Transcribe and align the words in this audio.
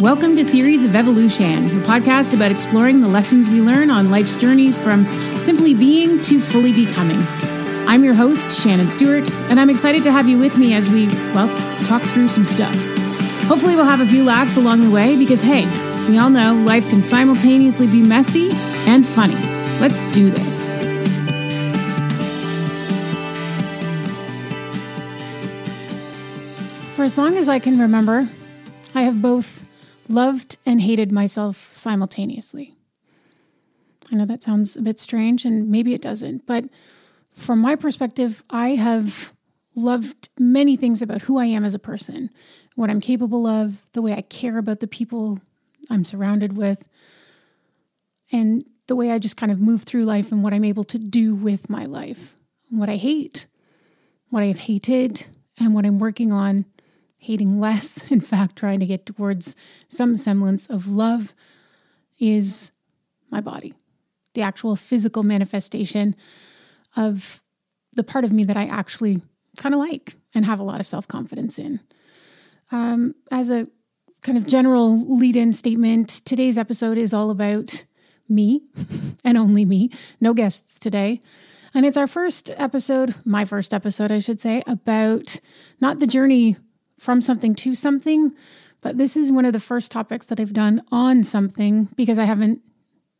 Welcome 0.00 0.36
to 0.36 0.44
Theories 0.44 0.84
of 0.84 0.94
Evolution, 0.94 1.66
a 1.66 1.82
podcast 1.82 2.32
about 2.32 2.52
exploring 2.52 3.00
the 3.00 3.08
lessons 3.08 3.48
we 3.48 3.60
learn 3.60 3.90
on 3.90 4.12
life's 4.12 4.36
journeys 4.36 4.78
from 4.78 5.04
simply 5.38 5.74
being 5.74 6.22
to 6.22 6.38
fully 6.38 6.72
becoming. 6.72 7.18
I'm 7.88 8.04
your 8.04 8.14
host, 8.14 8.62
Shannon 8.62 8.88
Stewart, 8.88 9.28
and 9.50 9.58
I'm 9.58 9.70
excited 9.70 10.04
to 10.04 10.12
have 10.12 10.28
you 10.28 10.38
with 10.38 10.56
me 10.56 10.72
as 10.74 10.88
we, 10.88 11.08
well, 11.34 11.48
talk 11.84 12.00
through 12.02 12.28
some 12.28 12.44
stuff. 12.44 12.76
Hopefully, 13.48 13.74
we'll 13.74 13.86
have 13.86 14.00
a 14.00 14.06
few 14.06 14.22
laughs 14.22 14.56
along 14.56 14.84
the 14.84 14.90
way 14.92 15.18
because, 15.18 15.42
hey, 15.42 15.66
we 16.08 16.16
all 16.16 16.30
know 16.30 16.54
life 16.54 16.88
can 16.90 17.02
simultaneously 17.02 17.88
be 17.88 18.00
messy 18.00 18.50
and 18.86 19.04
funny. 19.04 19.34
Let's 19.80 19.98
do 20.12 20.30
this. 20.30 20.68
For 26.94 27.02
as 27.02 27.18
long 27.18 27.36
as 27.36 27.48
I 27.48 27.58
can 27.58 27.80
remember, 27.80 28.28
I 28.94 29.02
have 29.02 29.20
both 29.20 29.67
loved 30.08 30.56
and 30.64 30.80
hated 30.80 31.12
myself 31.12 31.76
simultaneously. 31.76 32.74
I 34.10 34.16
know 34.16 34.24
that 34.24 34.42
sounds 34.42 34.76
a 34.76 34.82
bit 34.82 34.98
strange, 34.98 35.44
and 35.44 35.70
maybe 35.70 35.92
it 35.92 36.02
doesn't, 36.02 36.46
but 36.46 36.64
from 37.34 37.60
my 37.60 37.76
perspective, 37.76 38.42
I 38.50 38.70
have 38.70 39.34
loved 39.76 40.28
many 40.38 40.76
things 40.76 41.02
about 41.02 41.22
who 41.22 41.38
I 41.38 41.46
am 41.46 41.64
as 41.64 41.74
a 41.74 41.78
person, 41.78 42.30
what 42.74 42.90
I'm 42.90 43.00
capable 43.00 43.46
of, 43.46 43.86
the 43.92 44.02
way 44.02 44.12
I 44.14 44.22
care 44.22 44.58
about 44.58 44.80
the 44.80 44.86
people 44.86 45.40
I'm 45.90 46.04
surrounded 46.04 46.56
with, 46.56 46.84
and 48.32 48.64
the 48.86 48.96
way 48.96 49.10
I 49.10 49.18
just 49.18 49.36
kind 49.36 49.52
of 49.52 49.60
move 49.60 49.84
through 49.84 50.04
life 50.04 50.32
and 50.32 50.42
what 50.42 50.54
I'm 50.54 50.64
able 50.64 50.84
to 50.84 50.98
do 50.98 51.34
with 51.34 51.68
my 51.68 51.84
life. 51.84 52.34
What 52.70 52.88
I 52.88 52.96
hate, 52.96 53.46
what 54.30 54.42
I 54.42 54.46
have 54.46 54.60
hated, 54.60 55.28
and 55.58 55.74
what 55.74 55.84
I'm 55.84 55.98
working 55.98 56.32
on 56.32 56.64
hating 57.18 57.60
less, 57.60 58.10
in 58.10 58.20
fact, 58.20 58.56
trying 58.56 58.80
to 58.80 58.86
get 58.86 59.06
towards 59.06 59.54
some 59.88 60.16
semblance 60.16 60.66
of 60.66 60.86
love, 60.86 61.34
is 62.18 62.72
my 63.30 63.40
body. 63.40 63.74
The 64.34 64.42
actual 64.42 64.76
physical 64.76 65.22
manifestation 65.22 66.16
of 66.96 67.42
the 67.92 68.04
part 68.04 68.24
of 68.24 68.32
me 68.32 68.44
that 68.44 68.56
I 68.56 68.64
actually 68.64 69.22
kind 69.56 69.74
of 69.74 69.80
like 69.80 70.16
and 70.34 70.44
have 70.44 70.60
a 70.60 70.64
lot 70.64 70.80
of 70.80 70.86
self 70.86 71.06
confidence 71.06 71.58
in. 71.58 71.80
Um, 72.70 73.14
as 73.30 73.50
a 73.50 73.66
kind 74.22 74.36
of 74.36 74.46
general 74.46 75.16
lead 75.16 75.36
in 75.36 75.52
statement, 75.52 76.08
today's 76.24 76.58
episode 76.58 76.98
is 76.98 77.14
all 77.14 77.30
about 77.30 77.84
me 78.28 78.62
and 79.24 79.38
only 79.38 79.64
me, 79.64 79.90
no 80.20 80.34
guests 80.34 80.78
today. 80.78 81.22
And 81.74 81.84
it's 81.84 81.96
our 81.96 82.06
first 82.06 82.50
episode, 82.56 83.14
my 83.24 83.44
first 83.44 83.74
episode, 83.74 84.10
I 84.10 84.18
should 84.18 84.40
say, 84.40 84.62
about 84.66 85.40
not 85.80 85.98
the 85.98 86.06
journey 86.06 86.56
from 86.98 87.20
something 87.22 87.54
to 87.56 87.74
something. 87.74 88.34
But 88.80 88.98
this 88.98 89.16
is 89.16 89.32
one 89.32 89.44
of 89.44 89.52
the 89.52 89.60
first 89.60 89.90
topics 89.90 90.26
that 90.26 90.38
I've 90.38 90.52
done 90.52 90.82
on 90.92 91.24
something 91.24 91.88
because 91.96 92.18
I 92.18 92.24
haven't 92.24 92.60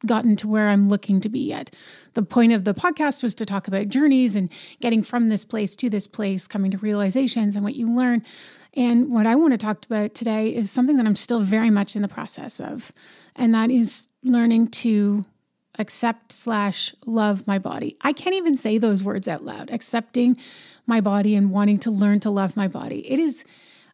gotten 0.06 0.36
to 0.36 0.46
where 0.46 0.68
I'm 0.68 0.88
looking 0.88 1.20
to 1.20 1.28
be 1.28 1.40
yet. 1.40 1.74
The 2.14 2.22
point 2.22 2.52
of 2.52 2.64
the 2.64 2.74
podcast 2.74 3.22
was 3.22 3.34
to 3.36 3.46
talk 3.46 3.66
about 3.66 3.88
journeys 3.88 4.36
and 4.36 4.50
getting 4.80 5.02
from 5.02 5.28
this 5.28 5.44
place 5.44 5.74
to 5.76 5.90
this 5.90 6.06
place, 6.06 6.46
coming 6.46 6.70
to 6.70 6.78
realizations 6.78 7.56
and 7.56 7.64
what 7.64 7.74
you 7.74 7.90
learn. 7.90 8.22
And 8.74 9.10
what 9.10 9.26
I 9.26 9.34
want 9.34 9.54
to 9.54 9.58
talk 9.58 9.84
about 9.84 10.14
today 10.14 10.54
is 10.54 10.70
something 10.70 10.96
that 10.98 11.06
I'm 11.06 11.16
still 11.16 11.40
very 11.40 11.70
much 11.70 11.96
in 11.96 12.02
the 12.02 12.08
process 12.08 12.60
of, 12.60 12.92
and 13.34 13.52
that 13.54 13.70
is 13.70 14.06
learning 14.22 14.68
to 14.68 15.24
accept 15.80 16.32
slash 16.32 16.94
love 17.06 17.46
my 17.46 17.58
body. 17.58 17.96
I 18.00 18.12
can't 18.12 18.34
even 18.34 18.56
say 18.56 18.78
those 18.78 19.02
words 19.02 19.26
out 19.26 19.44
loud. 19.44 19.70
Accepting 19.70 20.36
my 20.86 21.00
body 21.00 21.34
and 21.34 21.50
wanting 21.50 21.78
to 21.80 21.90
learn 21.90 22.20
to 22.20 22.30
love 22.30 22.56
my 22.56 22.68
body. 22.68 23.08
It 23.10 23.18
is 23.18 23.44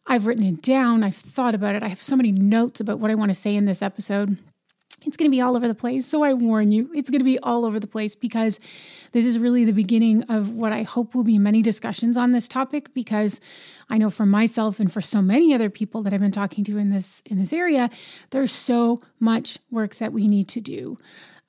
I've 0.07 0.25
written 0.25 0.45
it 0.45 0.61
down, 0.61 1.03
I've 1.03 1.15
thought 1.15 1.55
about 1.55 1.75
it. 1.75 1.83
I 1.83 1.87
have 1.87 2.01
so 2.01 2.15
many 2.15 2.31
notes 2.31 2.79
about 2.79 2.99
what 2.99 3.11
I 3.11 3.15
want 3.15 3.31
to 3.31 3.35
say 3.35 3.55
in 3.55 3.65
this 3.65 3.81
episode. 3.81 4.37
It's 5.05 5.17
going 5.17 5.29
to 5.29 5.35
be 5.35 5.41
all 5.41 5.55
over 5.55 5.67
the 5.67 5.75
place. 5.75 6.05
So 6.05 6.23
I 6.23 6.33
warn 6.33 6.71
you, 6.71 6.89
it's 6.93 7.09
going 7.09 7.19
to 7.19 7.25
be 7.25 7.37
all 7.39 7.65
over 7.65 7.79
the 7.79 7.87
place 7.87 8.15
because 8.15 8.59
this 9.11 9.25
is 9.25 9.37
really 9.37 9.63
the 9.63 9.71
beginning 9.71 10.23
of 10.23 10.51
what 10.51 10.71
I 10.71 10.83
hope 10.83 11.13
will 11.13 11.23
be 11.23 11.37
many 11.37 11.61
discussions 11.61 12.17
on 12.17 12.31
this 12.31 12.47
topic 12.47 12.93
because 12.93 13.39
I 13.89 13.97
know 13.97 14.09
for 14.09 14.25
myself 14.25 14.79
and 14.79 14.91
for 14.91 15.01
so 15.01 15.21
many 15.21 15.53
other 15.53 15.69
people 15.69 16.01
that 16.03 16.13
I've 16.13 16.21
been 16.21 16.31
talking 16.31 16.63
to 16.65 16.77
in 16.77 16.89
this 16.89 17.21
in 17.25 17.37
this 17.37 17.53
area, 17.53 17.89
there's 18.31 18.51
so 18.51 18.99
much 19.19 19.59
work 19.69 19.97
that 19.97 20.11
we 20.11 20.27
need 20.27 20.47
to 20.49 20.61
do. 20.61 20.97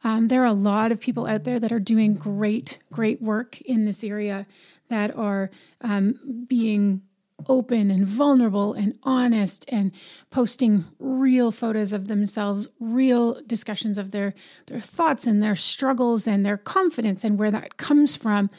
Um, 0.05 0.29
there 0.29 0.43
are 0.43 0.47
a 0.47 0.53
lot 0.53 0.93
of 0.93 1.01
people 1.01 1.27
out 1.27 1.45
there 1.45 1.59
that 1.59 1.73
are 1.73 1.81
doing 1.81 2.15
great, 2.15 2.79
great 2.93 3.23
work 3.23 3.61
in 3.63 3.87
this 3.87 4.05
area 4.05 4.47
that 4.89 5.17
are 5.17 5.51
um, 5.81 6.47
being 6.47 7.03
open 7.49 7.91
and 7.91 8.07
vulnerable 8.07 8.73
and 8.73 8.99
honest 9.03 9.65
and 9.69 9.93
posting 10.31 10.85
real 10.99 11.53
photos 11.53 11.93
of 11.93 12.09
themselves 12.09 12.69
real 12.81 13.41
discussions 13.47 13.99
of 13.99 14.11
their 14.11 14.35
their 14.67 14.81
thoughts 14.81 15.27
and 15.27 15.43
their 15.43 15.57
struggles 15.57 16.27
and 16.27 16.45
their 16.45 16.57
confidence 16.57 17.25
and 17.25 17.39
where 17.39 17.51
that 17.51 17.77
comes 17.77 18.17
from. 18.17 18.51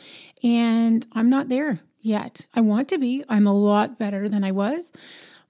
And 0.43 1.05
I'm 1.13 1.29
not 1.29 1.49
there 1.49 1.79
yet. 1.99 2.47
I 2.53 2.61
want 2.61 2.87
to 2.89 2.97
be. 2.97 3.23
I'm 3.27 3.47
a 3.47 3.53
lot 3.53 3.97
better 3.97 4.29
than 4.29 4.43
I 4.43 4.51
was 4.51 4.91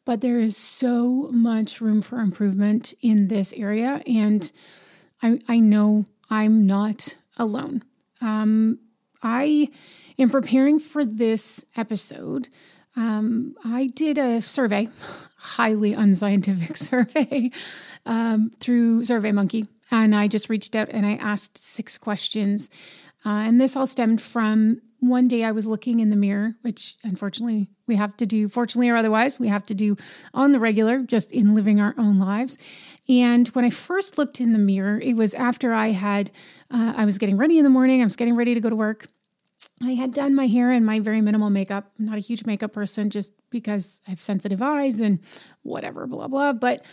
but 0.07 0.21
there 0.21 0.39
is 0.39 0.55
so 0.55 1.27
much 1.33 1.81
room 1.81 2.01
for 2.01 2.21
improvement 2.21 2.93
in 3.01 3.27
this 3.27 3.51
area. 3.51 4.01
And 4.07 4.49
I 5.21 5.37
I 5.49 5.59
know 5.59 6.05
I'm 6.29 6.65
not 6.65 7.17
alone. 7.35 7.83
Um 8.21 8.79
I 9.21 9.69
am 10.17 10.29
preparing 10.29 10.79
for 10.79 11.03
this 11.03 11.65
episode 11.75 12.47
um, 12.97 13.55
I 13.63 13.87
did 13.87 14.17
a 14.17 14.41
survey, 14.41 14.89
highly 15.37 15.93
unscientific 15.93 16.75
survey, 16.77 17.49
um, 18.05 18.51
through 18.59 19.03
SurveyMonkey, 19.03 19.67
and 19.91 20.15
I 20.15 20.27
just 20.27 20.49
reached 20.49 20.75
out 20.75 20.89
and 20.89 21.05
I 21.05 21.13
asked 21.13 21.57
six 21.57 21.97
questions. 21.97 22.69
Uh, 23.25 23.45
and 23.45 23.61
this 23.61 23.75
all 23.75 23.87
stemmed 23.87 24.21
from 24.21 24.81
one 24.99 25.27
day 25.27 25.43
I 25.43 25.51
was 25.51 25.67
looking 25.67 25.99
in 25.99 26.09
the 26.09 26.15
mirror, 26.15 26.55
which 26.61 26.95
unfortunately 27.03 27.69
we 27.85 27.95
have 27.95 28.17
to 28.17 28.25
do, 28.25 28.49
fortunately 28.49 28.89
or 28.89 28.95
otherwise, 28.95 29.39
we 29.39 29.47
have 29.47 29.65
to 29.67 29.75
do 29.75 29.95
on 30.33 30.51
the 30.51 30.59
regular, 30.59 31.03
just 31.03 31.31
in 31.31 31.53
living 31.53 31.79
our 31.79 31.93
own 31.97 32.17
lives. 32.17 32.57
And 33.07 33.47
when 33.49 33.63
I 33.63 33.69
first 33.69 34.17
looked 34.17 34.41
in 34.41 34.53
the 34.53 34.59
mirror, 34.59 34.99
it 34.99 35.15
was 35.15 35.33
after 35.35 35.73
I 35.73 35.89
had, 35.89 36.31
uh, 36.71 36.93
I 36.97 37.05
was 37.05 37.19
getting 37.19 37.37
ready 37.37 37.59
in 37.59 37.63
the 37.63 37.69
morning, 37.69 38.01
I 38.01 38.05
was 38.05 38.15
getting 38.15 38.35
ready 38.35 38.55
to 38.55 38.59
go 38.59 38.69
to 38.69 38.75
work. 38.75 39.05
I 39.81 39.91
had 39.91 40.13
done 40.13 40.33
my 40.33 40.47
hair 40.47 40.71
and 40.71 40.85
my 40.85 40.99
very 40.99 41.21
minimal 41.21 41.49
makeup. 41.49 41.91
I'm 41.99 42.05
not 42.05 42.17
a 42.17 42.21
huge 42.21 42.45
makeup 42.45 42.73
person 42.73 43.09
just 43.09 43.33
because 43.49 44.01
I 44.07 44.11
have 44.11 44.21
sensitive 44.21 44.61
eyes 44.61 44.99
and 44.99 45.19
whatever, 45.61 46.07
blah, 46.07 46.27
blah. 46.27 46.53
But 46.53 46.83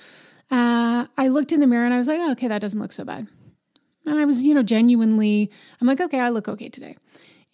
uh, 0.51 1.07
I 1.17 1.29
looked 1.29 1.53
in 1.53 1.61
the 1.61 1.67
mirror 1.67 1.85
and 1.85 1.95
I 1.95 1.99
was 1.99 2.09
like, 2.09 2.21
oh, 2.21 2.33
okay, 2.33 2.49
that 2.49 2.61
doesn't 2.61 2.81
look 2.81 2.93
so 2.93 3.05
bad. 3.05 3.27
And 4.07 4.19
I 4.19 4.27
was, 4.27 4.43
you 4.43 4.53
know, 4.53 4.63
genuinely, 4.63 5.51
I'm 5.81 5.87
like, 5.87 6.01
okay, 6.01 6.21
I 6.21 6.29
look 6.29 6.47
okay 6.47 6.69
today. 6.69 6.97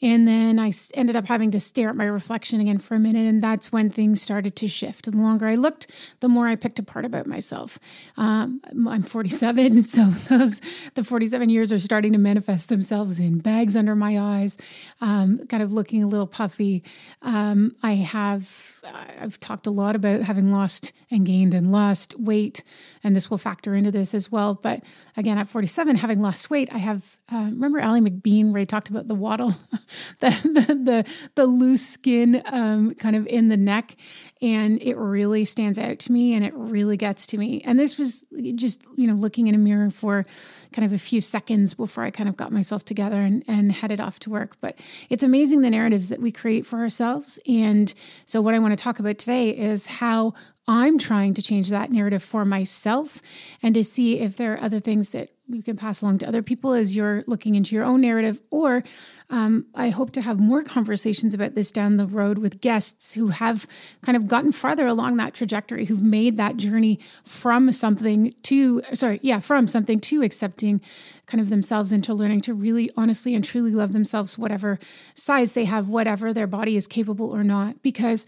And 0.03 0.27
then 0.27 0.59
I 0.59 0.73
ended 0.95 1.15
up 1.15 1.27
having 1.27 1.51
to 1.51 1.61
stare 1.61 1.91
at 1.91 1.97
my 1.97 2.07
reflection 2.07 2.61
again 2.61 2.79
for 2.79 2.95
a 2.95 2.99
minute. 2.99 3.27
And 3.27 3.43
that's 3.43 3.71
when 3.71 3.91
things 3.91 4.23
started 4.23 4.57
to 4.57 4.69
shift. 4.69 5.05
The 5.05 5.17
longer 5.17 5.47
I 5.47 5.57
looked, 5.57 5.89
the 6.21 6.29
more 6.29 6.49
I 6.49 6.57
picked 6.57 6.79
apart 6.79 7.05
about 7.05 7.27
myself. 7.27 7.79
Um, 8.17 8.61
I'm 8.89 9.03
47. 9.03 9.85
So 9.91 10.05
those, 10.29 10.61
the 10.95 11.03
47 11.03 11.49
years 11.49 11.73
are 11.73 11.79
starting 11.79 12.13
to 12.13 12.19
manifest 12.19 12.69
themselves 12.69 13.19
in 13.19 13.41
bags 13.41 13.75
under 13.75 13.97
my 13.97 14.19
eyes, 14.19 14.57
um, 15.01 15.47
kind 15.49 15.63
of 15.63 15.73
looking 15.73 16.03
a 16.03 16.07
little 16.07 16.29
puffy. 16.29 16.85
Um, 17.23 17.75
I 17.83 17.95
have, 17.95 18.81
I've 18.85 19.41
talked 19.41 19.67
a 19.67 19.71
lot 19.71 19.97
about 19.97 20.23
having 20.23 20.53
lost 20.53 20.93
and 21.11 21.27
gained 21.27 21.55
and 21.55 21.73
lost 21.73 22.19
weight. 22.21 22.63
And 23.03 23.17
this 23.17 23.31
will 23.31 23.39
factor 23.39 23.75
into 23.75 23.91
this 23.91 24.15
as 24.15 24.31
well. 24.31 24.55
But 24.55 24.85
again, 25.17 25.39
at 25.39 25.49
47, 25.49 25.97
having 25.97 26.21
lost 26.21 26.51
weight, 26.51 26.73
I 26.73 26.79
have, 26.79 27.19
uh, 27.33 27.49
remember 27.51 27.81
Ally 27.81 27.99
McBeal, 27.99 28.53
where 28.53 28.61
he 28.61 28.67
talked 28.67 28.91
about 28.91 29.09
the 29.09 29.15
waddle? 29.15 29.55
the, 30.21 30.31
the, 30.45 30.75
the 30.75 31.05
the 31.35 31.47
loose 31.47 31.87
skin 31.87 32.43
um, 32.47 32.95
kind 32.95 33.17
of 33.17 33.27
in 33.27 33.49
the 33.49 33.57
neck, 33.57 33.97
and 34.43 34.81
it 34.83 34.97
really 34.97 35.45
stands 35.45 35.79
out 35.79 35.99
to 36.01 36.13
me, 36.13 36.35
and 36.35 36.45
it 36.45 36.55
really 36.55 36.97
gets 36.97 37.27
to 37.29 37.39
me. 37.39 37.61
And 37.65 37.79
this 37.79 37.99
was 37.99 38.25
just 38.55 38.85
you 38.97 39.07
know 39.07 39.15
looking 39.15 39.47
in 39.47 39.55
a 39.55 39.59
mirror 39.59 39.91
for 39.91 40.25
kind 40.73 40.85
of 40.85 40.93
a 40.93 40.99
few 40.99 41.21
seconds 41.21 41.75
before 41.75 42.05
I 42.05 42.11
kind 42.11 42.29
of 42.29 42.37
got 42.37 42.53
myself 42.53 42.85
together 42.85 43.21
and, 43.21 43.45
and 43.47 43.73
headed 43.73 44.01
off 44.01 44.19
to 44.21 44.31
work. 44.31 44.57
But 44.61 44.79
it's 45.09 45.23
amazing 45.23 45.63
the 45.63 45.71
narratives 45.71 46.09
that 46.09 46.21
we 46.21 46.33
create 46.33 46.67
for 46.67 46.79
ourselves. 46.79 47.39
And 47.49 47.93
so, 48.25 48.41
what 48.41 48.55
I 48.55 48.59
want 48.59 48.77
to 48.77 48.83
talk 48.83 48.99
about 48.99 49.19
today 49.19 49.51
is 49.51 49.87
how 49.87 50.35
I'm 50.71 50.99
trying 50.99 51.35
to 51.35 51.43
change 51.43 51.69
that 51.71 51.91
narrative 51.91 52.23
for 52.23 52.45
myself 52.45 53.21
and 53.61 53.75
to 53.75 53.83
see 53.83 54.21
if 54.21 54.37
there 54.37 54.55
are 54.55 54.61
other 54.61 54.79
things 54.79 55.09
that 55.09 55.31
you 55.49 55.65
can 55.65 55.77
pass 55.77 56.01
along 56.01 56.19
to 56.19 56.29
other 56.29 56.45
people 56.45 56.75
as 56.75 56.95
you're 56.95 57.25
looking 57.27 57.57
into 57.57 57.75
your 57.75 57.83
own 57.83 58.03
narrative. 58.03 58.41
Or 58.53 58.85
um, 59.31 59.67
I 59.75 59.89
hope 59.89 60.13
to 60.13 60.21
have 60.21 60.39
more 60.39 60.63
conversations 60.63 61.35
about 61.35 61.57
this 61.57 61.73
down 61.73 61.97
the 61.97 62.07
road 62.07 62.39
with 62.39 62.61
guests 62.61 63.15
who 63.15 63.29
have 63.29 63.67
kind 64.03 64.15
of 64.15 64.29
gotten 64.29 64.53
farther 64.53 64.87
along 64.87 65.17
that 65.17 65.35
trajectory, 65.35 65.87
who've 65.87 66.07
made 66.07 66.37
that 66.37 66.57
journey 66.57 67.01
from 67.25 67.73
something 67.73 68.33
to, 68.45 68.81
sorry, 68.95 69.19
yeah, 69.25 69.41
from 69.41 69.67
something 69.67 69.99
to 69.99 70.23
accepting 70.23 70.81
kind 71.27 71.41
of 71.41 71.51
themselves 71.51 71.91
into 71.91 72.15
learning 72.15 72.43
to 72.43 72.55
really 72.55 72.93
honestly 72.97 73.35
and 73.35 73.45
truly 73.45 73.73
love 73.73 73.93
themselves, 73.93 74.39
whatever 74.39 74.79
size 75.17 75.55
they 75.55 75.65
have, 75.65 75.89
whatever 75.89 76.33
their 76.33 76.47
body 76.47 76.77
is 76.77 76.87
capable 76.87 77.35
or 77.35 77.43
not. 77.43 77.83
Because 77.83 78.25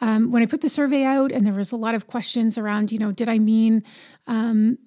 um, 0.00 0.30
when 0.30 0.42
I 0.42 0.46
put 0.46 0.60
the 0.60 0.68
survey 0.68 1.04
out, 1.04 1.32
and 1.32 1.46
there 1.46 1.54
was 1.54 1.72
a 1.72 1.76
lot 1.76 1.94
of 1.94 2.06
questions 2.06 2.56
around, 2.56 2.92
you 2.92 2.98
know, 2.98 3.12
did 3.12 3.28
I 3.28 3.38
mean, 3.38 3.82
um, 4.26 4.78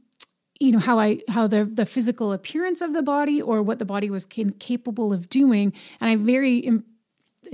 you 0.60 0.72
know, 0.72 0.80
how 0.80 1.00
I 1.00 1.20
how 1.30 1.48
the 1.48 1.66
the 1.66 1.86
physical 1.86 2.32
appearance 2.32 2.82
of 2.82 2.94
the 2.94 3.02
body 3.02 3.42
or 3.42 3.62
what 3.62 3.80
the 3.80 3.86
body 3.86 4.10
was 4.10 4.26
capable 4.26 5.14
of 5.14 5.30
doing, 5.30 5.74
and 6.00 6.10
I 6.10 6.16
very 6.16 6.70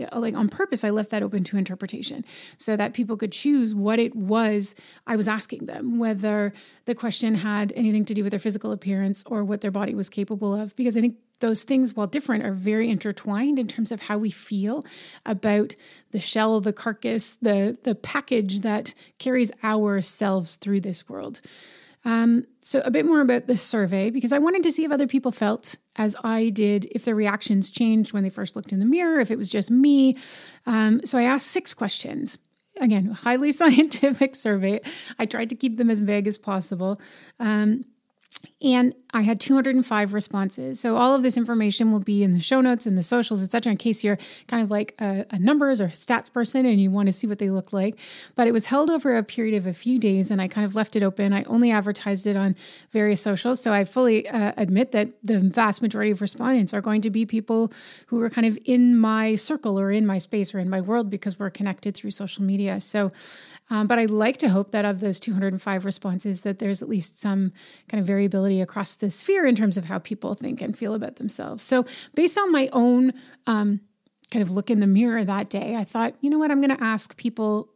Uh, 0.04 0.20
like 0.20 0.36
on 0.36 0.50
purpose 0.50 0.84
i 0.84 0.90
left 0.90 1.10
that 1.10 1.24
open 1.24 1.44
to 1.44 1.58
interpretation 1.58 2.24
so 2.58 2.76
that 2.76 2.94
people 2.94 3.18
could 3.18 3.32
choose 3.32 3.74
what 3.76 4.00
it 4.00 4.16
was 4.16 4.76
i 5.08 5.16
was 5.16 5.28
asking 5.28 5.66
them 5.66 6.00
whether 6.00 6.54
the 6.86 6.96
question 6.96 7.36
had 7.36 7.72
anything 7.76 8.06
to 8.06 8.14
do 8.14 8.24
with 8.24 8.32
their 8.32 8.40
physical 8.40 8.72
appearance 8.72 9.24
or 9.28 9.44
what 9.44 9.62
their 9.62 9.72
body 9.72 9.94
was 9.94 10.10
capable 10.10 10.54
of. 10.54 10.76
Because 10.76 10.98
i 10.98 11.02
think 11.02 11.18
those 11.40 11.64
things 11.64 11.96
while 11.96 12.08
different 12.08 12.44
are 12.44 12.52
very 12.52 12.90
intertwined 12.90 13.60
in 13.60 13.68
terms 13.68 13.92
of 13.92 14.04
how 14.04 14.18
we 14.18 14.30
feel 14.30 14.84
about 15.26 15.76
the 16.12 16.20
shell 16.20 16.60
the 16.60 16.74
carcass 16.74 17.36
the 17.42 17.78
the 17.84 17.96
package 17.96 18.60
that 18.60 18.94
carries 19.20 19.52
ourselves 19.64 20.56
through 20.56 20.82
this 20.82 21.08
world 21.08 21.40
um, 22.10 22.46
so, 22.62 22.82
a 22.84 22.90
bit 22.90 23.06
more 23.06 23.22
about 23.22 23.46
the 23.46 23.56
survey 23.56 24.10
because 24.10 24.34
I 24.34 24.40
wanted 24.40 24.64
to 24.64 24.72
see 24.72 24.84
if 24.84 24.92
other 24.92 25.06
people 25.06 25.32
felt 25.32 25.76
as 25.96 26.16
I 26.24 26.50
did, 26.50 26.86
if 26.90 27.06
their 27.06 27.14
reactions 27.14 27.70
changed 27.70 28.14
when 28.14 28.24
they 28.24 28.32
first 28.32 28.56
looked 28.56 28.74
in 28.74 28.80
the 28.80 28.86
mirror, 28.86 29.20
if 29.20 29.30
it 29.30 29.38
was 29.38 29.48
just 29.48 29.70
me. 29.70 30.18
Um, 30.66 31.02
so, 31.06 31.20
I 31.20 31.24
asked 31.24 31.48
six 31.48 31.72
questions. 31.72 32.40
Again, 32.82 33.12
highly 33.12 33.52
scientific 33.62 34.36
survey. 34.36 34.82
I 35.20 35.28
tried 35.28 35.52
to 35.52 35.56
keep 35.56 35.78
them 35.78 35.92
as 35.92 36.02
vague 36.02 36.28
as 36.28 36.40
possible. 36.40 37.00
Um, 37.40 37.86
and 38.62 38.94
I 39.14 39.22
had 39.22 39.40
205 39.40 40.14
responses. 40.14 40.80
So 40.80 40.98
all 40.98 41.16
of 41.16 41.24
this 41.24 41.38
information 41.38 41.92
will 41.92 42.02
be 42.02 42.24
in 42.24 42.32
the 42.32 42.42
show 42.42 42.60
notes 42.60 42.86
and 42.86 42.98
the 42.98 43.04
socials, 43.04 43.42
etc. 43.42 43.72
In 43.72 43.78
case 43.78 44.04
you're 44.04 44.18
kind 44.48 44.62
of 44.62 44.70
like 44.70 44.96
a, 45.00 45.26
a, 45.32 45.40
numbers 45.40 45.80
or 45.80 45.88
stats 45.88 46.32
person 46.32 46.66
and 46.66 46.80
you 46.80 46.92
want 46.92 47.08
to 47.08 47.14
see 47.14 47.26
what 47.26 47.40
they 47.40 47.50
look 47.50 47.72
like. 47.72 47.98
But 48.36 48.48
it 48.48 48.52
was 48.52 48.66
held 48.66 48.90
over 48.90 49.16
a 49.16 49.24
period 49.24 49.56
of 49.56 49.66
a 49.66 49.74
few 49.74 49.98
days, 49.98 50.30
and 50.30 50.42
I 50.42 50.48
kind 50.48 50.66
of 50.66 50.76
left 50.76 50.96
it 50.96 51.04
open. 51.04 51.32
I 51.32 51.44
only 51.44 51.72
advertised 51.72 52.28
it 52.28 52.36
on 52.36 52.56
various 52.92 53.22
socials, 53.22 53.62
so 53.62 53.72
I 53.72 53.86
fully 53.86 54.28
uh, 54.28 54.52
admit 54.58 54.92
that 54.92 55.10
the 55.24 55.40
vast 55.40 55.82
majority 55.82 56.12
of 56.12 56.22
respondents 56.22 56.74
are 56.74 56.82
going 56.82 57.02
to 57.02 57.10
be 57.10 57.26
people 57.26 57.72
who 58.08 58.22
are 58.22 58.30
kind 58.30 58.46
of 58.46 58.60
in 58.66 58.98
my 58.98 59.36
circle 59.36 59.80
or 59.80 59.92
in 59.92 60.06
my 60.06 60.18
space 60.18 60.54
or 60.54 60.60
in 60.60 60.70
my 60.70 60.82
world 60.82 61.10
because 61.10 61.40
we're 61.40 61.50
connected 61.50 61.96
through 61.96 62.12
social 62.12 62.44
media. 62.44 62.82
So 62.82 63.12
um, 63.70 63.88
but 63.88 64.00
I 64.00 64.06
like 64.06 64.38
to 64.38 64.50
hope 64.50 64.72
that 64.72 64.86
of 64.86 65.00
those 65.00 65.20
205 65.20 65.86
responses, 65.86 66.42
that 66.42 66.60
there's 66.60 66.82
at 66.82 66.90
least 66.90 67.20
some 67.20 67.54
kind 67.88 68.02
of 68.02 68.08
variability 68.08 68.62
across 68.62 68.96
the 68.96 69.12
sphere 69.12 69.46
in 69.46 69.56
terms 69.56 69.78
of 69.78 69.86
how 69.86 70.00
people 70.00 70.34
think 70.34 70.62
and 70.62 70.78
feel 70.78 70.96
about 70.96 71.18
themselves. 71.18 71.64
So, 71.64 71.86
based 72.16 72.38
on 72.38 72.52
my 72.52 72.70
own 72.74 73.14
um, 73.46 73.82
kind 74.32 74.42
of 74.42 74.52
look 74.52 74.70
in 74.70 74.80
the 74.80 74.88
mirror 74.88 75.24
that 75.24 75.50
day, 75.50 75.76
I 75.76 75.84
thought, 75.84 76.16
you 76.22 76.30
know 76.30 76.40
what, 76.40 76.52
I'm 76.52 76.62
going 76.62 76.76
to 76.76 76.84
ask 76.84 77.16
people 77.18 77.70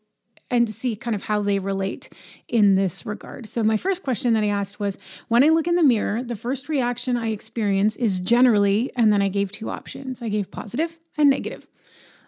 and 0.50 0.70
see 0.70 0.96
kind 0.96 1.16
of 1.16 1.24
how 1.24 1.42
they 1.42 1.58
relate 1.58 2.10
in 2.48 2.76
this 2.76 3.06
regard. 3.06 3.48
So, 3.48 3.64
my 3.64 3.78
first 3.78 4.04
question 4.04 4.34
that 4.34 4.44
I 4.44 4.48
asked 4.48 4.80
was 4.80 4.98
when 5.28 5.44
I 5.44 5.50
look 5.50 5.68
in 5.68 5.76
the 5.76 5.84
mirror, 5.84 6.24
the 6.24 6.36
first 6.36 6.70
reaction 6.70 7.18
I 7.18 7.30
experience 7.30 7.96
is 7.98 8.20
generally, 8.20 8.92
and 8.96 9.14
then 9.14 9.22
I 9.22 9.28
gave 9.28 9.52
two 9.52 9.70
options 9.70 10.24
I 10.24 10.30
gave 10.30 10.50
positive 10.50 10.98
and 11.18 11.30
negative. 11.30 11.68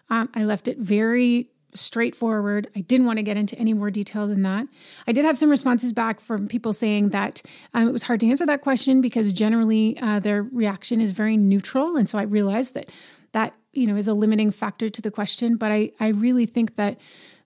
Um, 0.08 0.28
I 0.34 0.44
left 0.44 0.68
it 0.68 0.78
very 0.78 1.50
straightforward. 1.76 2.68
I 2.76 2.80
didn't 2.80 3.06
want 3.06 3.18
to 3.18 3.22
get 3.22 3.36
into 3.36 3.56
any 3.58 3.72
more 3.72 3.90
detail 3.90 4.26
than 4.26 4.42
that. 4.42 4.66
I 5.06 5.12
did 5.12 5.24
have 5.24 5.38
some 5.38 5.50
responses 5.50 5.92
back 5.92 6.20
from 6.20 6.48
people 6.48 6.72
saying 6.72 7.10
that 7.10 7.42
um, 7.74 7.88
it 7.88 7.92
was 7.92 8.04
hard 8.04 8.20
to 8.20 8.28
answer 8.28 8.46
that 8.46 8.60
question 8.60 9.00
because 9.00 9.32
generally 9.32 9.98
uh, 10.00 10.20
their 10.20 10.42
reaction 10.42 11.00
is 11.00 11.12
very 11.12 11.36
neutral. 11.36 11.96
And 11.96 12.08
so 12.08 12.18
I 12.18 12.22
realized 12.22 12.74
that 12.74 12.90
that, 13.32 13.54
you 13.72 13.86
know, 13.86 13.96
is 13.96 14.08
a 14.08 14.14
limiting 14.14 14.50
factor 14.50 14.88
to 14.88 15.02
the 15.02 15.10
question. 15.10 15.56
But 15.56 15.70
I, 15.70 15.92
I 16.00 16.08
really 16.08 16.46
think 16.46 16.76
that 16.76 16.98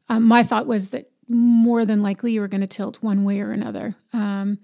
um, 0.09 0.25
my 0.25 0.43
thought 0.43 0.67
was 0.67 0.91
that 0.91 1.11
more 1.29 1.85
than 1.85 2.03
likely 2.03 2.33
you 2.33 2.41
were 2.41 2.49
going 2.49 2.61
to 2.61 2.67
tilt 2.67 3.03
one 3.03 3.25
way 3.25 3.41
or 3.41 3.53
another. 3.53 3.95
Um, 4.13 4.59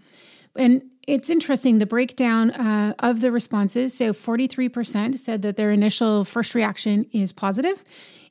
and 0.57 0.85
it's 1.07 1.31
interesting 1.31 1.79
the 1.79 1.87
breakdown 1.87 2.51
uh, 2.51 2.95
of 2.99 3.21
the 3.21 3.31
responses. 3.31 3.95
So 3.95 4.13
43% 4.13 5.17
said 5.17 5.43
that 5.43 5.57
their 5.57 5.71
initial 5.71 6.25
first 6.25 6.55
reaction 6.55 7.07
is 7.13 7.33
positive, 7.33 7.85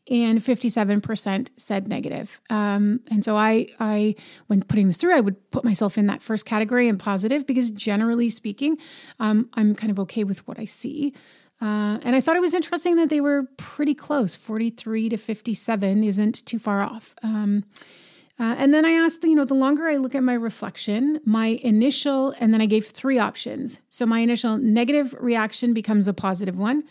and 0.10 0.40
57% 0.40 1.50
said 1.57 1.88
negative. 1.88 2.40
Um, 2.50 3.02
and 3.10 3.24
so 3.24 3.36
I, 3.36 3.68
I, 3.80 4.16
when 4.48 4.62
putting 4.62 4.88
this 4.88 4.98
through, 4.98 5.16
I 5.16 5.19
would 5.19 5.50
put 5.52 5.63
myself 5.63 5.98
in 5.98 6.06
that 6.07 6.22
first 6.22 6.46
category 6.46 6.88
and 6.88 7.00
positive 7.00 7.48
because 7.48 7.72
generally 7.72 8.30
speaking, 8.30 8.78
um, 9.19 9.50
I'm 9.56 9.74
kind 9.74 9.90
of 9.90 10.00
okay 10.02 10.24
with 10.24 10.48
what 10.48 10.60
I 10.60 10.66
see. 10.66 11.13
Uh, 11.62 11.98
and 12.04 12.16
I 12.16 12.22
thought 12.22 12.36
it 12.36 12.42
was 12.42 12.54
interesting 12.54 12.98
that 12.98 13.10
they 13.10 13.22
were 13.22 13.48
pretty 13.57 13.96
close 13.96 14.36
43 14.36 15.10
to 15.10 15.18
57 15.18 16.04
isn't 16.04 16.46
too 16.46 16.60
far 16.60 16.81
off. 16.81 17.16
Um, 17.24 17.63
uh, 18.38 18.54
and 18.57 18.74
then 18.74 18.86
I 18.86 18.92
asked, 18.92 19.24
you 19.24 19.34
know, 19.34 19.46
the 19.46 19.54
longer 19.54 19.88
I 19.88 19.96
look 19.96 20.13
at 20.13 20.22
my 20.22 20.34
reflection, 20.34 21.22
my 21.24 21.60
initial, 21.63 22.36
and 22.40 22.54
then 22.54 22.60
I 22.62 22.66
gave 22.66 22.88
three 22.88 23.18
options. 23.18 23.80
So 23.90 24.06
my 24.06 24.19
initial 24.19 24.57
negative 24.57 25.16
reaction 25.18 25.74
becomes 25.74 26.10
a 26.10 26.13
positive 26.13 26.57
one 26.57 26.84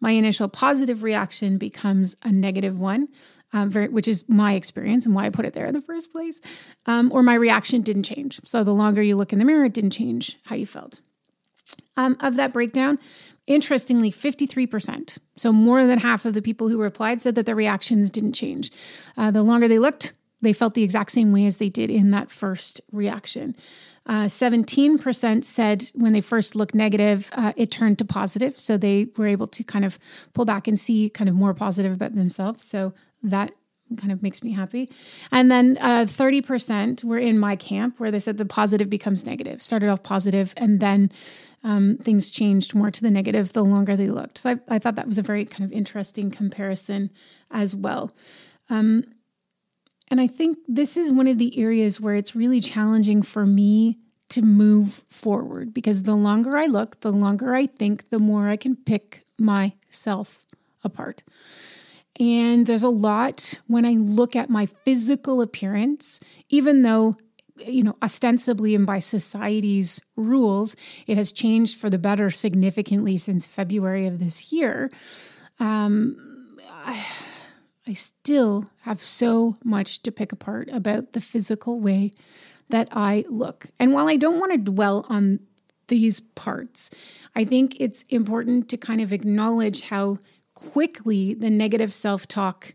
my 0.00 0.12
initial 0.12 0.48
positive 0.48 1.02
reaction 1.02 1.58
becomes 1.58 2.16
a 2.22 2.30
negative 2.30 2.78
one, 2.78 3.08
um, 3.52 3.70
very, 3.70 3.88
which 3.88 4.08
is 4.08 4.28
my 4.28 4.54
experience 4.54 5.06
and 5.06 5.14
why 5.14 5.24
I 5.24 5.30
put 5.30 5.46
it 5.46 5.54
there 5.54 5.66
in 5.66 5.74
the 5.74 5.80
first 5.80 6.12
place. 6.12 6.40
Um, 6.86 7.10
or 7.12 7.22
my 7.22 7.34
reaction 7.34 7.82
didn't 7.82 8.04
change. 8.04 8.40
So 8.44 8.62
the 8.62 8.74
longer 8.74 9.02
you 9.02 9.16
look 9.16 9.32
in 9.32 9.38
the 9.38 9.44
mirror, 9.44 9.64
it 9.64 9.74
didn't 9.74 9.90
change 9.90 10.38
how 10.44 10.56
you 10.56 10.66
felt. 10.66 11.00
Um, 11.96 12.16
of 12.20 12.36
that 12.36 12.52
breakdown, 12.52 12.98
interestingly, 13.46 14.12
53%, 14.12 15.18
so 15.36 15.52
more 15.52 15.84
than 15.86 15.98
half 15.98 16.24
of 16.24 16.34
the 16.34 16.42
people 16.42 16.68
who 16.68 16.80
replied 16.80 17.20
said 17.20 17.34
that 17.34 17.46
their 17.46 17.56
reactions 17.56 18.10
didn't 18.10 18.34
change. 18.34 18.70
Uh, 19.16 19.30
the 19.30 19.42
longer 19.42 19.68
they 19.68 19.78
looked, 19.78 20.12
they 20.40 20.52
felt 20.52 20.74
the 20.74 20.84
exact 20.84 21.10
same 21.10 21.32
way 21.32 21.46
as 21.46 21.56
they 21.56 21.68
did 21.68 21.90
in 21.90 22.10
that 22.12 22.30
first 22.30 22.80
reaction. 22.92 23.56
Uh, 24.08 24.24
17% 24.24 25.44
said 25.44 25.90
when 25.94 26.14
they 26.14 26.22
first 26.22 26.56
looked 26.56 26.74
negative, 26.74 27.30
uh, 27.34 27.52
it 27.56 27.70
turned 27.70 27.98
to 27.98 28.04
positive. 28.06 28.58
So 28.58 28.78
they 28.78 29.08
were 29.16 29.26
able 29.26 29.46
to 29.48 29.62
kind 29.62 29.84
of 29.84 29.98
pull 30.32 30.46
back 30.46 30.66
and 30.66 30.80
see 30.80 31.10
kind 31.10 31.28
of 31.28 31.36
more 31.36 31.52
positive 31.52 31.92
about 31.92 32.14
themselves. 32.14 32.64
So 32.64 32.94
that 33.22 33.52
kind 33.96 34.12
of 34.12 34.22
makes 34.22 34.42
me 34.42 34.52
happy. 34.52 34.90
And 35.30 35.50
then 35.50 35.78
uh, 35.80 36.04
30% 36.06 37.04
were 37.04 37.18
in 37.18 37.38
my 37.38 37.56
camp 37.56 37.98
where 37.98 38.10
they 38.10 38.20
said 38.20 38.38
the 38.38 38.44
positive 38.44 38.90
becomes 38.90 39.26
negative, 39.26 39.62
started 39.62 39.88
off 39.88 40.02
positive, 40.02 40.54
and 40.56 40.80
then 40.80 41.10
um, 41.64 41.98
things 41.98 42.30
changed 42.30 42.74
more 42.74 42.90
to 42.90 43.02
the 43.02 43.10
negative 43.10 43.52
the 43.52 43.64
longer 43.64 43.96
they 43.96 44.08
looked. 44.08 44.38
So 44.38 44.50
I, 44.50 44.76
I, 44.76 44.78
thought 44.78 44.94
that 44.94 45.08
was 45.08 45.18
a 45.18 45.22
very 45.22 45.44
kind 45.44 45.64
of 45.64 45.72
interesting 45.72 46.30
comparison 46.30 47.10
as 47.50 47.74
well. 47.74 48.12
Um, 48.70 49.04
and 50.10 50.20
I 50.20 50.26
think 50.26 50.58
this 50.66 50.96
is 50.96 51.10
one 51.10 51.26
of 51.26 51.38
the 51.38 51.58
areas 51.58 52.00
where 52.00 52.14
it's 52.14 52.34
really 52.34 52.60
challenging 52.60 53.22
for 53.22 53.44
me 53.44 53.98
to 54.30 54.42
move 54.42 55.04
forward 55.08 55.72
because 55.72 56.02
the 56.02 56.14
longer 56.14 56.56
I 56.56 56.66
look, 56.66 57.00
the 57.00 57.12
longer 57.12 57.54
I 57.54 57.66
think, 57.66 58.10
the 58.10 58.18
more 58.18 58.48
I 58.48 58.56
can 58.56 58.76
pick 58.76 59.22
myself 59.38 60.42
apart. 60.84 61.22
And 62.20 62.66
there's 62.66 62.82
a 62.82 62.88
lot 62.88 63.60
when 63.68 63.84
I 63.84 63.92
look 63.92 64.34
at 64.34 64.50
my 64.50 64.66
physical 64.66 65.40
appearance, 65.40 66.20
even 66.48 66.82
though, 66.82 67.14
you 67.56 67.82
know, 67.84 67.96
ostensibly 68.02 68.74
and 68.74 68.86
by 68.86 68.98
society's 68.98 70.00
rules, 70.16 70.74
it 71.06 71.16
has 71.16 71.32
changed 71.32 71.78
for 71.78 71.88
the 71.88 71.98
better 71.98 72.30
significantly 72.30 73.18
since 73.18 73.46
February 73.46 74.06
of 74.06 74.18
this 74.18 74.52
year. 74.52 74.90
Um, 75.60 76.58
I, 76.70 77.06
I 77.88 77.94
still 77.94 78.66
have 78.82 79.02
so 79.02 79.56
much 79.64 80.02
to 80.02 80.12
pick 80.12 80.30
apart 80.30 80.68
about 80.70 81.14
the 81.14 81.22
physical 81.22 81.80
way 81.80 82.12
that 82.68 82.86
I 82.92 83.24
look. 83.30 83.68
And 83.78 83.94
while 83.94 84.10
I 84.10 84.16
don't 84.16 84.38
want 84.38 84.52
to 84.52 84.58
dwell 84.58 85.06
on 85.08 85.40
these 85.86 86.20
parts, 86.20 86.90
I 87.34 87.44
think 87.44 87.80
it's 87.80 88.02
important 88.10 88.68
to 88.68 88.76
kind 88.76 89.00
of 89.00 89.10
acknowledge 89.10 89.80
how 89.82 90.18
quickly 90.52 91.32
the 91.32 91.48
negative 91.48 91.94
self 91.94 92.28
talk 92.28 92.74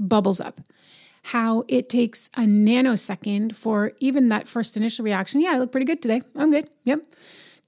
bubbles 0.00 0.40
up. 0.40 0.62
How 1.22 1.62
it 1.68 1.88
takes 1.88 2.28
a 2.34 2.40
nanosecond 2.40 3.54
for 3.54 3.92
even 4.00 4.28
that 4.28 4.48
first 4.48 4.76
initial 4.76 5.04
reaction. 5.04 5.40
Yeah, 5.40 5.52
I 5.52 5.58
look 5.58 5.70
pretty 5.70 5.86
good 5.86 6.02
today. 6.02 6.22
I'm 6.34 6.50
good. 6.50 6.68
Yep 6.82 7.02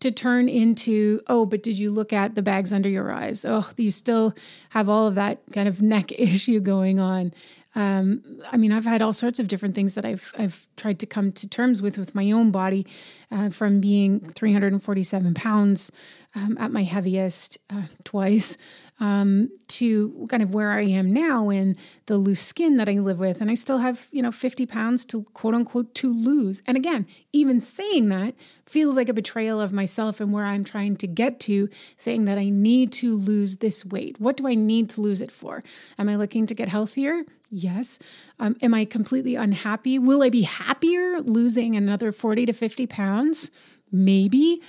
to 0.01 0.11
turn 0.11 0.49
into, 0.49 1.21
oh, 1.27 1.45
but 1.45 1.63
did 1.63 1.79
you 1.79 1.91
look 1.91 2.13
at 2.13 2.35
the 2.35 2.43
bags 2.43 2.73
under 2.73 2.89
your 2.89 3.11
eyes? 3.11 3.45
Oh, 3.45 3.69
you 3.77 3.91
still 3.91 4.35
have 4.71 4.89
all 4.89 5.07
of 5.09 5.17
that 5.17 5.41
kind 5.53 5.69
of 5.69 5.83
neck 5.83 6.13
issue 6.19 6.61
going 6.61 6.99
on. 6.99 7.33
Um, 7.75 8.23
I 8.51 8.57
mean, 8.57 8.73
I've 8.73 8.85
had 8.85 9.03
all 9.03 9.13
sorts 9.13 9.39
of 9.39 9.47
different 9.49 9.75
things 9.75 9.95
that 9.95 10.05
I've 10.05 10.33
I've 10.39 10.67
tried 10.77 10.99
to 11.01 11.07
come 11.07 11.33
to 11.33 11.49
terms 11.49 11.83
with 11.83 11.99
with 11.99 12.15
my 12.15 12.31
own 12.31 12.51
body, 12.51 12.87
uh, 13.31 13.51
from 13.51 13.81
being 13.81 14.21
347 14.21 15.35
pounds 15.35 15.93
um, 16.35 16.57
at 16.59 16.71
my 16.71 16.83
heaviest 16.83 17.59
uh, 17.71 17.83
twice 18.05 18.57
um, 19.01 19.51
to 19.69 20.27
kind 20.29 20.43
of 20.43 20.55
where 20.55 20.71
I 20.71 20.83
am 20.83 21.13
now 21.13 21.51
in 21.51 21.77
the 22.07 22.17
loose 22.17 22.41
skin 22.41 22.77
that 22.77 22.89
I 22.89 22.95
live 22.95 23.19
with. 23.19 23.41
And 23.41 23.51
I 23.51 23.55
still 23.55 23.79
have, 23.79 24.09
you 24.11 24.23
know, 24.23 24.33
50 24.33 24.67
pounds 24.67 25.05
to 25.07 25.25
quote 25.35 25.55
unquote 25.55 25.95
to 25.97 26.13
lose. 26.13 26.63
And 26.67 26.77
again, 26.77 27.07
even 27.33 27.61
saying 27.61 28.09
that 28.09 28.35
feels 28.67 28.97
like 28.97 29.09
a 29.09 29.15
betrayal 29.15 29.61
of 29.61 29.73
myself 29.73 30.21
and 30.21 30.33
where 30.33 30.45
I'm 30.45 30.65
trying 30.65 30.97
to 30.97 31.07
get 31.07 31.41
to, 31.41 31.69
saying 31.97 32.25
that 32.27 32.39
I 32.39 32.49
need 32.49 32.93
to 32.95 33.17
lose 33.17 33.57
this 33.57 33.85
weight. 33.85 34.21
What 34.21 34.37
do 34.37 34.47
I 34.47 34.55
need 34.55 34.91
to 34.91 35.01
lose 35.01 35.21
it 35.21 35.33
for? 35.33 35.63
Am 35.99 36.09
I 36.09 36.17
looking 36.17 36.47
to 36.47 36.55
get 36.55 36.69
healthier? 36.69 37.23
Yes. 37.51 37.99
Um, 38.39 38.57
am 38.61 38.75
I 38.75 38.85
completely 38.85 39.35
unhappy? 39.35 39.99
Will 39.99 40.23
I 40.23 40.29
be 40.29 40.43
happier 40.43 41.21
losing 41.21 41.77
another 41.77 42.13
40 42.13 42.47
to 42.47 42.53
50 42.53 42.87
pounds? 42.87 43.51
Maybe 43.91 44.61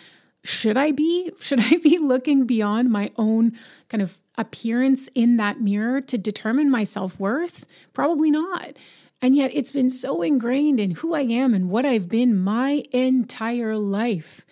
should 0.44 0.78
I 0.78 0.92
be? 0.92 1.32
Should 1.40 1.60
I 1.60 1.78
be 1.78 1.98
looking 1.98 2.46
beyond 2.46 2.90
my 2.90 3.12
own 3.18 3.54
kind 3.90 4.02
of 4.02 4.20
appearance 4.38 5.10
in 5.14 5.38
that 5.38 5.60
mirror 5.60 6.02
to 6.02 6.18
determine 6.18 6.70
my 6.72 6.84
self 6.84 7.20
worth? 7.20 7.66
Probably 7.94 8.32
not. 8.32 8.78
And 9.22 9.36
yet 9.36 9.52
it's 9.54 9.72
been 9.72 9.90
so 9.90 10.22
ingrained 10.22 10.80
in 10.80 10.92
who 10.92 11.14
I 11.14 11.22
am 11.22 11.54
and 11.54 11.70
what 11.70 11.86
I've 11.86 12.08
been 12.08 12.38
my 12.38 12.84
entire 12.92 13.76
life 13.76 14.46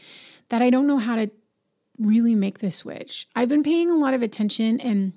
that 0.49 0.61
I 0.61 0.69
don't 0.69 0.87
know 0.87 0.97
how 0.97 1.15
to 1.15 1.31
really 1.97 2.35
make 2.35 2.59
this 2.59 2.77
switch. 2.77 3.27
I've 3.33 3.49
been 3.49 3.63
paying 3.63 3.89
a 3.89 3.95
lot 3.95 4.13
of 4.13 4.21
attention 4.21 4.81
and 4.81 5.13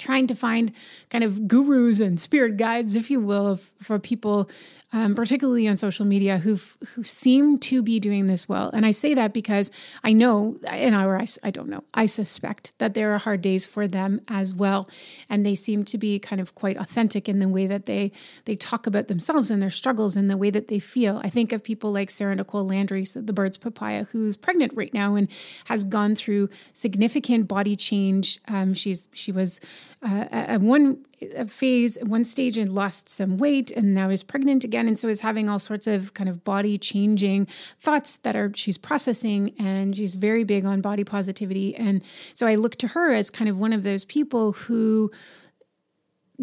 trying 0.00 0.26
to 0.26 0.34
find 0.34 0.72
kind 1.10 1.22
of 1.22 1.46
gurus 1.46 2.00
and 2.00 2.18
spirit 2.18 2.56
guides, 2.56 2.96
if 2.96 3.10
you 3.10 3.20
will, 3.20 3.56
for 3.80 3.98
people 3.98 4.50
um, 4.92 5.14
particularly 5.14 5.68
on 5.68 5.76
social 5.76 6.04
media, 6.04 6.38
who 6.38 6.58
who 6.94 7.04
seem 7.04 7.58
to 7.60 7.82
be 7.82 8.00
doing 8.00 8.26
this 8.26 8.48
well. 8.48 8.70
And 8.70 8.84
I 8.84 8.90
say 8.90 9.14
that 9.14 9.32
because 9.32 9.70
I 10.02 10.12
know, 10.12 10.58
and 10.66 10.96
I, 10.96 11.06
I, 11.06 11.26
I 11.44 11.50
don't 11.50 11.68
know, 11.68 11.84
I 11.94 12.06
suspect 12.06 12.76
that 12.78 12.94
there 12.94 13.14
are 13.14 13.18
hard 13.18 13.40
days 13.40 13.66
for 13.66 13.86
them 13.86 14.20
as 14.26 14.52
well, 14.52 14.88
and 15.28 15.46
they 15.46 15.54
seem 15.54 15.84
to 15.84 15.98
be 15.98 16.18
kind 16.18 16.40
of 16.40 16.54
quite 16.56 16.76
authentic 16.76 17.28
in 17.28 17.38
the 17.38 17.48
way 17.48 17.66
that 17.68 17.86
they 17.86 18.10
they 18.46 18.56
talk 18.56 18.86
about 18.86 19.06
themselves 19.06 19.50
and 19.50 19.62
their 19.62 19.70
struggles 19.70 20.16
and 20.16 20.28
the 20.28 20.36
way 20.36 20.50
that 20.50 20.68
they 20.68 20.80
feel. 20.80 21.20
I 21.22 21.28
think 21.28 21.52
of 21.52 21.62
people 21.62 21.92
like 21.92 22.10
Sarah 22.10 22.34
Nicole 22.34 22.66
Landry, 22.66 23.04
the 23.14 23.32
Bird's 23.32 23.56
Papaya, 23.56 24.04
who's 24.10 24.36
pregnant 24.36 24.72
right 24.74 24.92
now 24.92 25.14
and 25.14 25.28
has 25.66 25.84
gone 25.84 26.16
through 26.16 26.48
significant 26.72 27.46
body 27.46 27.76
change. 27.76 28.40
Um, 28.48 28.74
she's 28.74 29.08
she 29.12 29.30
was 29.30 29.60
uh, 30.02 30.26
at 30.30 30.60
one 30.60 31.04
phase, 31.46 31.98
one 32.02 32.24
stage, 32.24 32.56
and 32.56 32.72
lost 32.72 33.08
some 33.08 33.36
weight, 33.36 33.70
and 33.70 33.94
now 33.94 34.08
is 34.08 34.22
pregnant 34.22 34.64
again, 34.64 34.88
and 34.88 34.98
so 34.98 35.08
is 35.08 35.20
having 35.20 35.48
all 35.48 35.58
sorts 35.58 35.86
of 35.86 36.14
kind 36.14 36.28
of 36.28 36.42
body 36.42 36.78
changing 36.78 37.46
thoughts 37.78 38.16
that 38.18 38.34
are 38.34 38.50
she's 38.54 38.78
processing, 38.78 39.54
and 39.58 39.96
she's 39.96 40.14
very 40.14 40.44
big 40.44 40.64
on 40.64 40.80
body 40.80 41.04
positivity, 41.04 41.74
and 41.76 42.02
so 42.32 42.46
I 42.46 42.54
look 42.54 42.76
to 42.76 42.88
her 42.88 43.12
as 43.12 43.30
kind 43.30 43.48
of 43.48 43.58
one 43.58 43.72
of 43.72 43.82
those 43.82 44.04
people 44.04 44.52
who 44.52 45.10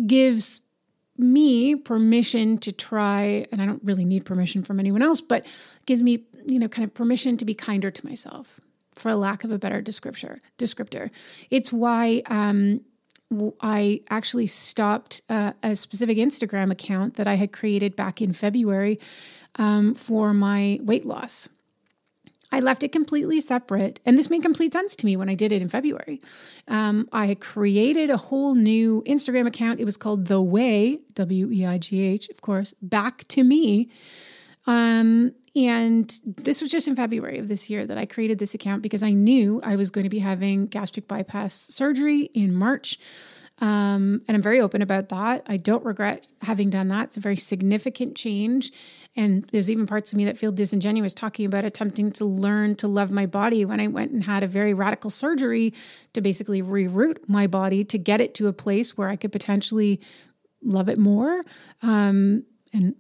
gives 0.05 0.61
me 1.17 1.75
permission 1.75 2.59
to 2.59 2.71
try 2.71 3.43
and 3.51 3.59
i 3.59 3.65
don't 3.65 3.83
really 3.83 4.05
need 4.05 4.23
permission 4.23 4.61
from 4.61 4.79
anyone 4.79 5.01
else 5.01 5.19
but 5.19 5.43
gives 5.87 5.99
me 5.99 6.23
you 6.45 6.59
know 6.59 6.67
kind 6.67 6.83
of 6.83 6.93
permission 6.93 7.35
to 7.35 7.43
be 7.43 7.55
kinder 7.55 7.89
to 7.89 8.05
myself 8.05 8.59
for 8.97 9.09
a 9.09 9.15
lack 9.15 9.43
of 9.43 9.51
a 9.51 9.59
better 9.59 9.81
descriptor 9.81 10.39
descriptor. 10.57 11.09
It's 11.49 11.71
why 11.71 12.23
um, 12.25 12.81
I 13.61 14.01
actually 14.09 14.47
stopped 14.47 15.21
uh, 15.29 15.53
a 15.61 15.75
specific 15.75 16.17
Instagram 16.17 16.71
account 16.71 17.15
that 17.15 17.27
I 17.27 17.35
had 17.35 17.51
created 17.51 17.95
back 17.95 18.21
in 18.21 18.33
February 18.33 18.99
um, 19.57 19.95
for 19.95 20.33
my 20.33 20.79
weight 20.81 21.05
loss. 21.05 21.49
I 22.49 22.61
left 22.61 22.81
it 22.83 22.93
completely 22.93 23.41
separate, 23.41 23.99
and 24.05 24.17
this 24.17 24.29
made 24.29 24.41
complete 24.41 24.71
sense 24.71 24.95
to 24.95 25.05
me 25.05 25.17
when 25.17 25.27
I 25.27 25.35
did 25.35 25.51
it 25.51 25.61
in 25.61 25.67
February. 25.67 26.21
Um, 26.69 27.09
I 27.11 27.25
had 27.25 27.41
created 27.41 28.09
a 28.09 28.15
whole 28.15 28.55
new 28.55 29.03
Instagram 29.05 29.45
account. 29.45 29.81
It 29.81 29.85
was 29.85 29.97
called 29.97 30.27
The 30.27 30.41
Way, 30.41 30.99
W 31.13 31.51
E 31.51 31.65
I 31.65 31.77
G 31.77 32.05
H, 32.05 32.29
of 32.29 32.39
course, 32.39 32.73
back 32.81 33.27
to 33.27 33.43
me. 33.43 33.89
Um, 34.67 35.33
and 35.55 36.13
this 36.23 36.61
was 36.61 36.69
just 36.69 36.87
in 36.87 36.95
February 36.95 37.39
of 37.39 37.47
this 37.47 37.69
year 37.69 37.87
that 37.87 37.97
I 37.97 38.05
created 38.05 38.37
this 38.37 38.53
account 38.53 38.83
because 38.83 39.01
I 39.01 39.11
knew 39.11 39.59
I 39.63 39.75
was 39.75 39.89
going 39.89 40.03
to 40.03 40.09
be 40.09 40.19
having 40.19 40.67
gastric 40.67 41.07
bypass 41.07 41.55
surgery 41.55 42.29
in 42.33 42.53
March. 42.53 42.99
Um, 43.59 44.21
and 44.27 44.35
I'm 44.35 44.41
very 44.41 44.61
open 44.61 44.83
about 44.83 45.09
that. 45.09 45.41
I 45.47 45.57
don't 45.57 45.83
regret 45.83 46.27
having 46.43 46.69
done 46.69 46.89
that. 46.89 47.05
It's 47.05 47.17
a 47.17 47.21
very 47.21 47.37
significant 47.37 48.15
change. 48.15 48.71
And 49.15 49.45
there's 49.45 49.67
even 49.67 49.87
parts 49.87 50.13
of 50.13 50.17
me 50.17 50.25
that 50.25 50.37
feel 50.37 50.51
disingenuous 50.51 51.15
talking 51.15 51.47
about 51.47 51.65
attempting 51.65 52.11
to 52.13 52.25
learn 52.25 52.75
to 52.75 52.87
love 52.87 53.09
my 53.09 53.25
body 53.25 53.65
when 53.65 53.79
I 53.79 53.87
went 53.87 54.11
and 54.11 54.25
had 54.25 54.43
a 54.43 54.47
very 54.47 54.75
radical 54.75 55.09
surgery 55.09 55.73
to 56.13 56.21
basically 56.21 56.61
reroute 56.61 57.27
my 57.27 57.47
body 57.47 57.83
to 57.85 57.97
get 57.97 58.21
it 58.21 58.35
to 58.35 58.47
a 58.47 58.53
place 58.53 58.95
where 58.95 59.09
I 59.09 59.15
could 59.15 59.31
potentially 59.31 59.99
love 60.61 60.87
it 60.87 60.99
more. 60.99 61.41
Um, 61.81 62.43
and 62.71 62.95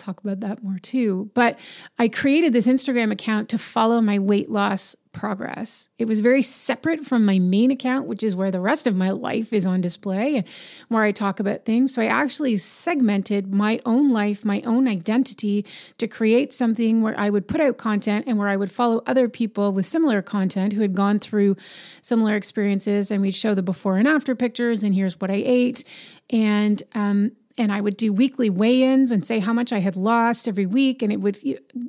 talk 0.00 0.22
about 0.22 0.40
that 0.40 0.62
more 0.62 0.78
too. 0.78 1.30
But 1.34 1.58
I 1.98 2.08
created 2.08 2.52
this 2.52 2.66
Instagram 2.66 3.12
account 3.12 3.48
to 3.50 3.58
follow 3.58 4.00
my 4.00 4.18
weight 4.18 4.50
loss 4.50 4.96
progress. 5.12 5.88
It 5.98 6.06
was 6.06 6.20
very 6.20 6.42
separate 6.42 7.04
from 7.04 7.24
my 7.24 7.38
main 7.38 7.70
account, 7.70 8.06
which 8.06 8.22
is 8.22 8.36
where 8.36 8.50
the 8.50 8.60
rest 8.60 8.86
of 8.86 8.94
my 8.94 9.10
life 9.10 9.52
is 9.52 9.66
on 9.66 9.80
display 9.80 10.36
and 10.36 10.46
where 10.88 11.02
I 11.02 11.10
talk 11.10 11.40
about 11.40 11.64
things. 11.64 11.92
So 11.92 12.02
I 12.02 12.06
actually 12.06 12.56
segmented 12.58 13.52
my 13.52 13.80
own 13.84 14.12
life, 14.12 14.44
my 14.44 14.62
own 14.64 14.86
identity 14.86 15.66
to 15.98 16.06
create 16.06 16.52
something 16.52 17.02
where 17.02 17.18
I 17.18 17.28
would 17.28 17.48
put 17.48 17.60
out 17.60 17.76
content 17.76 18.26
and 18.28 18.38
where 18.38 18.48
I 18.48 18.56
would 18.56 18.70
follow 18.70 19.02
other 19.06 19.28
people 19.28 19.72
with 19.72 19.86
similar 19.86 20.22
content 20.22 20.74
who 20.74 20.82
had 20.82 20.94
gone 20.94 21.18
through 21.18 21.56
similar 22.00 22.36
experiences 22.36 23.10
and 23.10 23.20
we'd 23.20 23.34
show 23.34 23.54
the 23.54 23.62
before 23.62 23.96
and 23.96 24.06
after 24.06 24.36
pictures 24.36 24.84
and 24.84 24.94
here's 24.94 25.20
what 25.20 25.30
I 25.30 25.42
ate. 25.44 25.82
And 26.30 26.82
um, 26.94 27.32
and 27.60 27.70
I 27.70 27.82
would 27.82 27.98
do 27.98 28.10
weekly 28.10 28.48
weigh-ins 28.48 29.12
and 29.12 29.24
say 29.24 29.38
how 29.38 29.52
much 29.52 29.70
I 29.70 29.80
had 29.80 29.94
lost 29.94 30.48
every 30.48 30.64
week. 30.64 31.02
And 31.02 31.12
it 31.12 31.20
would 31.20 31.38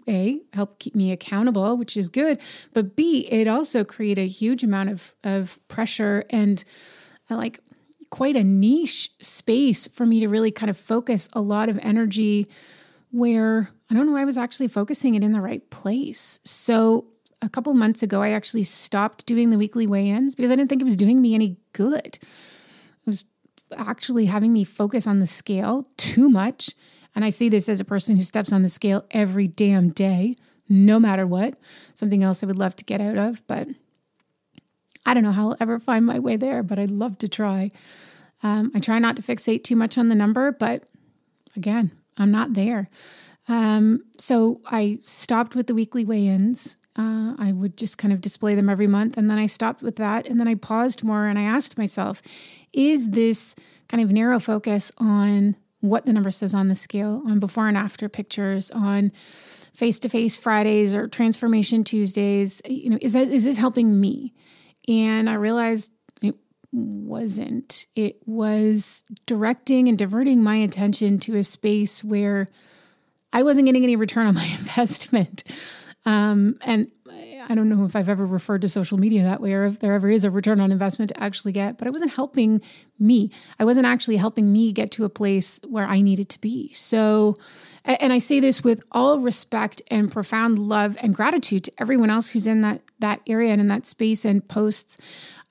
a 0.07 0.41
help 0.53 0.79
keep 0.79 0.95
me 0.95 1.11
accountable 1.11 1.77
which 1.77 1.95
is 1.95 2.09
good. 2.09 2.39
But 2.73 2.95
b 2.95 3.27
it 3.31 3.47
also 3.47 3.83
create 3.85 4.19
a 4.19 4.27
huge 4.27 4.63
amount 4.63 4.89
of 4.89 5.15
of 5.23 5.65
pressure 5.69 6.25
and 6.29 6.63
uh, 7.29 7.37
like 7.37 7.61
quite 8.09 8.35
a 8.35 8.43
niche 8.43 9.11
space 9.21 9.87
for 9.87 10.05
me 10.05 10.19
to 10.19 10.27
really 10.27 10.51
kind 10.51 10.69
of 10.69 10.77
focus 10.77 11.29
a 11.31 11.39
lot 11.39 11.69
of 11.69 11.79
energy 11.81 12.45
where 13.11 13.69
I 13.89 13.93
don't 13.93 14.07
know 14.07 14.17
I 14.17 14.25
was 14.25 14.37
actually 14.37 14.67
focusing 14.67 15.15
it 15.15 15.23
in 15.23 15.31
the 15.31 15.41
right 15.41 15.67
place. 15.69 16.39
So 16.43 17.05
a 17.41 17.47
couple 17.47 17.73
months 17.73 18.03
ago 18.03 18.21
I 18.21 18.31
actually 18.31 18.63
stopped 18.63 19.25
doing 19.25 19.49
the 19.49 19.57
weekly 19.57 19.87
weigh-ins 19.87 20.35
because 20.35 20.51
I 20.51 20.55
didn't 20.55 20.69
think 20.69 20.81
it 20.81 20.85
was 20.85 20.97
doing 20.97 21.21
me 21.21 21.33
any 21.33 21.57
good. 21.71 22.19
It 22.19 23.07
was 23.07 23.25
actually 23.77 24.25
having 24.25 24.53
me 24.53 24.63
focus 24.63 25.07
on 25.07 25.19
the 25.19 25.27
scale 25.27 25.87
too 25.97 26.29
much. 26.29 26.71
And 27.15 27.25
I 27.25 27.29
see 27.29 27.49
this 27.49 27.67
as 27.67 27.79
a 27.79 27.85
person 27.85 28.15
who 28.15 28.23
steps 28.23 28.53
on 28.53 28.61
the 28.61 28.69
scale 28.69 29.05
every 29.11 29.47
damn 29.47 29.89
day, 29.89 30.35
no 30.69 30.99
matter 30.99 31.27
what. 31.27 31.55
Something 31.93 32.23
else 32.23 32.41
I 32.41 32.47
would 32.47 32.57
love 32.57 32.75
to 32.77 32.85
get 32.85 33.01
out 33.01 33.17
of, 33.17 33.45
but 33.47 33.67
I 35.05 35.13
don't 35.13 35.23
know 35.23 35.31
how 35.31 35.49
I'll 35.49 35.57
ever 35.59 35.79
find 35.79 36.05
my 36.05 36.19
way 36.19 36.37
there, 36.37 36.63
but 36.63 36.79
I'd 36.79 36.91
love 36.91 37.17
to 37.19 37.27
try. 37.27 37.69
Um, 38.43 38.71
I 38.73 38.79
try 38.79 38.99
not 38.99 39.15
to 39.17 39.21
fixate 39.21 39.63
too 39.63 39.75
much 39.75 39.97
on 39.97 40.09
the 40.09 40.15
number, 40.15 40.51
but 40.51 40.83
again, 41.55 41.91
I'm 42.17 42.31
not 42.31 42.53
there. 42.53 42.89
Um, 43.47 44.03
so 44.17 44.61
I 44.65 44.99
stopped 45.03 45.55
with 45.55 45.67
the 45.67 45.73
weekly 45.73 46.05
weigh 46.05 46.27
ins. 46.27 46.77
Uh, 46.97 47.35
I 47.37 47.53
would 47.53 47.77
just 47.77 47.97
kind 47.97 48.13
of 48.13 48.19
display 48.21 48.53
them 48.53 48.69
every 48.69 48.87
month. 48.87 49.17
And 49.17 49.29
then 49.29 49.37
I 49.37 49.45
stopped 49.45 49.81
with 49.81 49.95
that. 49.95 50.27
And 50.27 50.39
then 50.39 50.47
I 50.47 50.55
paused 50.55 51.03
more 51.03 51.27
and 51.27 51.39
I 51.39 51.43
asked 51.43 51.77
myself, 51.77 52.21
is 52.73 53.11
this 53.11 53.55
kind 53.87 54.03
of 54.03 54.11
narrow 54.11 54.39
focus 54.39 54.91
on 54.97 55.55
what 55.79 56.05
the 56.05 56.13
number 56.13 56.31
says 56.31 56.53
on 56.53 56.67
the 56.67 56.75
scale, 56.75 57.23
on 57.25 57.39
before 57.39 57.67
and 57.67 57.77
after 57.77 58.07
pictures, 58.07 58.71
on 58.71 59.11
face 59.73 59.99
to 59.99 60.09
face 60.09 60.37
Fridays 60.37 60.93
or 60.93 61.07
transformation 61.07 61.83
Tuesdays, 61.83 62.61
you 62.65 62.89
know, 62.89 62.99
is 63.01 63.13
that 63.13 63.29
is 63.29 63.45
this 63.45 63.57
helping 63.57 63.99
me? 63.99 64.33
And 64.87 65.29
I 65.29 65.33
realized 65.35 65.91
it 66.21 66.35
wasn't. 66.71 67.87
It 67.95 68.17
was 68.25 69.03
directing 69.25 69.87
and 69.87 69.97
diverting 69.97 70.43
my 70.43 70.57
attention 70.57 71.19
to 71.21 71.35
a 71.37 71.43
space 71.43 72.03
where 72.03 72.47
I 73.33 73.43
wasn't 73.43 73.65
getting 73.65 73.83
any 73.83 73.95
return 73.95 74.27
on 74.27 74.35
my 74.35 74.45
investment. 74.59 75.43
Um, 76.05 76.57
and 76.61 76.89
I 77.49 77.55
don't 77.55 77.69
know 77.69 77.85
if 77.85 77.95
I've 77.95 78.09
ever 78.09 78.25
referred 78.25 78.61
to 78.61 78.69
social 78.69 78.97
media 78.97 79.23
that 79.23 79.41
way 79.41 79.53
or 79.53 79.65
if 79.65 79.79
there 79.79 79.93
ever 79.93 80.09
is 80.09 80.23
a 80.23 80.31
return 80.31 80.61
on 80.61 80.71
investment 80.71 81.09
to 81.09 81.21
actually 81.21 81.51
get, 81.51 81.77
but 81.77 81.87
it 81.87 81.91
wasn't 81.91 82.13
helping 82.13 82.61
me. 82.99 83.29
I 83.59 83.65
wasn't 83.65 83.85
actually 83.85 84.17
helping 84.17 84.51
me 84.51 84.71
get 84.71 84.91
to 84.91 85.05
a 85.05 85.09
place 85.09 85.59
where 85.67 85.85
I 85.85 86.01
needed 86.01 86.29
to 86.29 86.39
be. 86.39 86.71
So, 86.73 87.35
and 87.83 88.13
I 88.13 88.19
say 88.19 88.39
this 88.39 88.63
with 88.63 88.83
all 88.91 89.19
respect 89.19 89.81
and 89.89 90.11
profound 90.11 90.59
love 90.59 90.97
and 91.01 91.13
gratitude 91.13 91.65
to 91.65 91.71
everyone 91.77 92.09
else 92.09 92.29
who's 92.29 92.47
in 92.47 92.61
that 92.61 92.81
that 92.99 93.21
area 93.27 93.51
and 93.51 93.59
in 93.59 93.67
that 93.67 93.85
space 93.85 94.23
and 94.23 94.47
posts 94.47 94.97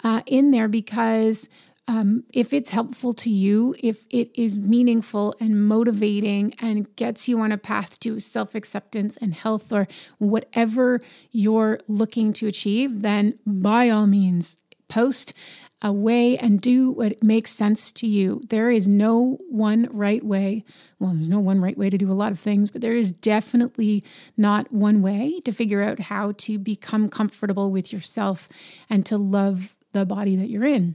uh, 0.03 0.23
in 0.27 0.51
there 0.53 0.69
because 0.69 1.49
um, 1.91 2.23
if 2.33 2.53
it's 2.53 2.71
helpful 2.71 3.13
to 3.15 3.29
you, 3.29 3.75
if 3.81 4.07
it 4.11 4.31
is 4.37 4.57
meaningful 4.57 5.35
and 5.41 5.67
motivating 5.67 6.55
and 6.61 6.95
gets 6.95 7.29
you 7.29 7.41
on 7.41 7.51
a 7.51 7.59
path 7.59 7.99
to 8.01 8.21
self 8.21 8.55
acceptance 8.55 9.17
and 9.17 9.35
health 9.35 9.73
or 9.73 9.89
whatever 10.19 11.01
you're 11.33 11.81
looking 11.89 12.33
to 12.35 12.47
achieve, 12.47 13.03
then 13.03 13.41
by 13.45 13.91
all 13.91 14.07
means, 14.07 14.57
post 14.87 15.35
away 15.83 16.37
and 16.37 16.61
do 16.61 16.93
what 16.93 17.25
makes 17.25 17.51
sense 17.51 17.91
to 17.91 18.07
you. 18.07 18.41
There 18.49 18.71
is 18.71 18.87
no 18.87 19.39
one 19.49 19.89
right 19.91 20.25
way. 20.25 20.65
Well, 21.01 21.15
there's 21.15 21.29
no 21.29 21.41
one 21.41 21.61
right 21.61 21.77
way 21.77 21.91
to 21.91 21.99
do 21.99 22.09
a 22.09 22.15
lot 22.15 22.31
of 22.31 22.39
things, 22.39 22.71
but 22.71 22.83
there 22.83 22.97
is 22.97 23.11
definitely 23.11 24.05
not 24.37 24.73
one 24.73 25.03
way 25.03 25.41
to 25.41 25.51
figure 25.51 25.83
out 25.83 25.99
how 25.99 26.35
to 26.39 26.57
become 26.57 27.09
comfortable 27.09 27.73
with 27.73 27.93
yourself 27.93 28.49
and 28.89 29.05
to 29.07 29.19
love 29.19 29.75
the 29.91 30.07
body 30.07 30.37
that 30.37 30.51
you're 30.51 30.65
in. 30.65 30.95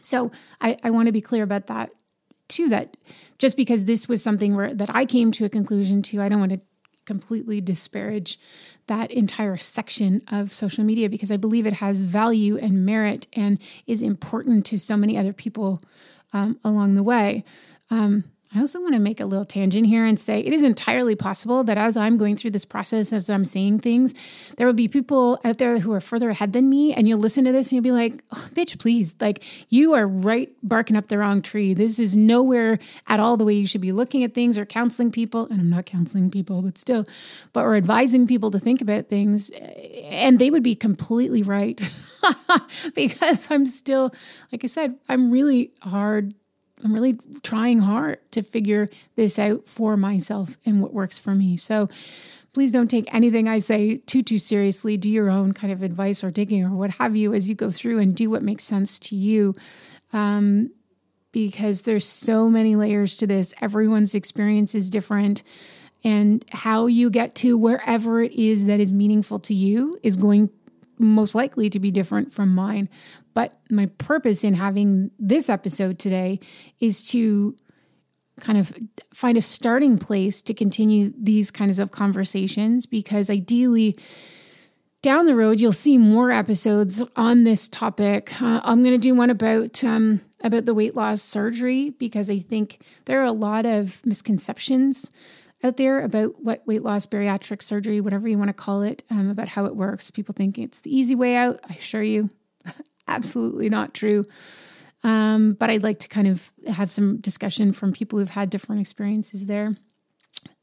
So 0.00 0.30
I, 0.60 0.78
I 0.82 0.90
want 0.90 1.06
to 1.06 1.12
be 1.12 1.20
clear 1.20 1.42
about 1.42 1.66
that 1.66 1.92
too, 2.48 2.68
that 2.70 2.96
just 3.38 3.56
because 3.56 3.84
this 3.84 4.08
was 4.08 4.22
something 4.22 4.54
where 4.54 4.74
that 4.74 4.94
I 4.94 5.04
came 5.04 5.32
to 5.32 5.44
a 5.44 5.48
conclusion 5.48 6.02
to, 6.02 6.20
I 6.20 6.28
don't 6.28 6.40
want 6.40 6.52
to 6.52 6.60
completely 7.04 7.60
disparage 7.60 8.38
that 8.86 9.10
entire 9.10 9.56
section 9.56 10.22
of 10.30 10.52
social 10.52 10.84
media 10.84 11.08
because 11.08 11.32
I 11.32 11.38
believe 11.38 11.66
it 11.66 11.74
has 11.74 12.02
value 12.02 12.58
and 12.58 12.84
merit 12.84 13.26
and 13.32 13.58
is 13.86 14.02
important 14.02 14.66
to 14.66 14.78
so 14.78 14.96
many 14.96 15.16
other 15.16 15.32
people 15.32 15.80
um, 16.32 16.58
along 16.62 16.94
the 16.94 17.02
way. 17.02 17.44
Um, 17.90 18.24
I 18.54 18.60
also 18.60 18.80
want 18.80 18.94
to 18.94 18.98
make 18.98 19.20
a 19.20 19.26
little 19.26 19.44
tangent 19.44 19.86
here 19.86 20.06
and 20.06 20.18
say 20.18 20.40
it 20.40 20.54
is 20.54 20.62
entirely 20.62 21.14
possible 21.14 21.62
that 21.64 21.76
as 21.76 21.98
I'm 21.98 22.16
going 22.16 22.34
through 22.34 22.52
this 22.52 22.64
process, 22.64 23.12
as 23.12 23.28
I'm 23.28 23.44
saying 23.44 23.80
things, 23.80 24.14
there 24.56 24.66
will 24.66 24.72
be 24.72 24.88
people 24.88 25.38
out 25.44 25.58
there 25.58 25.80
who 25.80 25.92
are 25.92 26.00
further 26.00 26.30
ahead 26.30 26.54
than 26.54 26.70
me, 26.70 26.94
and 26.94 27.06
you'll 27.06 27.18
listen 27.18 27.44
to 27.44 27.52
this 27.52 27.66
and 27.66 27.72
you'll 27.72 27.82
be 27.82 27.92
like, 27.92 28.22
oh, 28.32 28.48
bitch, 28.54 28.78
please. 28.78 29.14
Like, 29.20 29.44
you 29.68 29.92
are 29.92 30.06
right 30.06 30.50
barking 30.62 30.96
up 30.96 31.08
the 31.08 31.18
wrong 31.18 31.42
tree. 31.42 31.74
This 31.74 31.98
is 31.98 32.16
nowhere 32.16 32.78
at 33.06 33.20
all 33.20 33.36
the 33.36 33.44
way 33.44 33.52
you 33.52 33.66
should 33.66 33.82
be 33.82 33.92
looking 33.92 34.24
at 34.24 34.32
things 34.32 34.56
or 34.56 34.64
counseling 34.64 35.12
people. 35.12 35.46
And 35.50 35.60
I'm 35.60 35.70
not 35.70 35.84
counseling 35.84 36.30
people, 36.30 36.62
but 36.62 36.78
still, 36.78 37.04
but 37.52 37.64
we're 37.64 37.76
advising 37.76 38.26
people 38.26 38.50
to 38.52 38.58
think 38.58 38.80
about 38.80 39.08
things. 39.08 39.50
Eh, 39.54 40.08
and 40.10 40.38
they 40.38 40.50
would 40.50 40.62
be 40.62 40.74
completely 40.74 41.42
right 41.42 41.78
because 42.94 43.50
I'm 43.50 43.66
still, 43.66 44.10
like 44.50 44.64
I 44.64 44.68
said, 44.68 44.96
I'm 45.06 45.30
really 45.30 45.72
hard 45.82 46.34
I'm 46.84 46.92
really 46.92 47.18
trying 47.42 47.80
hard 47.80 48.18
to 48.32 48.42
figure 48.42 48.88
this 49.16 49.38
out 49.38 49.68
for 49.68 49.96
myself 49.96 50.56
and 50.64 50.80
what 50.80 50.94
works 50.94 51.18
for 51.18 51.34
me. 51.34 51.56
So 51.56 51.88
please 52.52 52.70
don't 52.70 52.88
take 52.88 53.12
anything 53.12 53.48
I 53.48 53.58
say 53.58 53.98
too 53.98 54.22
too 54.22 54.38
seriously. 54.38 54.96
Do 54.96 55.10
your 55.10 55.30
own 55.30 55.52
kind 55.52 55.72
of 55.72 55.82
advice 55.82 56.22
or 56.22 56.30
digging 56.30 56.64
or 56.64 56.70
what 56.70 56.92
have 56.92 57.16
you 57.16 57.34
as 57.34 57.48
you 57.48 57.54
go 57.54 57.70
through 57.70 57.98
and 57.98 58.14
do 58.14 58.30
what 58.30 58.42
makes 58.42 58.64
sense 58.64 58.98
to 59.00 59.16
you. 59.16 59.54
Um, 60.12 60.70
because 61.32 61.82
there's 61.82 62.06
so 62.06 62.48
many 62.48 62.74
layers 62.74 63.16
to 63.16 63.26
this. 63.26 63.54
Everyone's 63.60 64.14
experience 64.14 64.74
is 64.74 64.90
different. 64.90 65.42
And 66.04 66.44
how 66.50 66.86
you 66.86 67.10
get 67.10 67.34
to 67.36 67.58
wherever 67.58 68.22
it 68.22 68.32
is 68.32 68.66
that 68.66 68.80
is 68.80 68.92
meaningful 68.92 69.38
to 69.40 69.54
you 69.54 69.98
is 70.02 70.16
going 70.16 70.50
most 70.98 71.34
likely 71.34 71.70
to 71.70 71.78
be 71.78 71.90
different 71.90 72.32
from 72.32 72.54
mine. 72.54 72.88
But 73.38 73.56
my 73.70 73.86
purpose 73.86 74.42
in 74.42 74.54
having 74.54 75.12
this 75.16 75.48
episode 75.48 76.00
today 76.00 76.40
is 76.80 77.06
to 77.10 77.54
kind 78.40 78.58
of 78.58 78.74
find 79.14 79.38
a 79.38 79.42
starting 79.42 79.96
place 79.96 80.42
to 80.42 80.52
continue 80.52 81.12
these 81.16 81.52
kinds 81.52 81.78
of 81.78 81.92
conversations 81.92 82.84
because 82.84 83.30
ideally, 83.30 83.94
down 85.02 85.26
the 85.26 85.36
road 85.36 85.60
you'll 85.60 85.70
see 85.70 85.98
more 85.98 86.32
episodes 86.32 87.00
on 87.14 87.44
this 87.44 87.68
topic. 87.68 88.42
Uh, 88.42 88.60
I'm 88.64 88.82
going 88.82 88.96
to 88.96 88.98
do 88.98 89.14
one 89.14 89.30
about 89.30 89.84
um, 89.84 90.20
about 90.42 90.64
the 90.64 90.74
weight 90.74 90.96
loss 90.96 91.22
surgery 91.22 91.90
because 91.90 92.28
I 92.28 92.40
think 92.40 92.80
there 93.04 93.20
are 93.20 93.24
a 93.24 93.30
lot 93.30 93.66
of 93.66 94.04
misconceptions 94.04 95.12
out 95.62 95.76
there 95.76 96.00
about 96.00 96.42
what 96.42 96.66
weight 96.66 96.82
loss, 96.82 97.06
bariatric 97.06 97.62
surgery, 97.62 98.00
whatever 98.00 98.26
you 98.26 98.36
want 98.36 98.48
to 98.48 98.52
call 98.52 98.82
it, 98.82 99.04
um, 99.10 99.30
about 99.30 99.46
how 99.46 99.64
it 99.64 99.76
works. 99.76 100.10
People 100.10 100.32
think 100.32 100.58
it's 100.58 100.80
the 100.80 100.92
easy 100.92 101.14
way 101.14 101.36
out. 101.36 101.60
I 101.70 101.74
assure 101.74 102.02
you, 102.02 102.30
absolutely 103.08 103.68
not 103.68 103.94
true. 103.94 104.24
Um, 105.04 105.52
but 105.52 105.70
I'd 105.70 105.82
like 105.82 105.98
to 106.00 106.08
kind 106.08 106.26
of 106.26 106.50
have 106.66 106.90
some 106.90 107.18
discussion 107.18 107.72
from 107.72 107.92
people 107.92 108.18
who've 108.18 108.30
had 108.30 108.50
different 108.50 108.80
experiences 108.80 109.46
there. 109.46 109.76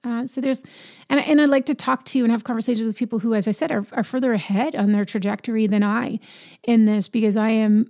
Uh, 0.03 0.27
so 0.27 0.39
there's, 0.39 0.63
and, 1.09 1.19
and 1.19 1.41
I'd 1.41 1.49
like 1.49 1.65
to 1.65 1.75
talk 1.75 2.05
to 2.05 2.19
and 2.19 2.31
have 2.31 2.43
conversations 2.43 2.85
with 2.85 2.95
people 2.95 3.19
who, 3.19 3.33
as 3.33 3.47
I 3.47 3.51
said, 3.51 3.71
are, 3.71 3.85
are 3.91 4.03
further 4.03 4.33
ahead 4.33 4.75
on 4.75 4.91
their 4.91 5.05
trajectory 5.05 5.67
than 5.67 5.83
I 5.83 6.19
in 6.63 6.85
this 6.85 7.07
because 7.07 7.35
I 7.35 7.49
am 7.49 7.87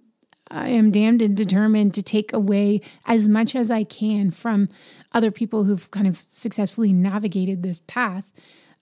I 0.52 0.70
am 0.70 0.92
damned 0.92 1.22
and 1.22 1.36
determined 1.36 1.96
to 1.96 2.04
take 2.04 2.32
away 2.32 2.82
as 3.06 3.28
much 3.28 3.56
as 3.56 3.72
I 3.72 3.84
can 3.84 4.30
from 4.30 4.70
other 5.12 5.32
people 5.32 5.64
who've 5.64 5.90
kind 5.90 6.08
of 6.08 6.26
successfully 6.30 6.94
navigated 6.94 7.64
this 7.64 7.80
path 7.88 8.32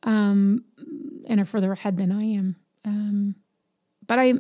um, 0.04 0.66
and 1.28 1.40
are 1.40 1.46
further 1.46 1.72
ahead 1.72 1.98
than 1.98 2.12
I 2.12 2.24
am. 2.24 2.58
Um, 2.84 3.36
but 4.06 4.20
I, 4.20 4.34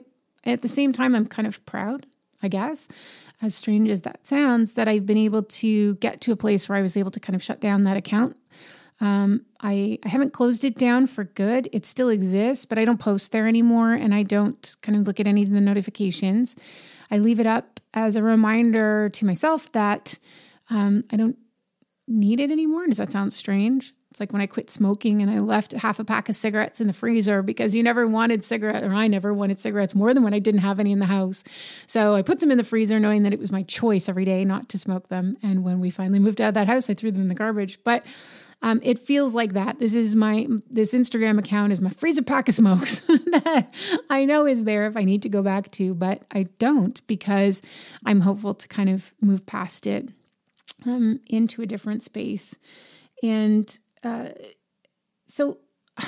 at 0.46 0.62
the 0.62 0.68
same 0.68 0.92
time, 0.92 1.16
I'm 1.16 1.28
kind 1.28 1.48
of 1.48 1.66
proud, 1.66 2.06
I 2.42 2.48
guess, 2.48 2.88
as 3.42 3.56
strange 3.56 3.90
as 3.90 4.02
that 4.02 4.26
sounds, 4.26 4.74
that 4.74 4.88
I've 4.88 5.06
been 5.06 5.18
able 5.18 5.44
to 5.44 5.96
get 5.96 6.22
to 6.22 6.32
a 6.32 6.36
place 6.36 6.68
where 6.68 6.78
I 6.78 6.82
was 6.82 6.98
able 6.98 7.12
to 7.12 7.20
kind 7.20 7.36
of 7.36 7.44
shut 7.44 7.60
down 7.60 7.84
that 7.84 7.98
account. 7.98 8.38
Um, 9.00 9.46
I, 9.60 10.00
I 10.04 10.10
haven't 10.10 10.34
closed 10.34 10.64
it 10.64 10.78
down 10.78 11.08
for 11.08 11.24
good. 11.24 11.68
It 11.74 11.86
still 11.86 12.10
exists, 12.10 12.64
but 12.64 12.78
I 12.78 12.86
don't 12.86 13.00
post 13.00 13.32
there 13.32 13.48
anymore 13.48 13.94
and 13.94 14.14
I 14.14 14.24
don't 14.24 14.76
kind 14.82 14.98
of 14.98 15.08
look 15.08 15.20
at 15.20 15.28
any 15.28 15.44
of 15.44 15.50
the 15.50 15.60
notifications. 15.60 16.56
I 17.12 17.18
leave 17.18 17.40
it 17.40 17.48
up 17.48 17.80
as 17.94 18.16
a 18.16 18.22
reminder 18.22 19.10
to 19.10 19.26
myself 19.26 19.72
that 19.74 20.18
um, 20.70 21.04
I 21.12 21.18
don't 21.18 21.38
need 22.08 22.40
it 22.40 22.52
anymore. 22.52 22.88
Does 22.88 22.98
that 22.98 23.12
sound 23.12 23.34
strange? 23.34 23.94
It's 24.14 24.20
like 24.20 24.32
when 24.32 24.44
I 24.44 24.46
quit 24.46 24.70
smoking 24.70 25.24
and 25.24 25.32
I 25.32 25.40
left 25.40 25.72
half 25.72 25.98
a 25.98 26.04
pack 26.04 26.30
of 26.30 26.36
cigarettes 26.36 26.80
in 26.80 26.86
the 26.86 26.94
freezer 26.94 27.42
because 27.42 27.74
you 27.74 27.82
never 27.82 28.06
wanted 28.06 28.44
cigarette 28.44 28.84
or 28.84 28.94
I 28.94 29.08
never 29.08 29.34
wanted 29.34 29.60
cigarettes 29.60 29.96
more 29.96 30.14
than 30.14 30.22
when 30.22 30.36
I 30.36 30.40
didn't 30.40 30.62
have 30.62 30.80
any 30.80 30.92
in 30.92 31.00
the 31.00 31.08
house. 31.08 31.44
So 31.88 32.14
I 32.14 32.22
put 32.22 32.40
them 32.40 32.52
in 32.52 32.60
the 32.60 32.64
freezer 32.64 33.00
knowing 33.00 33.24
that 33.24 33.34
it 33.34 33.40
was 33.40 33.52
my 33.52 33.64
choice 33.64 34.08
every 34.08 34.24
day 34.24 34.46
not 34.46 34.70
to 34.70 34.78
smoke 34.78 35.08
them. 35.08 35.36
And 35.42 35.64
when 35.64 35.80
we 35.80 35.90
finally 35.90 36.20
moved 36.20 36.42
out 36.42 36.50
of 36.50 36.54
that 36.54 36.68
house, 36.68 36.92
I 36.92 36.94
threw 36.94 37.10
them 37.10 37.24
in 37.24 37.28
the 37.28 37.34
garbage. 37.34 37.80
But 37.84 38.06
um, 38.62 38.82
it 38.84 39.00
feels 39.00 39.34
like 39.34 39.54
that. 39.54 39.80
This 39.80 39.96
is 39.96 40.14
my 40.14 40.48
this 40.70 40.94
Instagram 40.94 41.40
account 41.40 41.74
is 41.74 41.82
my 41.82 41.90
freezer 41.90 42.22
pack 42.22 42.48
of 42.48 42.54
smokes 42.54 43.00
that 43.08 43.74
I 44.12 44.26
know 44.26 44.46
is 44.46 44.64
there 44.64 44.86
if 44.86 44.96
I 44.96 45.06
need 45.06 45.24
to 45.24 45.30
go 45.30 45.42
back 45.42 45.72
to, 45.72 45.96
but 45.96 46.22
I 46.32 46.44
don't 46.60 47.02
because 47.08 47.64
I'm 48.06 48.22
hopeful 48.22 48.54
to 48.54 48.68
kind 48.68 48.92
of 48.92 49.12
move 49.20 49.48
past 49.48 49.88
it 49.88 50.10
um, 50.86 51.20
into 51.26 51.64
a 51.64 51.66
different 51.66 52.04
space. 52.04 52.60
And 53.24 53.76
uh, 54.04 54.30
so 55.28 55.60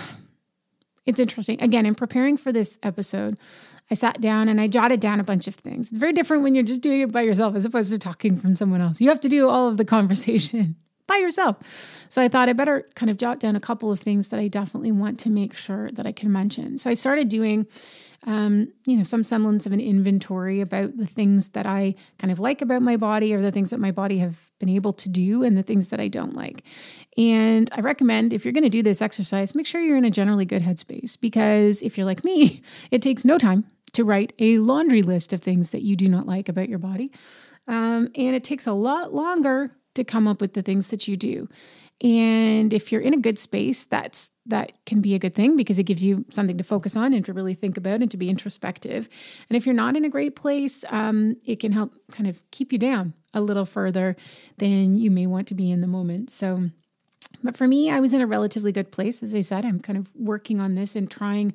it's 1.05 1.19
interesting. 1.19 1.61
Again, 1.61 1.85
in 1.85 1.95
preparing 1.95 2.37
for 2.37 2.51
this 2.51 2.79
episode, 2.83 3.37
I 3.89 3.93
sat 3.93 4.19
down 4.19 4.49
and 4.49 4.59
I 4.59 4.67
jotted 4.67 4.99
down 4.99 5.19
a 5.19 5.23
bunch 5.23 5.47
of 5.47 5.55
things. 5.55 5.89
It's 5.89 5.97
very 5.97 6.13
different 6.13 6.43
when 6.43 6.55
you're 6.55 6.63
just 6.63 6.81
doing 6.81 7.01
it 7.01 7.11
by 7.11 7.21
yourself 7.21 7.55
as 7.55 7.65
opposed 7.65 7.91
to 7.91 7.99
talking 7.99 8.35
from 8.35 8.55
someone 8.55 8.81
else. 8.81 8.99
You 8.99 9.09
have 9.09 9.19
to 9.21 9.29
do 9.29 9.47
all 9.47 9.67
of 9.67 9.77
the 9.77 9.85
conversation 9.85 10.75
by 11.07 11.17
yourself. 11.17 11.57
So 12.09 12.21
I 12.21 12.27
thought 12.27 12.49
I 12.49 12.53
better 12.53 12.87
kind 12.95 13.09
of 13.09 13.17
jot 13.17 13.39
down 13.39 13.55
a 13.55 13.59
couple 13.59 13.91
of 13.91 13.99
things 13.99 14.29
that 14.29 14.39
I 14.39 14.47
definitely 14.47 14.91
want 14.91 15.19
to 15.19 15.29
make 15.29 15.55
sure 15.55 15.91
that 15.91 16.07
I 16.07 16.11
can 16.11 16.31
mention. 16.31 16.77
So 16.79 16.89
I 16.89 16.95
started 16.95 17.29
doing, 17.29 17.67
um, 18.25 18.73
you 18.85 18.97
know, 18.97 19.03
some 19.03 19.23
semblance 19.23 19.65
of 19.65 19.71
an 19.71 19.79
inventory 19.79 20.59
about 20.59 20.97
the 20.97 21.05
things 21.05 21.49
that 21.49 21.67
I 21.67 21.93
kind 22.17 22.31
of 22.31 22.39
like 22.39 22.61
about 22.61 22.81
my 22.81 22.97
body 22.97 23.33
or 23.33 23.41
the 23.41 23.51
things 23.51 23.69
that 23.69 23.79
my 23.79 23.91
body 23.91 24.17
have 24.17 24.49
been 24.59 24.69
able 24.69 24.93
to 24.93 25.09
do 25.09 25.43
and 25.43 25.55
the 25.55 25.63
things 25.63 25.89
that 25.89 25.99
I 25.99 26.07
don't 26.07 26.35
like. 26.35 26.63
And 27.17 27.69
I 27.73 27.81
recommend 27.81 28.33
if 28.33 28.43
you're 28.43 28.51
going 28.51 28.63
to 28.63 28.69
do 28.69 28.81
this 28.81 29.01
exercise, 29.01 29.53
make 29.53 29.67
sure 29.67 29.79
you're 29.79 29.97
in 29.97 30.05
a 30.05 30.11
generally 30.11 30.45
good 30.45 30.63
headspace 30.63 31.19
because 31.19 31.83
if 31.83 31.97
you're 31.97 32.05
like 32.05 32.25
me, 32.25 32.61
it 32.91 33.01
takes 33.01 33.25
no 33.25 33.37
time 33.37 33.65
to 33.93 34.03
write 34.03 34.33
a 34.39 34.57
laundry 34.57 35.03
list 35.03 35.31
of 35.31 35.41
things 35.41 35.71
that 35.71 35.83
you 35.83 35.95
do 35.95 36.07
not 36.07 36.25
like 36.25 36.49
about 36.49 36.67
your 36.67 36.79
body. 36.79 37.11
Um, 37.67 38.09
and 38.15 38.35
it 38.35 38.43
takes 38.43 38.65
a 38.65 38.73
lot 38.73 39.13
longer 39.13 39.71
to 39.93 40.03
come 40.03 40.27
up 40.27 40.41
with 40.41 40.53
the 40.53 40.61
things 40.61 40.89
that 40.89 41.07
you 41.07 41.15
do. 41.15 41.47
And 42.01 42.73
if 42.73 42.91
you're 42.91 43.01
in 43.01 43.13
a 43.13 43.17
good 43.17 43.39
space, 43.39 43.85
that's 43.85 44.31
that 44.45 44.73
can 44.85 45.01
be 45.01 45.15
a 45.15 45.19
good 45.19 45.35
thing 45.35 45.55
because 45.55 45.79
it 45.79 45.83
gives 45.83 46.03
you 46.03 46.25
something 46.31 46.57
to 46.57 46.63
focus 46.63 46.95
on 46.95 47.13
and 47.13 47.25
to 47.25 47.33
really 47.33 47.53
think 47.53 47.77
about 47.77 48.01
and 48.01 48.11
to 48.11 48.17
be 48.17 48.29
introspective. 48.29 49.09
And 49.49 49.57
if 49.57 49.65
you're 49.65 49.75
not 49.75 49.95
in 49.95 50.05
a 50.05 50.09
great 50.09 50.35
place, 50.35 50.85
um, 50.89 51.37
it 51.45 51.59
can 51.59 51.71
help 51.71 51.93
kind 52.11 52.29
of 52.29 52.43
keep 52.51 52.71
you 52.71 52.77
down 52.77 53.13
a 53.33 53.41
little 53.41 53.65
further 53.65 54.15
than 54.57 54.97
you 54.97 55.09
may 55.09 55.25
want 55.25 55.47
to 55.47 55.55
be 55.55 55.71
in 55.71 55.81
the 55.81 55.87
moment. 55.87 56.29
So, 56.29 56.69
but 57.43 57.57
for 57.57 57.67
me, 57.67 57.89
I 57.89 57.99
was 57.99 58.13
in 58.13 58.21
a 58.21 58.27
relatively 58.27 58.71
good 58.71 58.91
place. 58.91 59.21
As 59.21 59.35
I 59.35 59.41
said, 59.41 59.65
I'm 59.65 59.79
kind 59.79 59.97
of 59.97 60.15
working 60.15 60.61
on 60.61 60.75
this 60.75 60.95
and 60.95 61.09
trying 61.09 61.53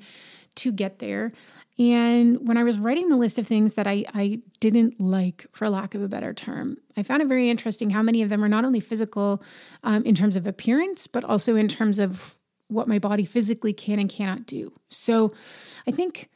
to 0.57 0.73
get 0.73 0.99
there. 0.99 1.31
And 1.79 2.47
when 2.47 2.59
I 2.59 2.65
was 2.65 2.79
writing 2.79 3.09
the 3.09 3.17
list 3.17 3.39
of 3.39 3.47
things 3.47 3.73
that 3.75 3.87
I, 3.87 4.05
I 4.13 4.43
didn't 4.59 5.01
like, 5.01 5.47
for 5.53 5.71
lack 5.71 5.95
of 5.95 6.03
a 6.03 6.09
better 6.09 6.35
term, 6.35 6.77
I 6.97 7.03
found 7.03 7.23
it 7.23 7.29
very 7.29 7.49
interesting 7.49 7.91
how 7.91 8.03
many 8.03 8.21
of 8.21 8.29
them 8.29 8.45
are 8.45 8.49
not 8.49 8.67
only 8.67 8.81
physical 8.81 9.43
um, 9.83 10.05
in 10.05 10.15
terms 10.15 10.37
of 10.37 10.47
appearance, 10.47 11.07
but 11.07 11.25
also 11.25 11.57
in 11.57 11.69
terms 11.69 11.99
of 11.99 12.39
what 12.71 12.89
my 12.89 12.99
body 12.99 13.25
physically 13.25 13.73
can 13.73 13.99
and 13.99 14.09
cannot 14.09 14.47
do. 14.47 14.73
So 14.89 15.33
I 15.87 15.91
think 15.91 16.31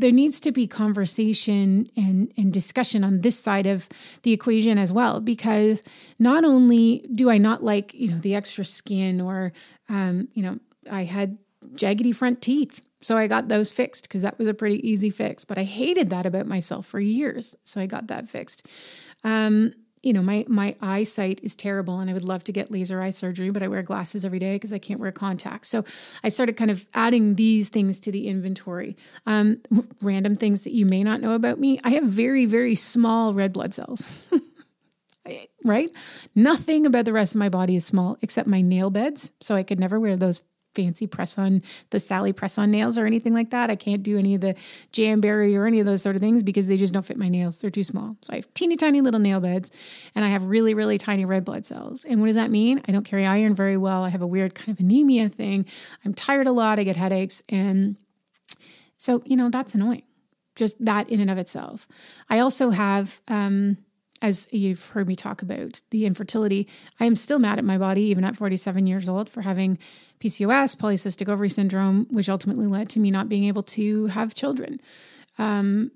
there 0.00 0.10
needs 0.10 0.40
to 0.40 0.50
be 0.50 0.66
conversation 0.66 1.86
and, 1.94 2.32
and 2.36 2.52
discussion 2.52 3.04
on 3.04 3.20
this 3.20 3.38
side 3.38 3.66
of 3.66 3.88
the 4.22 4.32
equation 4.32 4.78
as 4.78 4.92
well 4.92 5.20
because 5.20 5.82
not 6.18 6.42
only 6.44 7.06
do 7.14 7.28
i 7.28 7.36
not 7.36 7.62
like 7.62 7.92
you 7.94 8.08
know 8.10 8.18
the 8.18 8.34
extra 8.34 8.64
skin 8.64 9.20
or 9.20 9.52
um, 9.88 10.28
you 10.32 10.42
know 10.42 10.58
i 10.90 11.04
had 11.04 11.38
jaggedy 11.74 12.14
front 12.14 12.40
teeth 12.40 12.80
so 13.02 13.16
i 13.16 13.26
got 13.26 13.48
those 13.48 13.70
fixed 13.70 14.04
because 14.04 14.22
that 14.22 14.38
was 14.38 14.48
a 14.48 14.54
pretty 14.54 14.86
easy 14.88 15.10
fix 15.10 15.44
but 15.44 15.58
i 15.58 15.64
hated 15.64 16.08
that 16.08 16.24
about 16.24 16.46
myself 16.46 16.86
for 16.86 16.98
years 16.98 17.54
so 17.62 17.80
i 17.80 17.86
got 17.86 18.06
that 18.06 18.28
fixed 18.28 18.66
um, 19.22 19.72
you 20.02 20.12
know, 20.12 20.22
my 20.22 20.44
my 20.48 20.76
eyesight 20.80 21.40
is 21.42 21.54
terrible 21.54 22.00
and 22.00 22.10
I 22.10 22.14
would 22.14 22.24
love 22.24 22.44
to 22.44 22.52
get 22.52 22.70
laser 22.70 23.00
eye 23.00 23.10
surgery, 23.10 23.50
but 23.50 23.62
I 23.62 23.68
wear 23.68 23.82
glasses 23.82 24.24
every 24.24 24.38
day 24.38 24.54
because 24.54 24.72
I 24.72 24.78
can't 24.78 25.00
wear 25.00 25.12
contacts. 25.12 25.68
So 25.68 25.84
I 26.24 26.28
started 26.30 26.56
kind 26.56 26.70
of 26.70 26.86
adding 26.94 27.34
these 27.34 27.68
things 27.68 28.00
to 28.00 28.12
the 28.12 28.28
inventory. 28.28 28.96
Um, 29.26 29.60
random 30.00 30.36
things 30.36 30.64
that 30.64 30.72
you 30.72 30.86
may 30.86 31.04
not 31.04 31.20
know 31.20 31.32
about 31.32 31.58
me. 31.58 31.80
I 31.84 31.90
have 31.90 32.04
very, 32.04 32.46
very 32.46 32.74
small 32.74 33.34
red 33.34 33.52
blood 33.52 33.74
cells. 33.74 34.08
right? 35.64 35.90
Nothing 36.34 36.86
about 36.86 37.04
the 37.04 37.12
rest 37.12 37.34
of 37.34 37.38
my 37.38 37.48
body 37.48 37.76
is 37.76 37.84
small 37.84 38.16
except 38.22 38.48
my 38.48 38.62
nail 38.62 38.90
beds. 38.90 39.32
So 39.40 39.54
I 39.54 39.62
could 39.62 39.78
never 39.78 40.00
wear 40.00 40.16
those 40.16 40.40
fancy 40.74 41.06
press 41.06 41.38
on 41.38 41.62
the 41.90 42.00
Sally 42.00 42.32
press 42.32 42.58
on 42.58 42.70
nails 42.70 42.96
or 42.96 43.06
anything 43.06 43.34
like 43.34 43.50
that. 43.50 43.70
I 43.70 43.76
can't 43.76 44.02
do 44.02 44.18
any 44.18 44.34
of 44.34 44.40
the 44.40 44.54
jamberry 44.92 45.56
or 45.56 45.66
any 45.66 45.80
of 45.80 45.86
those 45.86 46.02
sort 46.02 46.16
of 46.16 46.22
things 46.22 46.42
because 46.42 46.68
they 46.68 46.76
just 46.76 46.92
don't 46.94 47.04
fit 47.04 47.18
my 47.18 47.28
nails. 47.28 47.58
They're 47.58 47.70
too 47.70 47.84
small. 47.84 48.16
So 48.22 48.32
I 48.32 48.36
have 48.36 48.52
teeny 48.54 48.76
tiny 48.76 49.00
little 49.00 49.20
nail 49.20 49.40
beds 49.40 49.70
and 50.14 50.24
I 50.24 50.28
have 50.28 50.44
really, 50.44 50.74
really 50.74 50.98
tiny 50.98 51.24
red 51.24 51.44
blood 51.44 51.66
cells. 51.66 52.04
And 52.04 52.20
what 52.20 52.26
does 52.26 52.36
that 52.36 52.50
mean? 52.50 52.82
I 52.86 52.92
don't 52.92 53.04
carry 53.04 53.26
iron 53.26 53.54
very 53.54 53.76
well. 53.76 54.04
I 54.04 54.10
have 54.10 54.22
a 54.22 54.26
weird 54.26 54.54
kind 54.54 54.70
of 54.70 54.80
anemia 54.80 55.28
thing. 55.28 55.66
I'm 56.04 56.14
tired 56.14 56.46
a 56.46 56.52
lot. 56.52 56.78
I 56.78 56.84
get 56.84 56.96
headaches. 56.96 57.42
And 57.48 57.96
so, 58.96 59.22
you 59.24 59.36
know, 59.36 59.48
that's 59.48 59.74
annoying. 59.74 60.02
Just 60.56 60.84
that 60.84 61.08
in 61.08 61.20
and 61.20 61.30
of 61.30 61.38
itself. 61.38 61.88
I 62.28 62.38
also 62.38 62.70
have, 62.70 63.20
um, 63.28 63.78
as 64.22 64.48
you've 64.50 64.86
heard 64.88 65.08
me 65.08 65.16
talk 65.16 65.42
about 65.42 65.80
the 65.90 66.04
infertility, 66.04 66.68
I 66.98 67.06
am 67.06 67.16
still 67.16 67.38
mad 67.38 67.58
at 67.58 67.64
my 67.64 67.78
body, 67.78 68.02
even 68.02 68.24
at 68.24 68.36
47 68.36 68.86
years 68.86 69.08
old, 69.08 69.28
for 69.28 69.42
having 69.42 69.78
PCOS, 70.20 70.76
polycystic 70.76 71.28
ovary 71.28 71.48
syndrome, 71.48 72.06
which 72.10 72.28
ultimately 72.28 72.66
led 72.66 72.88
to 72.90 73.00
me 73.00 73.10
not 73.10 73.28
being 73.28 73.44
able 73.44 73.62
to 73.62 74.06
have 74.06 74.34
children. 74.34 74.80
Um, 75.38 75.90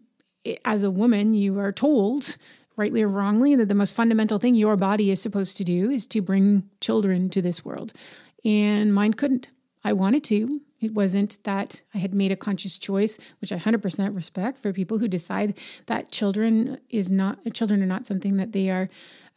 as 0.64 0.82
a 0.82 0.90
woman, 0.90 1.34
you 1.34 1.58
are 1.58 1.72
told, 1.72 2.36
rightly 2.76 3.02
or 3.02 3.08
wrongly, 3.08 3.54
that 3.56 3.68
the 3.68 3.74
most 3.74 3.94
fundamental 3.94 4.38
thing 4.38 4.54
your 4.54 4.76
body 4.76 5.10
is 5.10 5.20
supposed 5.20 5.56
to 5.58 5.64
do 5.64 5.90
is 5.90 6.06
to 6.08 6.22
bring 6.22 6.68
children 6.80 7.28
to 7.30 7.42
this 7.42 7.64
world. 7.64 7.92
And 8.44 8.94
mine 8.94 9.14
couldn't. 9.14 9.50
I 9.82 9.92
wanted 9.92 10.24
to. 10.24 10.60
It 10.84 10.94
wasn't 10.94 11.42
that 11.44 11.82
I 11.94 11.98
had 11.98 12.14
made 12.14 12.30
a 12.30 12.36
conscious 12.36 12.78
choice, 12.78 13.18
which 13.40 13.52
I 13.52 13.56
100% 13.56 14.14
respect 14.14 14.60
for 14.60 14.72
people 14.72 14.98
who 14.98 15.08
decide 15.08 15.58
that 15.86 16.10
children 16.10 16.78
is 16.90 17.10
not 17.10 17.38
children 17.54 17.82
are 17.82 17.86
not 17.86 18.06
something 18.06 18.36
that 18.36 18.52
they 18.52 18.70
are 18.70 18.88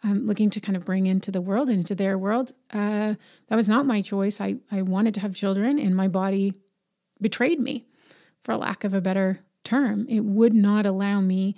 um, 0.04 0.28
looking 0.28 0.50
to 0.52 0.60
kind 0.60 0.76
of 0.76 0.86
bring 0.86 1.06
into 1.06 1.32
the 1.32 1.42
world 1.42 1.70
into 1.70 1.96
their 1.96 2.18
world. 2.18 2.52
Uh, 2.72 3.16
that 3.48 3.56
was 3.56 3.70
not 3.70 3.86
my 3.86 4.02
choice. 4.02 4.40
I, 4.40 4.58
I 4.72 4.82
wanted 4.82 5.14
to 5.16 5.20
have 5.22 5.36
children, 5.36 5.80
and 5.80 5.96
my 5.96 6.08
body 6.08 6.54
betrayed 7.20 7.60
me, 7.60 7.86
for 8.40 8.56
lack 8.56 8.84
of 8.84 8.94
a 8.94 9.02
better 9.02 9.40
term. 9.64 10.06
It 10.10 10.22
would 10.22 10.56
not 10.56 10.86
allow 10.86 11.22
me 11.22 11.56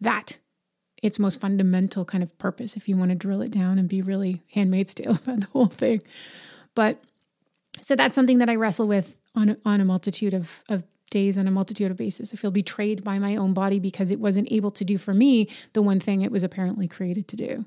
that. 0.00 0.38
Its 1.02 1.18
most 1.18 1.40
fundamental 1.40 2.04
kind 2.04 2.22
of 2.22 2.38
purpose, 2.38 2.76
if 2.76 2.88
you 2.88 2.96
want 2.96 3.10
to 3.10 3.16
drill 3.16 3.42
it 3.42 3.50
down 3.50 3.76
and 3.76 3.88
be 3.88 4.00
really 4.00 4.40
handmaid's 4.52 4.94
tale 4.94 5.10
about 5.26 5.40
the 5.40 5.46
whole 5.46 5.66
thing. 5.66 6.00
But 6.76 7.02
so 7.80 7.96
that's 7.96 8.14
something 8.14 8.38
that 8.38 8.48
I 8.48 8.54
wrestle 8.54 8.86
with 8.86 9.18
on 9.34 9.50
a, 9.50 9.56
on 9.64 9.80
a 9.80 9.84
multitude 9.84 10.34
of, 10.34 10.62
of 10.68 10.84
days 11.10 11.38
on 11.38 11.46
a 11.46 11.50
multitude 11.50 11.90
of 11.90 11.96
bases. 11.96 12.32
I 12.32 12.36
feel 12.36 12.50
betrayed 12.50 13.04
by 13.04 13.18
my 13.18 13.36
own 13.36 13.52
body 13.52 13.78
because 13.78 14.10
it 14.10 14.18
wasn't 14.18 14.50
able 14.50 14.70
to 14.72 14.84
do 14.84 14.98
for 14.98 15.14
me 15.14 15.48
the 15.74 15.82
one 15.82 16.00
thing 16.00 16.22
it 16.22 16.32
was 16.32 16.42
apparently 16.42 16.88
created 16.88 17.28
to 17.28 17.36
do. 17.36 17.66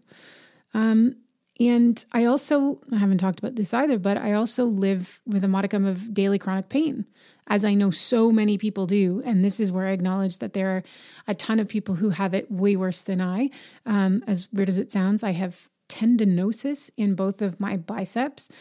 Um, 0.73 1.17
and 1.57 2.03
I 2.11 2.25
also, 2.25 2.81
I 2.91 2.97
haven't 2.97 3.19
talked 3.19 3.39
about 3.39 3.55
this 3.55 3.73
either, 3.73 3.97
but 3.97 4.17
I 4.17 4.33
also 4.33 4.65
live 4.65 5.21
with 5.25 5.43
a 5.43 5.47
modicum 5.47 5.85
of 5.85 6.13
daily 6.13 6.37
chronic 6.37 6.67
pain, 6.67 7.05
as 7.47 7.63
I 7.63 7.75
know 7.75 7.91
so 7.91 8.31
many 8.31 8.57
people 8.57 8.87
do. 8.87 9.21
And 9.23 9.45
this 9.45 9.59
is 9.61 9.71
where 9.71 9.87
I 9.87 9.91
acknowledge 9.91 10.39
that 10.39 10.51
there 10.53 10.71
are 10.71 10.83
a 11.27 11.35
ton 11.35 11.59
of 11.59 11.69
people 11.69 11.95
who 11.95 12.09
have 12.09 12.33
it 12.33 12.51
way 12.51 12.75
worse 12.75 12.99
than 12.99 13.21
I. 13.21 13.51
Um, 13.85 14.21
as 14.27 14.51
weird 14.51 14.67
as 14.67 14.77
it 14.77 14.91
sounds, 14.91 15.23
I 15.23 15.31
have 15.31 15.69
tendinosis 15.87 16.89
in 16.97 17.15
both 17.15 17.41
of 17.41 17.61
my 17.61 17.77
biceps, 17.77 18.51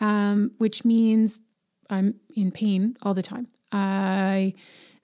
um, 0.00 0.50
which 0.58 0.84
means 0.84 1.40
I'm 1.92 2.16
in 2.34 2.50
pain 2.50 2.96
all 3.02 3.14
the 3.14 3.22
time. 3.22 3.48
I 3.70 4.54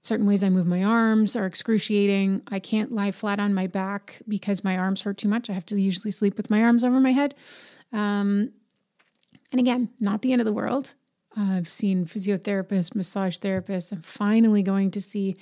certain 0.01 0.27
ways 0.27 0.43
I 0.43 0.49
move 0.49 0.67
my 0.67 0.85
arms 0.85 1.37
are 1.37 1.47
excruciating. 1.47 2.43
I 2.49 2.61
can't 2.61 2.93
lie 2.93 3.11
flat 3.11 3.41
on 3.41 3.53
my 3.53 3.67
back 3.67 4.23
because 4.27 4.65
my 4.65 4.77
arms 4.77 5.03
hurt 5.03 5.19
too 5.19 5.29
much. 5.29 5.51
I 5.51 5.53
have 5.53 5.67
to 5.67 5.81
usually 5.81 6.11
sleep 6.11 6.37
with 6.37 6.51
my 6.51 6.63
arms 6.63 6.85
over 6.85 7.01
my 7.01 7.13
head. 7.13 7.35
Um, 7.93 8.53
and 9.51 9.61
again, 9.61 9.91
not 9.99 10.23
the 10.23 10.33
end 10.33 10.41
of 10.41 10.47
the 10.47 10.53
world. 10.53 10.95
I've 11.37 11.71
seen 11.71 12.07
physiotherapists, 12.07 12.95
massage 12.95 13.39
therapists. 13.39 13.93
I'm 13.93 14.03
finally 14.03 14.63
going 14.63 14.91
to 14.93 15.01
see 15.01 15.37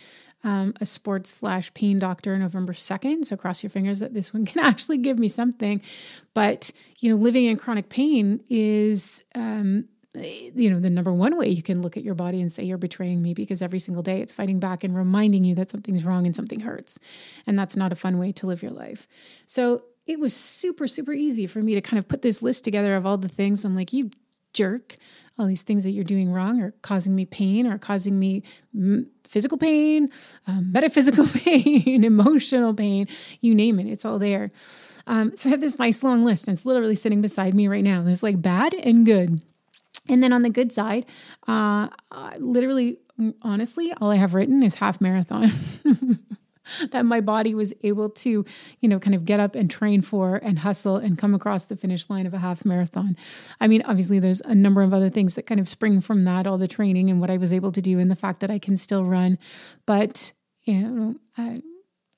um, 0.45 0.75
a 0.81 0.87
sports 0.87 1.31
slash 1.31 1.73
pain 1.75 1.99
doctor 1.99 2.37
November 2.39 2.73
2nd. 2.73 3.25
So 3.25 3.37
cross 3.37 3.63
your 3.63 3.71
fingers 3.71 4.01
that 4.01 4.15
this 4.15 4.33
one 4.33 4.45
can 4.51 4.65
actually 4.65 4.99
give 4.99 5.19
me 5.19 5.29
something. 5.29 5.81
But, 6.35 6.71
you 7.01 7.11
know, 7.11 7.17
living 7.17 7.45
in 7.45 7.57
chronic 7.57 7.89
pain 7.89 8.41
is 8.49 9.25
um, 9.35 9.89
you 10.17 10.71
know, 10.71 10.81
the 10.81 10.91
number 10.91 11.13
one 11.13 11.37
way 11.37 11.49
you 11.49 11.63
can 11.63 11.83
look 11.83 11.97
at 11.97 12.03
your 12.03 12.15
body 12.15 12.41
and 12.41 12.51
say 12.51 12.65
you're 12.65 12.79
betraying 12.79 13.23
me 13.23 13.35
because 13.35 13.63
every 13.63 13.79
single 13.79 14.03
day 14.03 14.21
it's 14.21 14.33
fighting 14.33 14.59
back 14.59 14.85
and 14.85 14.97
reminding 14.97 15.45
you 15.45 15.55
that 15.57 15.71
something's 15.71 16.05
wrong 16.05 16.27
and 16.27 16.35
something 16.35 16.61
hurts. 16.61 16.99
And 17.47 17.59
that's 17.59 17.77
not 17.77 17.93
a 17.93 17.97
fun 17.97 18.19
way 18.19 18.33
to 18.33 18.47
live 18.47 18.63
your 18.63 18.73
life. 18.73 19.07
So 19.47 19.85
it 20.07 20.21
was 20.21 20.35
super, 20.35 20.87
super 20.87 21.13
easy 21.13 21.47
for 21.47 21.61
me 21.61 21.75
to 21.75 21.81
kind 21.81 21.99
of 21.99 22.09
put 22.09 22.23
this 22.23 22.43
list 22.43 22.65
together 22.65 22.95
of 22.97 23.05
all 23.05 23.19
the 23.19 23.29
things. 23.29 23.65
I'm 23.65 23.75
like, 23.75 23.93
you 23.93 24.11
jerk, 24.53 24.97
all 25.39 25.47
these 25.47 25.63
things 25.63 25.85
that 25.85 25.91
you're 25.91 26.05
doing 26.05 26.33
wrong 26.33 26.61
are 26.63 26.73
causing 26.83 27.15
me 27.15 27.27
pain 27.27 27.67
or 27.67 27.79
causing 27.79 28.19
me 28.19 28.43
physical 29.25 29.59
pain, 29.59 30.11
um, 30.47 30.73
metaphysical 30.73 31.27
pain, 31.27 32.05
emotional 32.05 32.75
pain, 32.75 33.07
you 33.41 33.55
name 33.55 33.79
it, 33.79 33.87
it's 33.87 34.05
all 34.05 34.19
there. 34.19 34.49
Um, 35.07 35.37
so 35.37 35.49
I 35.49 35.51
have 35.51 35.61
this 35.61 35.79
nice 35.79 36.03
long 36.03 36.25
list 36.25 36.49
and 36.49 36.57
it's 36.57 36.67
literally 36.67 36.97
sitting 36.97 37.21
beside 37.21 37.55
me 37.55 37.69
right 37.69 37.85
now. 37.85 38.03
There's 38.03 38.23
like 38.23 38.43
bad 38.43 38.75
and 38.75 39.07
good. 39.07 39.41
And 40.09 40.23
then 40.23 40.33
on 40.33 40.43
the 40.43 40.51
good 40.51 40.73
side, 40.73 41.07
uh, 41.47 41.89
literally, 42.39 42.99
honestly, 43.43 43.93
all 44.01 44.11
I 44.11 44.17
have 44.17 44.35
written 44.35 44.63
is 44.63 44.77
half 44.77 45.01
marathon. 45.01 45.51
that 46.91 47.05
my 47.05 47.21
body 47.21 47.55
was 47.55 47.73
able 47.83 48.11
to, 48.11 48.45
you 48.81 48.89
know, 48.89 48.99
kind 48.99 49.15
of 49.15 49.25
get 49.25 49.41
up 49.41 49.55
and 49.55 49.71
train 49.71 50.03
for 50.03 50.37
and 50.37 50.61
hustle 50.61 50.97
and 50.97 51.19
come 51.19 51.35
across 51.35 51.65
the 51.67 51.77
finish 51.77 52.09
line 52.11 52.27
of 52.27 52.35
a 52.35 52.39
half 52.39 52.65
marathon. 52.65 53.17
I 53.61 53.69
mean, 53.69 53.83
obviously, 53.83 54.19
there's 54.19 54.41
a 54.43 54.55
number 54.55 54.83
of 54.83 54.93
other 54.93 55.11
things 55.11 55.35
that 55.35 55.47
kind 55.47 55.61
of 55.61 55.69
spring 55.69 56.01
from 56.01 56.25
that, 56.25 56.47
all 56.47 56.59
the 56.59 56.69
training 56.69 57.11
and 57.11 57.21
what 57.21 57.31
I 57.31 57.37
was 57.37 57.53
able 57.53 57.73
to 57.73 57.83
do, 57.83 57.99
and 57.99 58.11
the 58.11 58.17
fact 58.17 58.41
that 58.41 58.51
I 58.51 58.59
can 58.59 58.77
still 58.77 59.05
run. 59.05 59.39
But, 59.87 60.33
you 60.65 60.81
know, 60.81 61.15
I, 61.37 61.63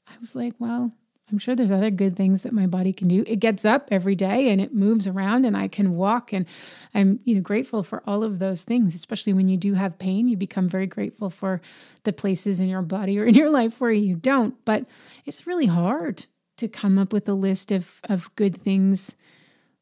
I 0.06 0.12
was 0.20 0.34
like, 0.34 0.54
well, 0.58 0.92
I'm 1.30 1.38
sure 1.38 1.54
there's 1.54 1.72
other 1.72 1.90
good 1.90 2.16
things 2.16 2.42
that 2.42 2.52
my 2.52 2.66
body 2.66 2.92
can 2.92 3.08
do. 3.08 3.22
It 3.26 3.36
gets 3.36 3.64
up 3.64 3.88
every 3.90 4.14
day 4.14 4.50
and 4.50 4.60
it 4.60 4.74
moves 4.74 5.06
around 5.06 5.44
and 5.44 5.56
I 5.56 5.68
can 5.68 5.94
walk 5.94 6.32
and 6.32 6.46
I'm 6.94 7.20
you 7.24 7.34
know 7.34 7.40
grateful 7.40 7.82
for 7.82 8.02
all 8.06 8.22
of 8.22 8.38
those 8.38 8.62
things, 8.62 8.94
especially 8.94 9.32
when 9.32 9.48
you 9.48 9.56
do 9.56 9.74
have 9.74 9.98
pain, 9.98 10.28
you 10.28 10.36
become 10.36 10.68
very 10.68 10.86
grateful 10.86 11.28
for 11.30 11.60
the 12.04 12.12
places 12.12 12.60
in 12.60 12.68
your 12.68 12.82
body 12.82 13.18
or 13.18 13.26
in 13.26 13.34
your 13.34 13.50
life 13.50 13.80
where 13.80 13.90
you 13.90 14.16
don't. 14.16 14.54
But 14.64 14.86
it's 15.26 15.46
really 15.46 15.66
hard 15.66 16.26
to 16.56 16.68
come 16.68 16.98
up 16.98 17.12
with 17.12 17.28
a 17.28 17.34
list 17.34 17.70
of 17.70 18.00
of 18.08 18.34
good 18.36 18.56
things 18.56 19.14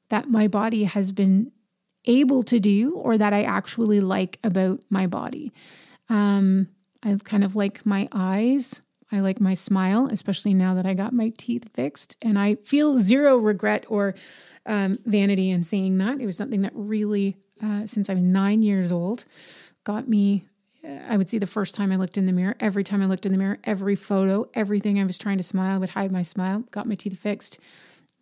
that 0.09 0.28
my 0.28 0.48
body 0.48 0.85
has 0.85 1.12
been 1.12 1.52
able 2.04 2.42
to 2.44 2.61
do 2.61 2.94
or 2.94 3.18
that 3.18 3.32
I 3.32 3.42
actually 3.42 4.00
like 4.00 4.38
about 4.42 4.80
my 4.90 5.06
body. 5.06 5.52
Um 6.09 6.68
I've 7.02 7.22
kind 7.22 7.44
of 7.44 7.54
like 7.54 7.87
my 7.87 8.09
eyes 8.11 8.82
I 9.12 9.20
like 9.20 9.40
my 9.40 9.54
smile, 9.54 10.08
especially 10.10 10.52
now 10.54 10.74
that 10.74 10.86
I 10.86 10.94
got 10.94 11.12
my 11.12 11.32
teeth 11.38 11.68
fixed. 11.72 12.16
And 12.20 12.38
I 12.38 12.56
feel 12.56 12.98
zero 12.98 13.36
regret 13.36 13.84
or 13.88 14.14
um, 14.66 14.98
vanity 15.04 15.50
in 15.50 15.62
saying 15.62 15.96
that. 15.98 16.20
It 16.20 16.26
was 16.26 16.36
something 16.36 16.62
that 16.62 16.72
really, 16.74 17.36
uh, 17.62 17.86
since 17.86 18.10
I 18.10 18.14
was 18.14 18.22
nine 18.22 18.62
years 18.62 18.90
old, 18.90 19.24
got 19.84 20.08
me. 20.08 20.44
Uh, 20.84 20.98
I 21.08 21.16
would 21.16 21.28
see 21.28 21.38
the 21.38 21.46
first 21.46 21.74
time 21.74 21.92
I 21.92 21.96
looked 21.96 22.18
in 22.18 22.26
the 22.26 22.32
mirror, 22.32 22.56
every 22.58 22.82
time 22.82 23.00
I 23.00 23.06
looked 23.06 23.26
in 23.26 23.32
the 23.32 23.38
mirror, 23.38 23.58
every 23.64 23.96
photo, 23.96 24.48
everything 24.54 24.98
I 24.98 25.04
was 25.04 25.18
trying 25.18 25.38
to 25.38 25.44
smile, 25.44 25.78
would 25.78 25.90
hide 25.90 26.10
my 26.10 26.22
smile, 26.22 26.64
got 26.72 26.88
my 26.88 26.96
teeth 26.96 27.18
fixed, 27.18 27.60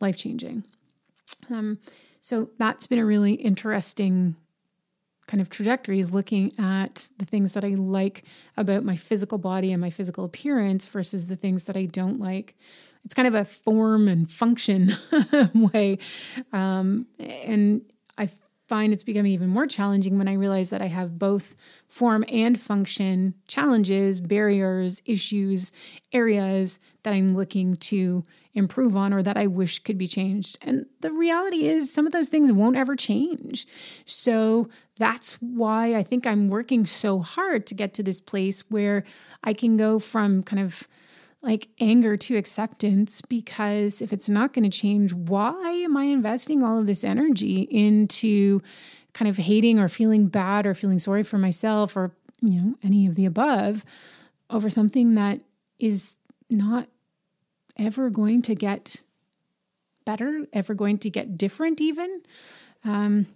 life 0.00 0.16
changing. 0.16 0.64
Um, 1.50 1.78
so 2.20 2.50
that's 2.58 2.86
been 2.86 2.98
a 2.98 3.04
really 3.06 3.34
interesting 3.34 4.36
kind 5.26 5.40
of 5.40 5.50
trajectory 5.50 6.00
is 6.00 6.12
looking 6.12 6.52
at 6.58 7.08
the 7.18 7.24
things 7.24 7.52
that 7.52 7.64
I 7.64 7.70
like 7.70 8.24
about 8.56 8.84
my 8.84 8.96
physical 8.96 9.38
body 9.38 9.72
and 9.72 9.80
my 9.80 9.90
physical 9.90 10.24
appearance 10.24 10.87
versus 10.87 11.26
the 11.26 11.37
things 11.37 11.64
that 11.64 11.76
I 11.76 11.87
don't 11.87 12.20
like. 12.20 12.56
It's 13.04 13.14
kind 13.14 13.28
of 13.28 13.34
a 13.34 13.44
form 13.44 14.08
and 14.08 14.30
function 14.30 14.92
way. 15.54 15.98
Um, 16.52 17.06
and 17.18 17.82
I 18.16 18.30
find 18.74 18.92
it's 18.92 19.04
becoming 19.04 19.30
even 19.30 19.48
more 19.48 19.68
challenging 19.68 20.18
when 20.18 20.26
I 20.26 20.32
realize 20.32 20.70
that 20.70 20.82
I 20.82 20.88
have 20.88 21.16
both 21.16 21.54
form 21.87 22.24
and 22.28 22.60
function 22.60 23.34
challenges, 23.46 24.20
barriers, 24.20 25.00
issues, 25.04 25.70
areas 26.12 26.80
that 27.04 27.14
I'm 27.14 27.37
looking 27.37 27.76
to 27.76 28.24
improve 28.52 28.96
on 28.96 29.14
or 29.14 29.22
that 29.22 29.37
I 29.37 29.46
wish 29.46 29.78
could 29.78 29.96
be 29.96 30.08
changed. 30.08 30.58
And 30.60 30.87
the 31.02 31.12
reality 31.12 31.68
is, 31.68 31.92
some 31.92 32.04
of 32.04 32.12
those 32.12 32.28
things 32.28 32.50
won't 32.50 32.74
ever 32.74 32.96
change. 32.96 33.64
So 34.06 34.68
that's 34.98 35.34
why 35.34 35.94
I 35.94 36.02
think 36.02 36.26
I'm 36.26 36.48
working 36.48 36.84
so 36.84 37.20
hard 37.20 37.68
to 37.68 37.76
get 37.76 37.94
to 37.94 38.02
this 38.02 38.20
place 38.20 38.68
where 38.72 39.04
I 39.44 39.52
can 39.52 39.76
go 39.76 40.00
from 40.00 40.42
kind 40.42 40.60
of 40.60 40.88
like 41.44 41.68
anger 41.78 42.16
to 42.16 42.37
acceptance 42.37 43.20
because 43.20 44.00
if 44.00 44.12
it's 44.12 44.28
not 44.28 44.52
going 44.52 44.68
to 44.68 44.76
change, 44.76 45.12
why 45.12 45.70
am 45.70 45.96
I 45.96 46.04
investing 46.04 46.62
all 46.62 46.78
of 46.78 46.87
this 46.87 47.04
energy 47.04 47.62
into 47.70 48.61
kind 49.12 49.28
of 49.28 49.37
hating 49.37 49.78
or 49.78 49.88
feeling 49.88 50.26
bad 50.26 50.66
or 50.66 50.74
feeling 50.74 50.98
sorry 50.98 51.22
for 51.22 51.38
myself 51.38 51.96
or, 51.96 52.12
you 52.40 52.61
know, 52.61 52.74
any 52.83 53.07
of 53.07 53.14
the 53.14 53.26
above 53.26 53.85
over 54.50 54.70
something 54.70 55.14
that 55.14 55.42
is 55.78 56.16
not 56.50 56.88
ever 57.76 58.11
going 58.11 58.42
to 58.42 58.54
get 58.54 59.02
better, 60.04 60.46
ever 60.52 60.74
going 60.74 60.98
to 60.98 61.11
get 61.11 61.37
different, 61.38 61.80
even. 61.80 62.22
Um, 62.85 63.26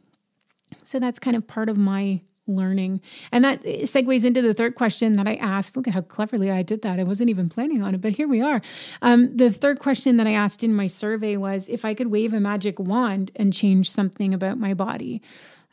so 0.83 0.99
that's 0.99 1.19
kind 1.19 1.37
of 1.37 1.47
part 1.47 1.69
of 1.69 1.77
my 1.77 2.21
learning. 2.49 3.01
And 3.31 3.45
that 3.45 3.63
segues 3.63 4.25
into 4.25 4.43
the 4.43 4.55
third 4.55 4.75
question 4.75 5.17
that 5.17 5.29
I 5.29 5.35
asked. 5.35 5.77
Look 5.77 5.87
at 5.87 5.95
how 5.95 6.01
cleverly 6.01 6.51
I 6.51 6.63
did 6.63 6.83
that. 6.83 6.99
I 6.99 7.05
wasn't 7.05 7.31
even 7.31 7.49
planning 7.49 7.83
on 7.83 7.95
it, 7.95 8.01
but 8.01 8.13
here 8.13 8.29
we 8.29 8.41
are. 8.41 8.61
Um, 9.03 9.37
the 9.37 9.53
third 9.53 9.79
question 9.79 10.17
that 10.17 10.27
I 10.27 10.33
asked 10.33 10.65
in 10.65 10.75
my 10.75 10.87
survey 10.87 11.37
was 11.37 11.69
if 11.69 11.85
I 11.85 11.95
could 11.95 12.09
wave 12.09 12.33
a 12.33 12.41
magic 12.41 12.79
wand 12.79 13.33
and 13.37 13.53
change 13.53 13.91
something 13.91 14.35
about 14.35 14.59
my 14.59 14.75
body. 14.75 15.23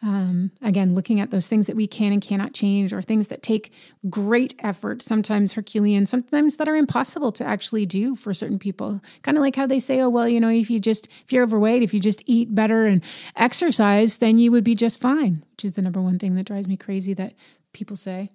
Um, 0.02 0.52
again, 0.62 0.94
looking 0.94 1.20
at 1.20 1.32
those 1.32 1.48
things 1.48 1.68
that 1.68 1.76
we 1.76 1.88
can 1.88 2.14
and 2.14 2.22
cannot 2.22 2.54
change, 2.54 2.94
or 2.94 3.02
things 3.02 3.28
that 3.28 3.42
take 3.42 3.74
great 4.10 4.54
effort, 4.60 5.02
sometimes 5.02 5.54
Herculean, 5.54 6.06
sometimes 6.06 6.58
that 6.58 6.68
are 6.68 6.76
impossible 6.76 7.32
to 7.34 7.46
actually 7.46 7.86
do 7.86 8.16
for 8.16 8.34
certain 8.34 8.60
people. 8.60 9.02
Kind 9.24 9.38
of 9.38 9.42
like 9.42 9.56
how 9.56 9.66
they 9.66 9.80
say, 9.80 10.02
oh, 10.02 10.10
well, 10.10 10.28
you 10.28 10.40
know, 10.40 10.50
if 10.50 10.70
you 10.70 10.80
just, 10.80 11.08
if 11.24 11.32
you're 11.32 11.44
overweight, 11.44 11.82
if 11.82 11.94
you 11.94 12.00
just 12.00 12.22
eat 12.26 12.54
better 12.54 12.86
and 12.86 13.02
exercise, 13.36 14.18
then 14.18 14.38
you 14.38 14.52
would 14.52 14.64
be 14.64 14.76
just 14.76 15.00
fine, 15.00 15.44
which 15.52 15.66
is 15.66 15.74
the 15.74 15.82
number 15.82 16.02
one 16.02 16.20
thing 16.20 16.36
that 16.36 16.46
drives 16.46 16.68
me 16.68 16.78
crazy 16.78 17.14
that 17.14 17.34
people 17.74 17.96
say. 17.96 18.30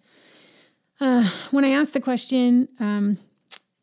Uh, 1.00 1.30
when 1.50 1.64
I 1.64 1.70
asked 1.70 1.94
the 1.94 2.00
question, 2.00 2.68
um, 2.78 3.18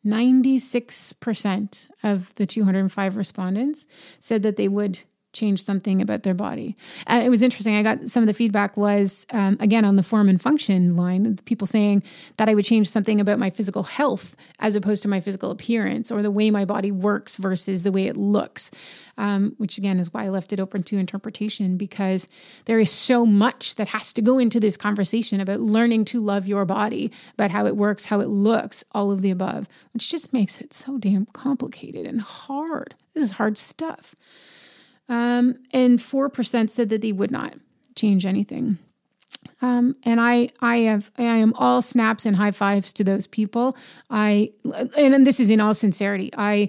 96% 0.06 1.90
of 2.02 2.34
the 2.36 2.46
205 2.46 3.16
respondents 3.16 3.86
said 4.18 4.42
that 4.42 4.56
they 4.56 4.68
would 4.68 5.00
change 5.38 5.62
something 5.62 6.02
about 6.02 6.22
their 6.22 6.34
body. 6.34 6.76
Uh, 7.06 7.22
it 7.24 7.28
was 7.28 7.42
interesting. 7.42 7.76
I 7.76 7.82
got 7.82 8.08
some 8.08 8.22
of 8.22 8.26
the 8.26 8.34
feedback 8.34 8.76
was 8.76 9.26
um, 9.30 9.56
again 9.60 9.84
on 9.84 9.96
the 9.96 10.02
form 10.02 10.28
and 10.28 10.40
function 10.40 10.96
line, 10.96 11.36
people 11.44 11.66
saying 11.66 12.02
that 12.36 12.48
I 12.48 12.54
would 12.54 12.64
change 12.64 12.88
something 12.88 13.20
about 13.20 13.38
my 13.38 13.50
physical 13.50 13.84
health 13.84 14.34
as 14.58 14.74
opposed 14.74 15.02
to 15.04 15.08
my 15.08 15.20
physical 15.20 15.50
appearance 15.50 16.10
or 16.10 16.22
the 16.22 16.30
way 16.30 16.50
my 16.50 16.64
body 16.64 16.90
works 16.90 17.36
versus 17.36 17.82
the 17.82 17.92
way 17.92 18.06
it 18.06 18.16
looks. 18.16 18.70
Um, 19.16 19.54
which 19.58 19.78
again 19.78 19.98
is 19.98 20.14
why 20.14 20.24
I 20.24 20.28
left 20.28 20.52
it 20.52 20.60
open 20.60 20.84
to 20.84 20.96
interpretation 20.96 21.76
because 21.76 22.28
there 22.66 22.78
is 22.78 22.92
so 22.92 23.26
much 23.26 23.74
that 23.74 23.88
has 23.88 24.12
to 24.12 24.22
go 24.22 24.38
into 24.38 24.60
this 24.60 24.76
conversation 24.76 25.40
about 25.40 25.58
learning 25.58 26.04
to 26.06 26.20
love 26.20 26.46
your 26.46 26.64
body, 26.64 27.10
about 27.34 27.50
how 27.50 27.66
it 27.66 27.76
works, 27.76 28.04
how 28.06 28.20
it 28.20 28.28
looks, 28.28 28.84
all 28.92 29.10
of 29.10 29.22
the 29.22 29.32
above, 29.32 29.66
which 29.92 30.08
just 30.08 30.32
makes 30.32 30.60
it 30.60 30.72
so 30.72 30.98
damn 30.98 31.26
complicated 31.26 32.06
and 32.06 32.20
hard. 32.20 32.94
This 33.14 33.24
is 33.24 33.30
hard 33.32 33.58
stuff. 33.58 34.14
Um, 35.08 35.56
and 35.72 35.98
4% 35.98 36.70
said 36.70 36.88
that 36.90 37.00
they 37.00 37.12
would 37.12 37.30
not 37.30 37.54
change 37.94 38.26
anything. 38.26 38.78
Um, 39.60 39.96
and 40.04 40.20
I, 40.20 40.50
I 40.60 40.78
have, 40.78 41.10
I 41.18 41.22
am 41.22 41.52
all 41.54 41.82
snaps 41.82 42.26
and 42.26 42.36
high 42.36 42.50
fives 42.52 42.92
to 42.94 43.04
those 43.04 43.26
people. 43.26 43.76
I, 44.08 44.52
and 44.96 45.26
this 45.26 45.40
is 45.40 45.50
in 45.50 45.60
all 45.60 45.74
sincerity. 45.74 46.30
I, 46.36 46.68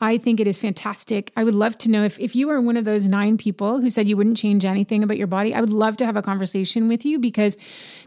I 0.00 0.16
think 0.16 0.40
it 0.40 0.46
is 0.46 0.58
fantastic. 0.58 1.30
I 1.36 1.44
would 1.44 1.54
love 1.54 1.76
to 1.78 1.90
know 1.90 2.04
if, 2.04 2.18
if 2.18 2.34
you 2.34 2.48
are 2.50 2.60
one 2.60 2.76
of 2.78 2.86
those 2.86 3.06
nine 3.06 3.36
people 3.36 3.80
who 3.80 3.90
said 3.90 4.08
you 4.08 4.16
wouldn't 4.16 4.38
change 4.38 4.64
anything 4.64 5.02
about 5.02 5.18
your 5.18 5.26
body, 5.26 5.54
I 5.54 5.60
would 5.60 5.72
love 5.72 5.96
to 5.98 6.06
have 6.06 6.16
a 6.16 6.22
conversation 6.22 6.88
with 6.88 7.04
you 7.04 7.18
because 7.18 7.58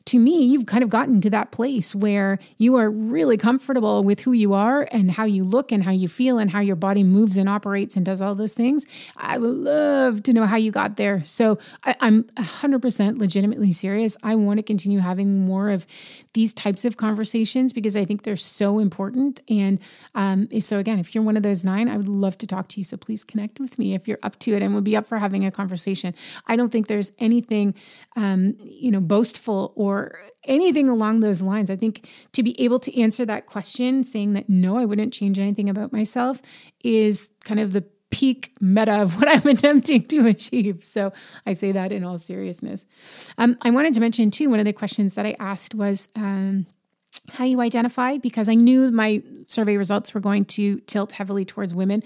to 0.06 0.18
me, 0.18 0.44
you've 0.44 0.66
kind 0.66 0.84
of 0.84 0.90
gotten 0.90 1.22
to 1.22 1.30
that 1.30 1.52
place 1.52 1.94
where 1.94 2.40
you 2.58 2.76
are 2.76 2.90
really 2.90 3.38
comfortable 3.38 4.04
with 4.04 4.22
who 4.22 4.32
you 4.32 4.54
are 4.54 4.88
and 4.92 5.12
how 5.12 5.26
you 5.26 5.44
look 5.44 5.72
and 5.72 5.84
how 5.84 5.92
you 5.92 6.08
feel 6.08 6.40
and 6.40 6.52
how 6.52 6.60
your 6.60 6.76
body 6.76 7.04
moves 7.04 7.38
and 7.38 7.48
operates 7.48 7.96
and 7.96 8.06
does 8.06 8.22
all 8.22 8.36
those 8.36 8.54
things. 8.54 8.86
I 9.16 9.38
would 9.38 9.56
love 9.56 10.24
to 10.24 10.34
know 10.34 10.46
how 10.46 10.58
you 10.58 10.72
got 10.72 10.98
there. 10.98 11.24
So 11.26 11.60
I, 11.84 11.96
I'm 12.00 12.24
100% 12.24 13.20
legitimately 13.20 13.72
serious. 13.72 14.18
I 14.24 14.36
want 14.36 14.58
to 14.58 14.64
continue 14.64 15.00
having 15.00 15.46
more 15.46 15.70
of 15.70 15.86
these 16.34 16.54
types 16.54 16.84
of 16.84 16.98
conversations 16.98 17.74
because 17.74 17.96
I 17.96 18.06
think 18.06 18.24
they're 18.24 18.36
so 18.36 18.80
important. 18.80 19.42
And 19.48 19.80
um, 20.16 20.48
if 20.52 20.66
so, 20.66 20.80
again, 20.80 21.00
if 21.00 21.14
you're 21.14 21.24
one 21.24 21.38
of 21.38 21.44
those 21.44 21.64
nine, 21.64 21.88
I 21.88 21.98
would 21.98 22.10
love 22.10 22.38
to 22.40 22.48
talk 22.48 22.68
to 22.70 22.80
you. 22.80 22.84
So 22.84 22.98
please 22.98 23.24
connect 23.24 23.60
with 23.60 23.78
me 23.78 23.94
if 23.94 24.08
you're 24.08 24.20
up 24.24 24.40
to 24.40 24.54
it 24.54 24.62
and 24.62 24.74
would 24.74 24.84
be 24.84 24.96
up 24.96 25.08
for 25.08 25.20
having 25.20 25.46
a 25.46 25.52
conversation. 25.52 26.16
I 26.48 26.56
don't 26.56 26.72
think 26.72 26.88
there's 26.88 27.12
anything, 27.20 27.76
um, 28.16 28.58
you 28.64 28.92
know, 28.92 29.00
boastful 29.00 29.74
or 29.76 30.20
anything 30.46 30.90
along 30.90 31.20
those 31.20 31.42
lines. 31.42 31.70
I 31.70 31.76
think 31.76 32.08
to 32.34 32.44
be 32.44 32.60
able 32.62 32.80
to 32.80 33.00
answer 33.00 33.26
that 33.26 33.46
question, 33.46 34.04
saying 34.04 34.34
that 34.34 34.50
no, 34.50 34.78
I 34.78 34.86
wouldn't 34.86 35.14
change 35.14 35.40
anything 35.40 35.70
about 35.70 35.94
myself, 35.94 36.42
is 36.84 37.32
kind 37.44 37.60
of 37.60 37.74
the 37.74 37.86
peak 38.14 38.54
meta 38.62 39.02
of 39.02 39.16
what 39.20 39.28
I'm 39.28 39.48
attempting 39.48 40.06
to 40.08 40.28
achieve. 40.28 40.86
So 40.86 41.12
I 41.46 41.54
say 41.54 41.72
that 41.72 41.92
in 41.92 42.04
all 42.04 42.18
seriousness. 42.18 42.86
Um, 43.38 43.58
I 43.62 43.72
wanted 43.72 43.96
to 43.96 44.00
mention 44.00 44.32
too, 44.32 44.50
one 44.50 44.60
of 44.60 44.66
the 44.66 44.74
questions 44.74 45.16
that 45.16 45.26
I 45.26 45.36
asked 45.40 45.74
was, 45.74 46.08
um, 46.16 46.68
how 47.30 47.46
you 47.46 47.62
identify 47.62 48.18
because 48.18 48.50
I 48.50 48.56
knew 48.56 48.92
my 48.92 49.22
survey 49.46 49.78
results 49.78 50.14
were 50.14 50.20
going 50.20 50.46
to 50.46 50.80
tilt 50.82 51.14
heavily 51.14 51.46
towards 51.46 51.74
women. 51.74 52.02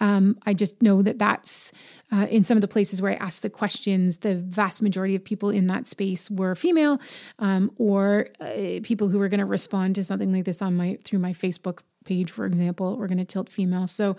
Um, 0.00 0.38
I 0.44 0.54
just 0.54 0.82
know 0.82 1.02
that 1.02 1.18
that's 1.18 1.72
uh, 2.12 2.26
in 2.30 2.44
some 2.44 2.56
of 2.56 2.60
the 2.60 2.68
places 2.68 3.00
where 3.00 3.12
I 3.12 3.14
asked 3.16 3.42
the 3.42 3.50
questions, 3.50 4.18
the 4.18 4.36
vast 4.36 4.82
majority 4.82 5.16
of 5.16 5.24
people 5.24 5.50
in 5.50 5.66
that 5.68 5.86
space 5.86 6.30
were 6.30 6.54
female 6.54 7.00
um, 7.38 7.72
or 7.78 8.28
uh, 8.38 8.80
people 8.82 9.08
who 9.08 9.18
were 9.18 9.28
going 9.28 9.40
to 9.40 9.46
respond 9.46 9.94
to 9.94 10.04
something 10.04 10.32
like 10.32 10.44
this 10.44 10.60
on 10.60 10.76
my 10.76 10.98
through 11.04 11.20
my 11.20 11.32
Facebook 11.32 11.80
page, 12.04 12.30
for 12.30 12.46
example, 12.46 12.96
we're 12.96 13.08
going 13.08 13.18
to 13.18 13.24
tilt 13.24 13.48
female. 13.48 13.86
So, 13.86 14.16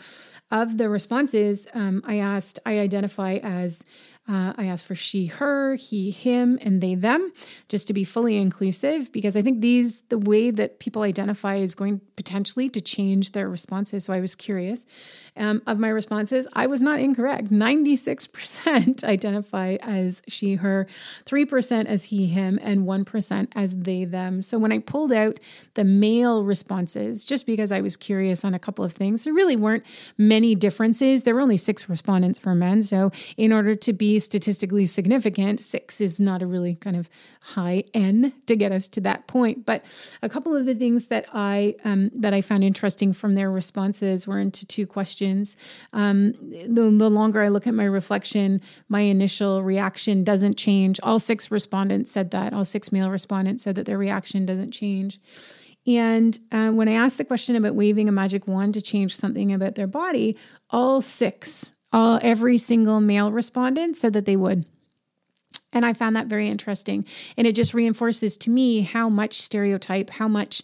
of 0.51 0.77
the 0.77 0.89
responses, 0.89 1.67
um, 1.73 2.01
I 2.05 2.17
asked, 2.17 2.59
I 2.65 2.79
identify 2.79 3.39
as 3.41 3.83
uh, 4.31 4.53
I 4.57 4.67
asked 4.67 4.85
for 4.85 4.95
she, 4.95 5.25
her, 5.25 5.75
he, 5.75 6.09
him, 6.09 6.57
and 6.61 6.79
they, 6.79 6.95
them, 6.95 7.33
just 7.67 7.85
to 7.87 7.93
be 7.93 8.05
fully 8.05 8.37
inclusive, 8.37 9.11
because 9.11 9.35
I 9.35 9.41
think 9.41 9.59
these, 9.59 10.03
the 10.03 10.17
way 10.17 10.51
that 10.51 10.79
people 10.79 11.01
identify 11.01 11.55
is 11.55 11.75
going 11.75 11.99
potentially 12.15 12.69
to 12.69 12.79
change 12.79 13.33
their 13.33 13.49
responses. 13.49 14.05
So 14.05 14.13
I 14.13 14.21
was 14.21 14.35
curious. 14.35 14.85
Um, 15.35 15.61
of 15.65 15.79
my 15.79 15.89
responses, 15.89 16.47
I 16.53 16.67
was 16.67 16.81
not 16.81 16.99
incorrect. 16.99 17.49
96% 17.49 19.03
identify 19.03 19.77
as 19.81 20.21
she, 20.29 20.55
her, 20.55 20.87
3% 21.25 21.85
as 21.85 22.05
he, 22.05 22.27
him, 22.27 22.57
and 22.61 22.81
1% 22.81 23.47
as 23.53 23.75
they, 23.75 24.05
them. 24.05 24.43
So 24.43 24.57
when 24.57 24.71
I 24.71 24.79
pulled 24.79 25.11
out 25.11 25.39
the 25.73 25.83
male 25.83 26.45
responses, 26.45 27.25
just 27.25 27.45
because 27.45 27.71
I 27.71 27.81
was 27.81 27.97
curious 27.97 28.45
on 28.45 28.53
a 28.53 28.59
couple 28.59 28.85
of 28.85 28.93
things, 28.93 29.25
there 29.25 29.33
really 29.33 29.57
weren't 29.57 29.83
many 30.17 30.55
differences. 30.55 31.23
There 31.23 31.35
were 31.35 31.41
only 31.41 31.57
six 31.57 31.89
respondents 31.89 32.39
for 32.39 32.55
men. 32.55 32.81
So 32.81 33.11
in 33.35 33.51
order 33.51 33.75
to 33.75 33.93
be 33.93 34.20
statistically 34.23 34.85
significant, 34.85 35.59
six 35.59 36.01
is 36.01 36.19
not 36.19 36.41
a 36.41 36.47
really 36.47 36.75
kind 36.75 36.95
of 36.95 37.09
high 37.41 37.83
N 37.93 38.33
to 38.47 38.55
get 38.55 38.71
us 38.71 38.87
to 38.89 39.01
that 39.01 39.27
point. 39.27 39.65
But 39.65 39.83
a 40.21 40.29
couple 40.29 40.55
of 40.55 40.65
the 40.65 40.75
things 40.75 41.07
that 41.07 41.25
I 41.33 41.75
um, 41.83 42.11
that 42.13 42.33
I 42.33 42.41
found 42.41 42.63
interesting 42.63 43.13
from 43.13 43.35
their 43.35 43.51
responses 43.51 44.27
were 44.27 44.39
into 44.39 44.65
two 44.65 44.87
questions. 44.87 45.57
Um, 45.93 46.33
the, 46.33 46.93
the 46.97 47.09
longer 47.09 47.41
I 47.41 47.49
look 47.49 47.67
at 47.67 47.73
my 47.73 47.85
reflection, 47.85 48.61
my 48.89 49.01
initial 49.01 49.63
reaction 49.63 50.23
doesn't 50.23 50.57
change. 50.57 50.99
All 51.03 51.19
six 51.19 51.51
respondents 51.51 52.11
said 52.11 52.31
that. 52.31 52.53
All 52.53 52.65
six 52.65 52.91
male 52.91 53.09
respondents 53.09 53.63
said 53.63 53.75
that 53.75 53.85
their 53.85 53.97
reaction 53.97 54.45
doesn't 54.45 54.71
change. 54.71 55.19
And 55.87 56.39
uh, 56.51 56.69
when 56.69 56.87
I 56.87 56.93
asked 56.93 57.17
the 57.17 57.25
question 57.25 57.55
about 57.55 57.75
waving 57.75 58.07
a 58.07 58.11
magic 58.11 58.47
wand 58.47 58.75
to 58.75 58.81
change 58.81 59.15
something 59.15 59.51
about 59.51 59.75
their 59.75 59.87
body, 59.87 60.37
all 60.69 61.01
six 61.01 61.73
all, 61.93 62.19
every 62.21 62.57
single 62.57 62.99
male 62.99 63.31
respondent 63.31 63.97
said 63.97 64.13
that 64.13 64.25
they 64.25 64.35
would. 64.35 64.65
And 65.73 65.85
I 65.85 65.93
found 65.93 66.15
that 66.15 66.27
very 66.27 66.49
interesting. 66.49 67.05
And 67.37 67.47
it 67.47 67.55
just 67.55 67.73
reinforces 67.73 68.35
to 68.37 68.49
me 68.49 68.81
how 68.81 69.09
much 69.09 69.41
stereotype, 69.41 70.09
how 70.11 70.27
much 70.27 70.61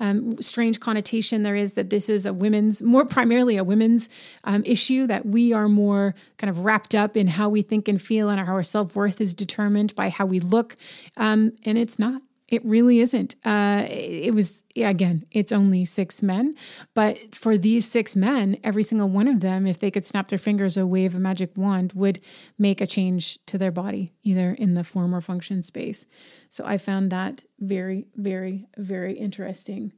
um, 0.00 0.40
strange 0.40 0.78
connotation 0.80 1.42
there 1.42 1.56
is 1.56 1.74
that 1.74 1.90
this 1.90 2.08
is 2.08 2.24
a 2.24 2.32
women's, 2.32 2.82
more 2.82 3.04
primarily 3.04 3.56
a 3.56 3.64
women's 3.64 4.08
um, 4.44 4.62
issue, 4.64 5.06
that 5.08 5.26
we 5.26 5.52
are 5.52 5.68
more 5.68 6.14
kind 6.38 6.48
of 6.48 6.64
wrapped 6.64 6.94
up 6.94 7.16
in 7.16 7.26
how 7.26 7.48
we 7.48 7.62
think 7.62 7.88
and 7.88 8.00
feel 8.00 8.28
and 8.28 8.40
how 8.40 8.52
our 8.52 8.62
self 8.62 8.94
worth 8.94 9.20
is 9.20 9.34
determined 9.34 9.94
by 9.94 10.08
how 10.08 10.26
we 10.26 10.40
look. 10.40 10.76
Um, 11.16 11.52
and 11.64 11.76
it's 11.76 11.98
not. 11.98 12.22
It 12.48 12.64
really 12.64 13.00
isn't. 13.00 13.34
Uh, 13.44 13.86
it 13.90 14.34
was, 14.34 14.62
again, 14.74 15.26
it's 15.30 15.52
only 15.52 15.84
six 15.84 16.22
men. 16.22 16.54
But 16.94 17.34
for 17.34 17.58
these 17.58 17.86
six 17.86 18.16
men, 18.16 18.56
every 18.64 18.82
single 18.82 19.08
one 19.10 19.28
of 19.28 19.40
them, 19.40 19.66
if 19.66 19.78
they 19.78 19.90
could 19.90 20.06
snap 20.06 20.28
their 20.28 20.38
fingers 20.38 20.78
or 20.78 20.86
wave 20.86 21.14
a 21.14 21.18
magic 21.18 21.50
wand, 21.56 21.92
would 21.94 22.20
make 22.58 22.80
a 22.80 22.86
change 22.86 23.38
to 23.46 23.58
their 23.58 23.70
body, 23.70 24.12
either 24.22 24.52
in 24.52 24.72
the 24.72 24.82
form 24.82 25.14
or 25.14 25.20
function 25.20 25.62
space. 25.62 26.06
So 26.48 26.64
I 26.64 26.78
found 26.78 27.10
that 27.10 27.44
very, 27.60 28.06
very, 28.16 28.66
very 28.78 29.12
interesting. 29.12 29.92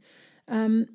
Um, 0.48 0.88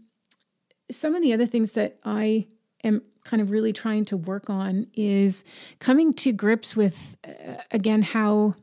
some 0.92 1.16
of 1.16 1.22
the 1.22 1.32
other 1.32 1.46
things 1.46 1.72
that 1.72 2.00
I 2.04 2.48
am 2.84 3.02
kind 3.24 3.42
of 3.42 3.50
really 3.50 3.72
trying 3.72 4.04
to 4.06 4.18
work 4.18 4.50
on 4.50 4.88
is 4.94 5.46
coming 5.80 6.14
to 6.14 6.34
grips 6.34 6.76
with, 6.76 7.16
uh, 7.26 7.62
again, 7.72 8.02
how 8.02 8.56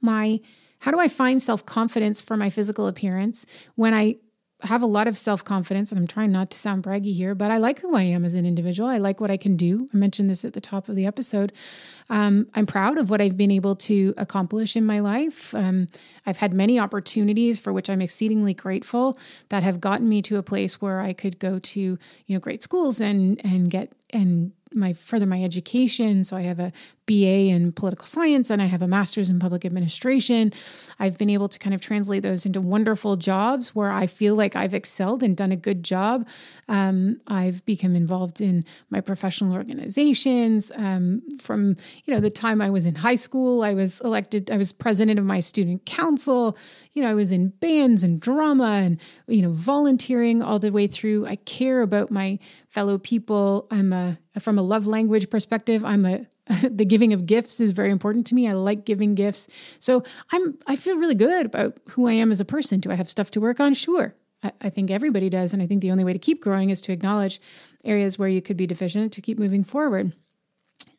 my 0.00 0.40
how 0.82 0.90
do 0.90 0.98
I 0.98 1.06
find 1.06 1.40
self 1.40 1.64
confidence 1.64 2.20
for 2.20 2.36
my 2.36 2.50
physical 2.50 2.88
appearance 2.88 3.46
when 3.76 3.94
I 3.94 4.16
have 4.62 4.82
a 4.82 4.86
lot 4.86 5.06
of 5.06 5.16
self 5.16 5.44
confidence? 5.44 5.92
And 5.92 5.98
I'm 5.98 6.08
trying 6.08 6.32
not 6.32 6.50
to 6.50 6.58
sound 6.58 6.82
braggy 6.82 7.14
here, 7.14 7.36
but 7.36 7.52
I 7.52 7.58
like 7.58 7.80
who 7.80 7.94
I 7.94 8.02
am 8.02 8.24
as 8.24 8.34
an 8.34 8.44
individual. 8.44 8.88
I 8.88 8.98
like 8.98 9.20
what 9.20 9.30
I 9.30 9.36
can 9.36 9.56
do. 9.56 9.86
I 9.94 9.96
mentioned 9.96 10.28
this 10.28 10.44
at 10.44 10.54
the 10.54 10.60
top 10.60 10.88
of 10.88 10.96
the 10.96 11.06
episode. 11.06 11.52
Um, 12.10 12.48
I'm 12.54 12.66
proud 12.66 12.98
of 12.98 13.10
what 13.10 13.20
I've 13.20 13.36
been 13.36 13.52
able 13.52 13.76
to 13.76 14.12
accomplish 14.16 14.74
in 14.74 14.84
my 14.84 14.98
life. 14.98 15.54
Um, 15.54 15.86
I've 16.26 16.38
had 16.38 16.52
many 16.52 16.80
opportunities 16.80 17.60
for 17.60 17.72
which 17.72 17.88
I'm 17.88 18.02
exceedingly 18.02 18.52
grateful 18.52 19.16
that 19.50 19.62
have 19.62 19.80
gotten 19.80 20.08
me 20.08 20.20
to 20.22 20.36
a 20.36 20.42
place 20.42 20.80
where 20.80 21.00
I 21.00 21.12
could 21.12 21.38
go 21.38 21.60
to 21.60 21.80
you 21.80 21.98
know 22.28 22.40
great 22.40 22.60
schools 22.60 23.00
and 23.00 23.40
and 23.44 23.70
get 23.70 23.92
and 24.10 24.50
my 24.74 24.92
further 24.92 25.26
my 25.26 25.42
education. 25.42 26.24
So 26.24 26.36
I 26.36 26.42
have 26.42 26.58
a 26.58 26.72
BA 27.06 27.48
in 27.48 27.72
political 27.72 28.06
science 28.06 28.48
and 28.48 28.62
I 28.62 28.66
have 28.66 28.80
a 28.80 28.86
master's 28.86 29.28
in 29.28 29.40
public 29.40 29.64
administration. 29.64 30.52
I've 31.00 31.18
been 31.18 31.30
able 31.30 31.48
to 31.48 31.58
kind 31.58 31.74
of 31.74 31.80
translate 31.80 32.22
those 32.22 32.46
into 32.46 32.60
wonderful 32.60 33.16
jobs 33.16 33.74
where 33.74 33.90
I 33.90 34.06
feel 34.06 34.36
like 34.36 34.54
I've 34.54 34.72
excelled 34.72 35.22
and 35.22 35.36
done 35.36 35.50
a 35.50 35.56
good 35.56 35.82
job. 35.82 36.28
Um, 36.68 37.20
I've 37.26 37.64
become 37.64 37.96
involved 37.96 38.40
in 38.40 38.64
my 38.88 39.00
professional 39.00 39.54
organizations. 39.54 40.70
Um, 40.76 41.22
from 41.40 41.76
you 42.04 42.14
know 42.14 42.20
the 42.20 42.30
time 42.30 42.60
I 42.62 42.70
was 42.70 42.86
in 42.86 42.94
high 42.94 43.16
school, 43.16 43.62
I 43.62 43.74
was 43.74 44.00
elected. 44.00 44.50
I 44.50 44.56
was 44.56 44.72
president 44.72 45.18
of 45.18 45.24
my 45.24 45.40
student 45.40 45.84
council. 45.84 46.56
You 46.92 47.02
know, 47.02 47.10
I 47.10 47.14
was 47.14 47.32
in 47.32 47.48
bands 47.48 48.04
and 48.04 48.20
drama 48.20 48.82
and 48.84 48.98
you 49.26 49.42
know 49.42 49.50
volunteering 49.50 50.40
all 50.40 50.60
the 50.60 50.70
way 50.70 50.86
through. 50.86 51.26
I 51.26 51.36
care 51.36 51.82
about 51.82 52.10
my 52.12 52.38
fellow 52.68 52.96
people. 52.98 53.66
I'm 53.70 53.92
a 53.92 54.18
from 54.38 54.56
a 54.56 54.62
love 54.62 54.86
language 54.86 55.28
perspective. 55.30 55.84
I'm 55.84 56.04
a 56.04 56.26
the 56.70 56.84
giving 56.84 57.12
of 57.12 57.26
gifts 57.26 57.60
is 57.60 57.70
very 57.70 57.90
important 57.90 58.26
to 58.28 58.34
me. 58.34 58.48
I 58.48 58.52
like 58.52 58.84
giving 58.84 59.14
gifts. 59.14 59.48
So 59.78 60.02
I'm 60.32 60.58
I 60.66 60.76
feel 60.76 60.96
really 60.96 61.14
good 61.14 61.46
about 61.46 61.78
who 61.90 62.08
I 62.08 62.12
am 62.12 62.32
as 62.32 62.40
a 62.40 62.44
person. 62.44 62.80
Do 62.80 62.90
I 62.90 62.94
have 62.94 63.10
stuff 63.10 63.30
to 63.32 63.40
work 63.40 63.60
on? 63.60 63.74
Sure. 63.74 64.14
I, 64.42 64.52
I 64.60 64.70
think 64.70 64.90
everybody 64.90 65.28
does. 65.28 65.52
And 65.52 65.62
I 65.62 65.66
think 65.66 65.82
the 65.82 65.90
only 65.90 66.04
way 66.04 66.12
to 66.12 66.18
keep 66.18 66.42
growing 66.42 66.70
is 66.70 66.80
to 66.82 66.92
acknowledge 66.92 67.40
areas 67.84 68.18
where 68.18 68.28
you 68.28 68.42
could 68.42 68.56
be 68.56 68.66
deficient 68.66 69.12
to 69.12 69.20
keep 69.20 69.38
moving 69.38 69.64
forward. 69.64 70.12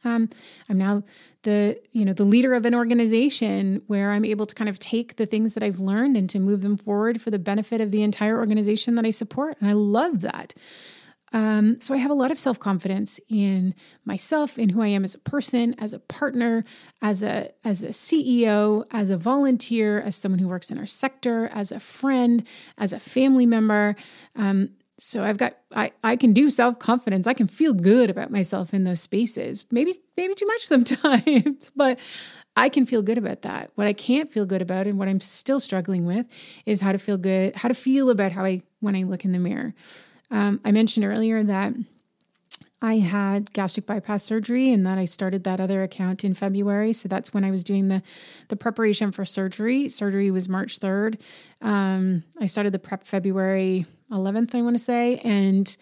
Um, 0.05 0.29
I'm 0.69 0.77
now 0.77 1.03
the 1.43 1.79
you 1.91 2.05
know 2.05 2.13
the 2.13 2.23
leader 2.23 2.53
of 2.53 2.65
an 2.65 2.75
organization 2.75 3.81
where 3.87 4.11
I'm 4.11 4.25
able 4.25 4.45
to 4.45 4.55
kind 4.55 4.69
of 4.69 4.79
take 4.79 5.15
the 5.15 5.25
things 5.25 5.53
that 5.53 5.63
I've 5.63 5.79
learned 5.79 6.17
and 6.17 6.29
to 6.29 6.39
move 6.39 6.61
them 6.61 6.77
forward 6.77 7.21
for 7.21 7.31
the 7.31 7.39
benefit 7.39 7.81
of 7.81 7.91
the 7.91 8.03
entire 8.03 8.37
organization 8.37 8.95
that 8.95 9.05
I 9.05 9.11
support, 9.11 9.57
and 9.59 9.69
I 9.69 9.73
love 9.73 10.21
that. 10.21 10.53
Um, 11.33 11.79
so 11.81 11.95
I 11.95 11.97
have 11.97 12.11
a 12.11 12.15
lot 12.15 12.31
of 12.31 12.39
self 12.39 12.59
confidence 12.59 13.19
in 13.27 13.73
myself, 14.05 14.59
in 14.59 14.69
who 14.69 14.81
I 14.81 14.87
am 14.87 15.03
as 15.03 15.15
a 15.15 15.19
person, 15.19 15.75
as 15.79 15.91
a 15.91 15.99
partner, 15.99 16.63
as 17.01 17.23
a 17.23 17.51
as 17.65 17.83
a 17.83 17.89
CEO, 17.89 18.85
as 18.91 19.09
a 19.09 19.17
volunteer, 19.17 19.99
as 19.99 20.15
someone 20.15 20.39
who 20.39 20.47
works 20.47 20.71
in 20.71 20.77
our 20.77 20.85
sector, 20.85 21.49
as 21.51 21.71
a 21.71 21.79
friend, 21.79 22.47
as 22.77 22.93
a 22.93 22.99
family 22.99 23.47
member. 23.47 23.95
Um, 24.35 24.69
so 24.99 25.23
I've 25.23 25.37
got 25.37 25.57
I 25.75 25.91
I 26.03 26.15
can 26.15 26.33
do 26.33 26.51
self 26.51 26.77
confidence. 26.77 27.25
I 27.25 27.33
can 27.33 27.47
feel 27.47 27.73
good 27.73 28.11
about 28.11 28.29
myself 28.29 28.73
in 28.73 28.83
those 28.83 29.01
spaces. 29.01 29.65
Maybe 29.71 29.93
maybe 30.15 30.35
too 30.35 30.45
much 30.45 30.67
sometimes, 30.67 31.71
but 31.75 31.99
I 32.55 32.69
can 32.69 32.85
feel 32.85 33.01
good 33.01 33.17
about 33.17 33.41
that. 33.41 33.71
What 33.73 33.87
I 33.87 33.93
can't 33.93 34.31
feel 34.31 34.45
good 34.45 34.61
about 34.61 34.85
and 34.85 34.99
what 34.99 35.07
I'm 35.07 35.19
still 35.19 35.59
struggling 35.59 36.05
with 36.05 36.27
is 36.67 36.81
how 36.81 36.91
to 36.91 36.99
feel 36.99 37.17
good, 37.17 37.55
how 37.55 37.67
to 37.67 37.73
feel 37.73 38.11
about 38.11 38.31
how 38.31 38.45
I 38.45 38.61
when 38.79 38.95
I 38.95 39.03
look 39.03 39.25
in 39.25 39.31
the 39.31 39.39
mirror. 39.39 39.73
Um, 40.33 40.59
I 40.65 40.71
mentioned 40.71 41.05
earlier 41.05 41.43
that 41.43 41.73
I 42.81 42.95
had 42.97 43.53
gastric 43.53 43.85
bypass 43.85 44.23
surgery 44.23 44.73
and 44.73 44.85
that 44.85 44.97
I 44.97 45.05
started 45.05 45.43
that 45.45 45.61
other 45.61 45.83
account 45.83 46.25
in 46.25 46.33
February. 46.33 46.91
So 46.91 47.07
that's 47.07 47.33
when 47.33 47.45
I 47.45 47.51
was 47.51 47.63
doing 47.63 47.87
the 47.87 48.01
the 48.49 48.57
preparation 48.57 49.11
for 49.11 49.23
surgery. 49.25 49.87
Surgery 49.87 50.31
was 50.31 50.49
March 50.49 50.79
3rd. 50.79 51.21
Um, 51.61 52.23
I 52.41 52.47
started 52.47 52.73
the 52.73 52.79
prep 52.79 53.05
February 53.05 53.85
11th, 54.11 54.55
I 54.55 54.61
want 54.63 54.75
to 54.75 54.83
say. 54.83 55.19
And 55.19 55.77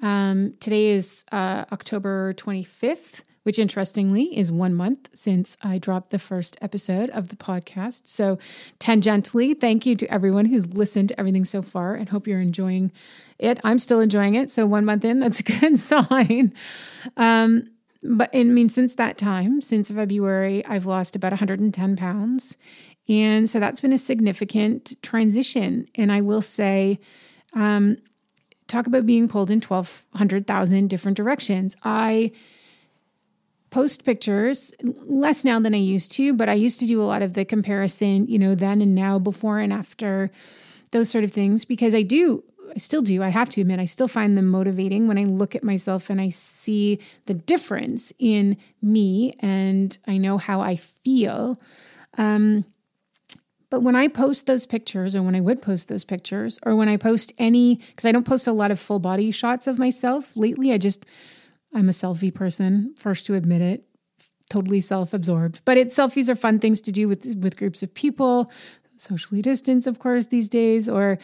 um, 0.00 0.54
today 0.60 0.86
is 0.86 1.24
uh, 1.32 1.64
October 1.72 2.32
25th 2.34 3.22
which 3.46 3.60
interestingly 3.60 4.36
is 4.36 4.50
one 4.50 4.74
month 4.74 5.08
since 5.12 5.56
I 5.62 5.78
dropped 5.78 6.10
the 6.10 6.18
first 6.18 6.58
episode 6.60 7.10
of 7.10 7.28
the 7.28 7.36
podcast. 7.36 8.08
So, 8.08 8.40
tangentially, 8.80 9.56
thank 9.56 9.86
you 9.86 9.94
to 9.94 10.12
everyone 10.12 10.46
who's 10.46 10.66
listened 10.66 11.10
to 11.10 11.20
everything 11.20 11.44
so 11.44 11.62
far 11.62 11.94
and 11.94 12.08
hope 12.08 12.26
you're 12.26 12.40
enjoying 12.40 12.90
it. 13.38 13.60
I'm 13.62 13.78
still 13.78 14.00
enjoying 14.00 14.34
it. 14.34 14.50
So, 14.50 14.66
one 14.66 14.84
month 14.84 15.04
in, 15.04 15.20
that's 15.20 15.38
a 15.38 15.44
good 15.44 15.78
sign. 15.78 16.54
Um, 17.16 17.70
but 18.02 18.30
I 18.34 18.42
mean, 18.42 18.68
since 18.68 18.94
that 18.94 19.16
time, 19.16 19.60
since 19.60 19.92
February, 19.92 20.66
I've 20.66 20.86
lost 20.86 21.14
about 21.14 21.30
110 21.30 21.94
pounds. 21.94 22.56
And 23.08 23.48
so 23.48 23.60
that's 23.60 23.80
been 23.80 23.92
a 23.92 23.98
significant 23.98 25.00
transition. 25.02 25.86
And 25.94 26.10
I 26.10 26.20
will 26.20 26.42
say, 26.42 26.98
um, 27.52 27.98
talk 28.66 28.88
about 28.88 29.06
being 29.06 29.28
pulled 29.28 29.52
in 29.52 29.60
1,200,000 29.60 30.88
different 30.88 31.16
directions. 31.16 31.76
I 31.84 32.32
post 33.70 34.04
pictures 34.04 34.72
less 34.82 35.44
now 35.44 35.60
than 35.60 35.74
I 35.74 35.78
used 35.78 36.12
to, 36.12 36.32
but 36.32 36.48
I 36.48 36.54
used 36.54 36.80
to 36.80 36.86
do 36.86 37.02
a 37.02 37.04
lot 37.04 37.22
of 37.22 37.34
the 37.34 37.44
comparison, 37.44 38.26
you 38.26 38.38
know, 38.38 38.54
then 38.54 38.80
and 38.80 38.94
now, 38.94 39.18
before 39.18 39.58
and 39.58 39.72
after, 39.72 40.30
those 40.92 41.10
sort 41.10 41.24
of 41.24 41.32
things, 41.32 41.64
because 41.64 41.94
I 41.94 42.02
do, 42.02 42.44
I 42.74 42.78
still 42.78 43.02
do, 43.02 43.22
I 43.22 43.28
have 43.28 43.50
to 43.50 43.60
admit, 43.60 43.80
I 43.80 43.84
still 43.84 44.08
find 44.08 44.36
them 44.36 44.46
motivating 44.46 45.08
when 45.08 45.18
I 45.18 45.24
look 45.24 45.54
at 45.54 45.64
myself 45.64 46.10
and 46.10 46.20
I 46.20 46.28
see 46.28 47.00
the 47.26 47.34
difference 47.34 48.12
in 48.18 48.56
me 48.80 49.34
and 49.40 49.96
I 50.06 50.18
know 50.18 50.38
how 50.38 50.60
I 50.60 50.76
feel. 50.76 51.60
Um, 52.16 52.64
but 53.68 53.82
when 53.82 53.96
I 53.96 54.08
post 54.08 54.46
those 54.46 54.64
pictures, 54.64 55.16
or 55.16 55.22
when 55.22 55.34
I 55.34 55.40
would 55.40 55.60
post 55.60 55.88
those 55.88 56.04
pictures, 56.04 56.58
or 56.64 56.76
when 56.76 56.88
I 56.88 56.96
post 56.96 57.32
any, 57.36 57.76
because 57.76 58.04
I 58.04 58.12
don't 58.12 58.26
post 58.26 58.46
a 58.46 58.52
lot 58.52 58.70
of 58.70 58.78
full 58.78 59.00
body 59.00 59.32
shots 59.32 59.66
of 59.66 59.78
myself 59.78 60.36
lately, 60.36 60.72
I 60.72 60.78
just 60.78 61.04
I'm 61.76 61.90
a 61.90 61.92
selfie 61.92 62.32
person, 62.32 62.94
first 62.98 63.26
to 63.26 63.34
admit 63.34 63.60
it, 63.60 63.84
totally 64.48 64.80
self 64.80 65.12
absorbed. 65.12 65.60
But 65.66 65.76
it 65.76 65.88
selfies 65.88 66.30
are 66.30 66.34
fun 66.34 66.58
things 66.58 66.80
to 66.82 66.90
do 66.90 67.06
with 67.06 67.36
with 67.36 67.58
groups 67.58 67.82
of 67.82 67.92
people, 67.92 68.50
socially 68.96 69.42
distanced, 69.42 69.86
of 69.86 69.98
course, 69.98 70.28
these 70.28 70.48
days, 70.48 70.88
or 70.88 71.18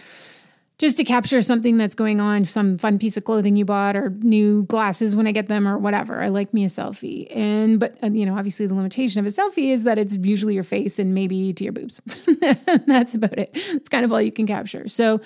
just 0.79 0.97
to 0.97 1.05
capture 1.05 1.41
something 1.43 1.77
that's 1.77 1.95
going 1.95 2.21
on, 2.21 2.45
some 2.45 2.77
fun 2.77 2.99
piece 2.99 3.17
of 3.17 3.25
clothing 3.25 3.57
you 3.57 3.65
bought 3.65 3.95
or 3.95 4.11
new 4.21 4.65
glasses 4.65 5.15
when 5.15 5.27
I 5.27 5.33
get 5.33 5.49
them 5.49 5.69
or 5.69 5.79
whatever. 5.79 6.21
I 6.21 6.29
like 6.29 6.53
me 6.53 6.65
a 6.65 6.69
selfie. 6.69 7.29
And, 7.35 7.79
but, 7.79 7.97
uh, 8.03 8.11
you 8.11 8.27
know, 8.27 8.37
obviously 8.37 8.67
the 8.67 8.75
limitation 8.75 9.21
of 9.21 9.27
a 9.27 9.29
selfie 9.29 9.71
is 9.71 9.85
that 9.85 9.99
it's 9.99 10.17
usually 10.17 10.55
your 10.55 10.65
face 10.65 10.99
and 10.99 11.15
maybe 11.15 11.53
to 11.53 11.65
your 11.65 11.73
boobs. 11.73 12.01
that's 12.87 13.15
about 13.15 13.39
it. 13.39 13.51
It's 13.55 13.89
kind 13.89 14.05
of 14.05 14.13
all 14.13 14.21
you 14.21 14.33
can 14.33 14.47
capture. 14.47 14.89
So 14.89 15.21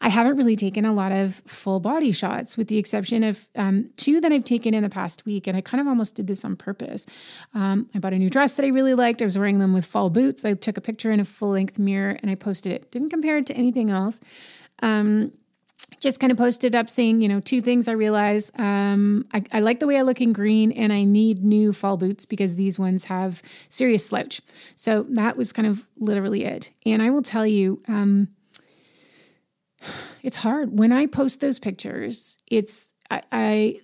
I 0.00 0.10
haven't 0.10 0.36
really 0.36 0.56
taken 0.56 0.84
a 0.84 0.92
lot 0.92 1.10
of 1.10 1.42
full 1.46 1.80
body 1.80 2.12
shots 2.12 2.56
with 2.56 2.68
the 2.68 2.76
exception 2.76 3.24
of 3.24 3.48
um, 3.56 3.90
two 3.96 4.20
that 4.20 4.30
I've 4.30 4.44
taken 4.44 4.74
in 4.74 4.82
the 4.82 4.90
past 4.90 5.24
week. 5.24 5.46
And 5.46 5.56
I 5.56 5.60
kind 5.60 5.80
of 5.80 5.86
almost 5.86 6.16
did 6.16 6.26
this 6.26 6.44
on 6.44 6.54
purpose. 6.56 7.06
Um, 7.54 7.88
I 7.94 7.98
bought 7.98 8.12
a 8.12 8.18
new 8.18 8.30
dress 8.30 8.54
that 8.56 8.66
I 8.66 8.68
really 8.68 8.94
liked. 8.94 9.22
I 9.22 9.24
was 9.24 9.38
wearing 9.38 9.58
them 9.58 9.72
with 9.72 9.86
fall 9.86 10.10
boots. 10.10 10.44
I 10.44 10.54
took 10.54 10.76
a 10.76 10.82
picture 10.82 11.10
in 11.10 11.18
a 11.18 11.24
full 11.24 11.50
length 11.50 11.78
mirror 11.78 12.18
and 12.20 12.30
I 12.30 12.34
posted 12.34 12.72
it. 12.72 12.90
Didn't 12.90 13.10
compare 13.10 13.38
it 13.38 13.46
to 13.46 13.54
anything 13.54 13.90
else 13.90 14.20
um, 14.80 15.32
just 16.00 16.20
kind 16.20 16.30
of 16.30 16.38
posted 16.38 16.74
up 16.74 16.88
saying, 16.88 17.20
you 17.20 17.28
know, 17.28 17.40
two 17.40 17.60
things 17.60 17.88
I 17.88 17.92
realize. 17.92 18.52
Um, 18.56 19.26
I, 19.32 19.42
I, 19.52 19.60
like 19.60 19.80
the 19.80 19.86
way 19.86 19.96
I 19.98 20.02
look 20.02 20.20
in 20.20 20.32
green 20.32 20.70
and 20.72 20.92
I 20.92 21.04
need 21.04 21.42
new 21.42 21.72
fall 21.72 21.96
boots 21.96 22.24
because 22.24 22.54
these 22.54 22.78
ones 22.78 23.06
have 23.06 23.42
serious 23.68 24.06
slouch. 24.06 24.40
So 24.76 25.04
that 25.10 25.36
was 25.36 25.52
kind 25.52 25.66
of 25.66 25.88
literally 25.96 26.44
it. 26.44 26.70
And 26.86 27.02
I 27.02 27.10
will 27.10 27.22
tell 27.22 27.46
you, 27.46 27.82
um, 27.88 28.28
it's 30.22 30.36
hard. 30.36 30.78
When 30.78 30.92
I 30.92 31.06
post 31.06 31.40
those 31.40 31.58
pictures, 31.58 32.38
it's, 32.46 32.94
I, 33.10 33.22
I 33.32 33.80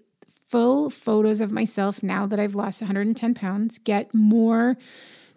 full 0.48 0.90
photos 0.90 1.40
of 1.40 1.50
myself 1.50 2.02
now 2.02 2.26
that 2.26 2.38
I've 2.38 2.54
lost 2.54 2.80
110 2.80 3.34
pounds 3.34 3.78
get 3.78 4.14
more 4.14 4.76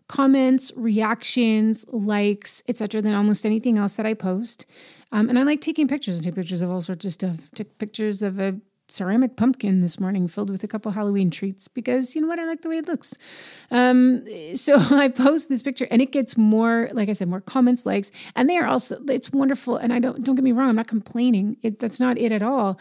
comments, 0.07 0.71
reactions, 0.75 1.85
likes, 1.89 2.63
etc. 2.67 3.01
than 3.01 3.13
almost 3.13 3.45
anything 3.45 3.77
else 3.77 3.93
that 3.93 4.05
I 4.05 4.13
post. 4.13 4.65
Um, 5.11 5.29
and 5.29 5.37
I 5.37 5.43
like 5.43 5.61
taking 5.61 5.87
pictures. 5.87 6.19
I 6.19 6.23
take 6.23 6.35
pictures 6.35 6.61
of 6.61 6.69
all 6.69 6.81
sorts 6.81 7.05
of 7.05 7.13
stuff. 7.13 7.51
Took 7.55 7.77
pictures 7.77 8.23
of 8.23 8.39
a 8.39 8.59
ceramic 8.89 9.35
pumpkin 9.35 9.81
this 9.81 9.99
morning 9.99 10.27
filled 10.27 10.49
with 10.49 10.63
a 10.63 10.67
couple 10.67 10.91
Halloween 10.91 11.29
treats 11.29 11.67
because 11.67 12.15
you 12.15 12.21
know 12.21 12.27
what? 12.27 12.39
I 12.39 12.45
like 12.45 12.61
the 12.61 12.69
way 12.69 12.77
it 12.77 12.87
looks. 12.87 13.17
Um, 13.69 14.23
so 14.55 14.75
I 14.91 15.09
post 15.09 15.49
this 15.49 15.61
picture 15.61 15.87
and 15.91 16.01
it 16.01 16.11
gets 16.11 16.37
more, 16.37 16.89
like 16.93 17.09
I 17.09 17.13
said, 17.13 17.27
more 17.27 17.41
comments, 17.41 17.85
likes, 17.85 18.11
and 18.35 18.49
they 18.49 18.57
are 18.57 18.67
also, 18.67 18.97
it's 19.07 19.31
wonderful. 19.31 19.77
And 19.77 19.91
I 19.91 19.99
don't, 19.99 20.23
don't 20.23 20.35
get 20.35 20.43
me 20.43 20.51
wrong, 20.51 20.69
I'm 20.69 20.75
not 20.75 20.87
complaining. 20.87 21.57
It, 21.61 21.79
that's 21.79 21.99
not 21.99 22.17
it 22.17 22.31
at 22.31 22.41
all. 22.41 22.79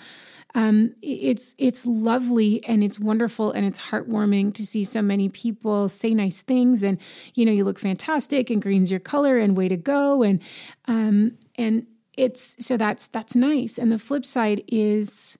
Um, 0.55 0.95
it's 1.03 1.55
it's 1.59 1.85
lovely 1.85 2.65
and 2.65 2.83
it's 2.83 2.99
wonderful 2.99 3.53
and 3.53 3.67
it's 3.67 3.79
heartwarming 3.79 4.55
to 4.55 4.65
see 4.65 4.85
so 4.85 5.03
many 5.03 5.29
people 5.29 5.89
say 5.89 6.15
nice 6.15 6.41
things 6.41 6.83
and 6.83 6.99
you 7.35 7.45
know 7.45 7.53
you 7.53 7.63
look 7.63 7.79
fantastic 7.79 8.49
and 8.49 8.63
green's 8.63 8.91
your 8.91 9.01
color 9.01 9.37
and 9.37 9.55
way 9.55 9.69
to 9.69 9.77
go 9.77 10.23
and 10.23 10.41
um, 10.87 11.37
and 11.57 11.87
it's 12.17 12.57
so 12.65 12.79
that's 12.79 13.07
that's 13.09 13.35
nice 13.35 13.77
and 13.77 13.93
the 13.93 13.99
flip 13.99 14.25
side 14.25 14.63
is 14.69 15.37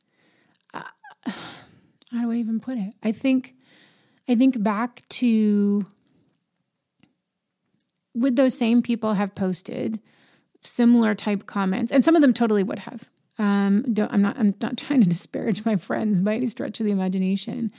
how 2.13 2.23
do 2.23 2.31
I 2.31 2.37
even 2.37 2.61
put 2.61 2.79
it? 2.79 2.95
I 3.03 3.13
think 3.13 3.55
I 4.29 4.35
think 4.35 4.63
back 4.63 5.03
to 5.11 5.85
would 8.15 8.37
those 8.37 8.57
same 8.57 8.83
people 8.83 9.15
have 9.15 9.35
posted 9.35 10.01
similar 10.63 11.15
type 11.15 11.47
comments, 11.47 11.93
and 11.93 12.05
some 12.05 12.17
of 12.17 12.23
them 12.23 12.33
totally 12.33 12.63
would 12.63 12.81
have. 12.81 13.09
Um, 13.39 13.85
don't, 13.93 14.13
I'm 14.13 14.23
not. 14.23 14.39
I'm 14.39 14.55
not 14.61 14.77
trying 14.79 15.03
to 15.03 15.09
disparage 15.09 15.65
my 15.65 15.77
friends 15.77 16.21
by 16.21 16.35
any 16.35 16.49
stretch 16.49 16.81
of 16.81 16.87
the 16.87 16.93
imagination, 16.93 17.71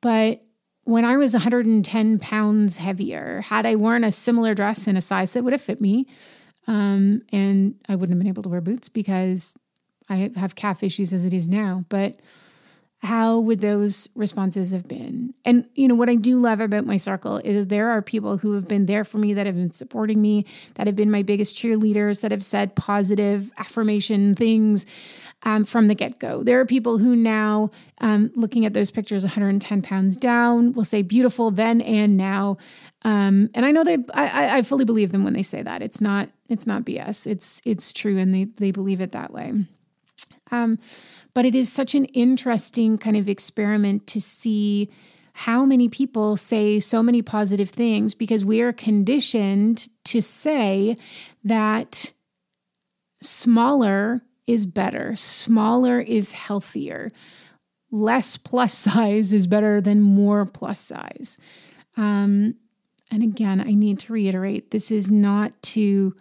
but 0.00 0.42
when 0.84 1.04
I 1.04 1.16
was 1.16 1.32
110 1.32 2.18
pounds 2.18 2.76
heavier, 2.76 3.40
had 3.40 3.64
I 3.64 3.74
worn 3.74 4.04
a 4.04 4.12
similar 4.12 4.54
dress 4.54 4.86
in 4.86 4.98
a 4.98 5.00
size 5.00 5.32
that 5.32 5.42
would 5.42 5.54
have 5.54 5.62
fit 5.62 5.80
me, 5.80 6.06
um, 6.66 7.22
and 7.32 7.76
I 7.88 7.96
wouldn't 7.96 8.10
have 8.10 8.18
been 8.18 8.28
able 8.28 8.42
to 8.42 8.50
wear 8.50 8.60
boots 8.60 8.88
because 8.90 9.54
I 10.08 10.30
have 10.36 10.54
calf 10.54 10.82
issues 10.82 11.12
as 11.12 11.24
it 11.24 11.32
is 11.32 11.48
now, 11.48 11.84
but 11.88 12.20
how 13.04 13.38
would 13.38 13.60
those 13.60 14.08
responses 14.14 14.70
have 14.70 14.88
been? 14.88 15.34
And, 15.44 15.68
you 15.74 15.86
know, 15.88 15.94
what 15.94 16.08
I 16.08 16.14
do 16.14 16.40
love 16.40 16.60
about 16.60 16.86
my 16.86 16.96
circle 16.96 17.36
is 17.36 17.66
there 17.66 17.90
are 17.90 18.00
people 18.00 18.38
who 18.38 18.54
have 18.54 18.66
been 18.66 18.86
there 18.86 19.04
for 19.04 19.18
me, 19.18 19.34
that 19.34 19.44
have 19.44 19.56
been 19.56 19.72
supporting 19.72 20.22
me, 20.22 20.46
that 20.74 20.86
have 20.86 20.96
been 20.96 21.10
my 21.10 21.22
biggest 21.22 21.54
cheerleaders, 21.54 22.22
that 22.22 22.30
have 22.30 22.42
said 22.42 22.74
positive 22.74 23.52
affirmation 23.58 24.34
things 24.34 24.86
um, 25.42 25.64
from 25.64 25.88
the 25.88 25.94
get 25.94 26.18
go. 26.18 26.42
There 26.42 26.58
are 26.60 26.64
people 26.64 26.96
who 26.96 27.14
now, 27.14 27.70
um, 28.00 28.32
looking 28.34 28.64
at 28.64 28.72
those 28.72 28.90
pictures, 28.90 29.22
110 29.22 29.82
pounds 29.82 30.16
down, 30.16 30.72
will 30.72 30.84
say 30.84 31.02
beautiful 31.02 31.50
then 31.50 31.82
and 31.82 32.16
now. 32.16 32.56
Um, 33.02 33.50
and 33.54 33.66
I 33.66 33.70
know 33.70 33.84
they, 33.84 33.98
I, 34.14 34.58
I 34.58 34.62
fully 34.62 34.86
believe 34.86 35.12
them 35.12 35.24
when 35.24 35.34
they 35.34 35.42
say 35.42 35.60
that. 35.60 35.82
It's 35.82 36.00
not, 36.00 36.30
it's 36.48 36.66
not 36.66 36.84
BS. 36.84 37.26
It's, 37.26 37.60
it's 37.66 37.92
true, 37.92 38.16
and 38.16 38.32
they, 38.32 38.44
they 38.44 38.70
believe 38.70 39.02
it 39.02 39.12
that 39.12 39.30
way. 39.30 39.52
Um, 40.50 40.78
but 41.34 41.44
it 41.44 41.54
is 41.54 41.70
such 41.70 41.94
an 41.94 42.04
interesting 42.06 42.96
kind 42.96 43.16
of 43.16 43.28
experiment 43.28 44.06
to 44.06 44.20
see 44.20 44.88
how 45.38 45.64
many 45.64 45.88
people 45.88 46.36
say 46.36 46.78
so 46.78 47.02
many 47.02 47.20
positive 47.20 47.68
things 47.68 48.14
because 48.14 48.44
we 48.44 48.60
are 48.60 48.72
conditioned 48.72 49.88
to 50.04 50.20
say 50.20 50.94
that 51.42 52.12
smaller 53.20 54.22
is 54.46 54.64
better, 54.64 55.16
smaller 55.16 56.00
is 56.00 56.32
healthier, 56.32 57.10
less 57.90 58.36
plus 58.36 58.72
size 58.78 59.32
is 59.32 59.48
better 59.48 59.80
than 59.80 60.00
more 60.00 60.46
plus 60.46 60.78
size. 60.78 61.36
Um, 61.96 62.54
and 63.10 63.22
again, 63.22 63.60
I 63.60 63.74
need 63.74 63.98
to 64.00 64.12
reiterate 64.12 64.70
this 64.70 64.90
is 64.90 65.10
not 65.10 65.60
to 65.62 66.14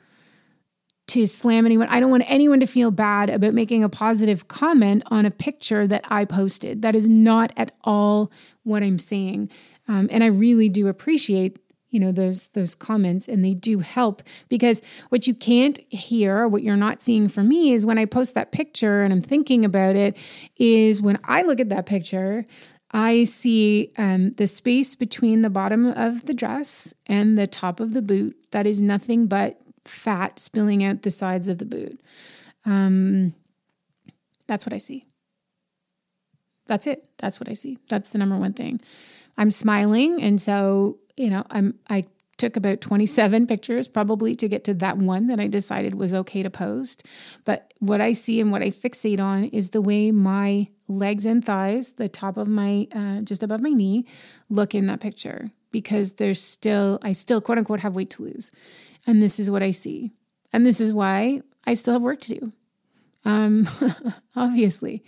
to 1.07 1.25
slam 1.27 1.65
anyone. 1.65 1.87
I 1.89 1.99
don't 1.99 2.11
want 2.11 2.23
anyone 2.27 2.59
to 2.61 2.65
feel 2.65 2.91
bad 2.91 3.29
about 3.29 3.53
making 3.53 3.83
a 3.83 3.89
positive 3.89 4.47
comment 4.47 5.03
on 5.07 5.25
a 5.25 5.31
picture 5.31 5.85
that 5.87 6.05
I 6.09 6.25
posted. 6.25 6.81
That 6.81 6.95
is 6.95 7.07
not 7.07 7.51
at 7.57 7.73
all 7.83 8.31
what 8.63 8.83
I'm 8.83 8.99
saying. 8.99 9.49
Um, 9.87 10.07
and 10.11 10.23
I 10.23 10.27
really 10.27 10.69
do 10.69 10.87
appreciate 10.87 11.59
you 11.89 11.99
know 11.99 12.11
those 12.11 12.49
those 12.49 12.73
comments 12.73 13.27
and 13.27 13.45
they 13.45 13.53
do 13.53 13.77
help 13.79 14.23
because 14.49 14.81
what 15.09 15.27
you 15.27 15.35
can't 15.35 15.79
hear 15.89 16.47
what 16.47 16.63
you're 16.63 16.75
not 16.75 17.03
seeing 17.03 17.29
for 17.29 17.43
me 17.43 17.71
is 17.71 17.85
when 17.85 17.99
i 17.99 18.05
post 18.05 18.33
that 18.33 18.51
picture 18.51 19.03
and 19.03 19.13
i'm 19.13 19.21
thinking 19.21 19.63
about 19.63 19.95
it 19.95 20.17
is 20.57 21.03
when 21.03 21.19
i 21.25 21.43
look 21.43 21.59
at 21.59 21.69
that 21.69 21.85
picture 21.85 22.43
I 22.95 23.23
see 23.23 23.89
um, 23.97 24.33
the 24.33 24.45
space 24.45 24.93
between 24.93 25.41
the 25.41 25.49
bottom 25.49 25.87
of 25.87 26.25
the 26.27 26.33
dress 26.33 26.93
and 27.07 27.39
the 27.39 27.47
top 27.47 27.79
of 27.79 27.93
the 27.93 28.03
boot 28.03 28.37
that 28.51 28.67
is 28.67 28.79
nothing 28.79 29.25
but 29.25 29.59
fat 29.85 30.39
spilling 30.39 30.83
out 30.83 31.01
the 31.01 31.11
sides 31.11 31.47
of 31.47 31.57
the 31.57 31.65
boot. 31.65 31.99
Um, 32.65 33.33
that's 34.47 34.65
what 34.65 34.73
I 34.73 34.77
see. 34.77 35.05
That's 36.67 36.87
it. 36.87 37.05
That's 37.17 37.39
what 37.39 37.49
I 37.49 37.53
see. 37.53 37.77
That's 37.89 38.11
the 38.11 38.17
number 38.17 38.37
one 38.37 38.53
thing. 38.53 38.79
I'm 39.37 39.51
smiling, 39.51 40.21
and 40.21 40.39
so 40.39 40.99
you 41.17 41.29
know, 41.29 41.45
I'm 41.49 41.79
I 41.89 42.05
took 42.37 42.55
about 42.57 42.81
27 42.81 43.47
pictures 43.47 43.87
probably 43.87 44.35
to 44.35 44.49
get 44.49 44.63
to 44.65 44.73
that 44.73 44.97
one 44.97 45.27
that 45.27 45.39
I 45.39 45.47
decided 45.47 45.95
was 45.95 46.13
okay 46.13 46.43
to 46.43 46.49
post. 46.49 47.05
But 47.45 47.73
what 47.79 48.01
I 48.01 48.13
see 48.13 48.41
and 48.41 48.51
what 48.51 48.61
I 48.61 48.69
fixate 48.69 49.19
on 49.19 49.45
is 49.45 49.69
the 49.69 49.81
way 49.81 50.11
my 50.11 50.67
legs 50.87 51.25
and 51.25 51.45
thighs, 51.45 51.93
the 51.93 52.09
top 52.09 52.37
of 52.37 52.47
my, 52.47 52.87
uh, 52.93 53.21
just 53.21 53.43
above 53.43 53.61
my 53.61 53.69
knee, 53.69 54.05
look 54.49 54.73
in 54.75 54.87
that 54.87 54.99
picture 54.99 55.47
because 55.71 56.13
there's 56.13 56.41
still, 56.41 56.99
I 57.01 57.11
still 57.11 57.39
quote 57.39 57.59
unquote 57.59 57.81
have 57.81 57.95
weight 57.95 58.09
to 58.11 58.23
lose. 58.23 58.51
And 59.05 59.21
this 59.21 59.39
is 59.39 59.51
what 59.51 59.63
I 59.63 59.71
see. 59.71 60.11
And 60.51 60.65
this 60.65 60.79
is 60.79 60.93
why 60.93 61.41
I 61.65 61.73
still 61.73 61.93
have 61.93 62.03
work 62.03 62.19
to 62.21 62.35
do. 62.35 62.51
Um, 63.25 63.67
obviously, 64.35 65.03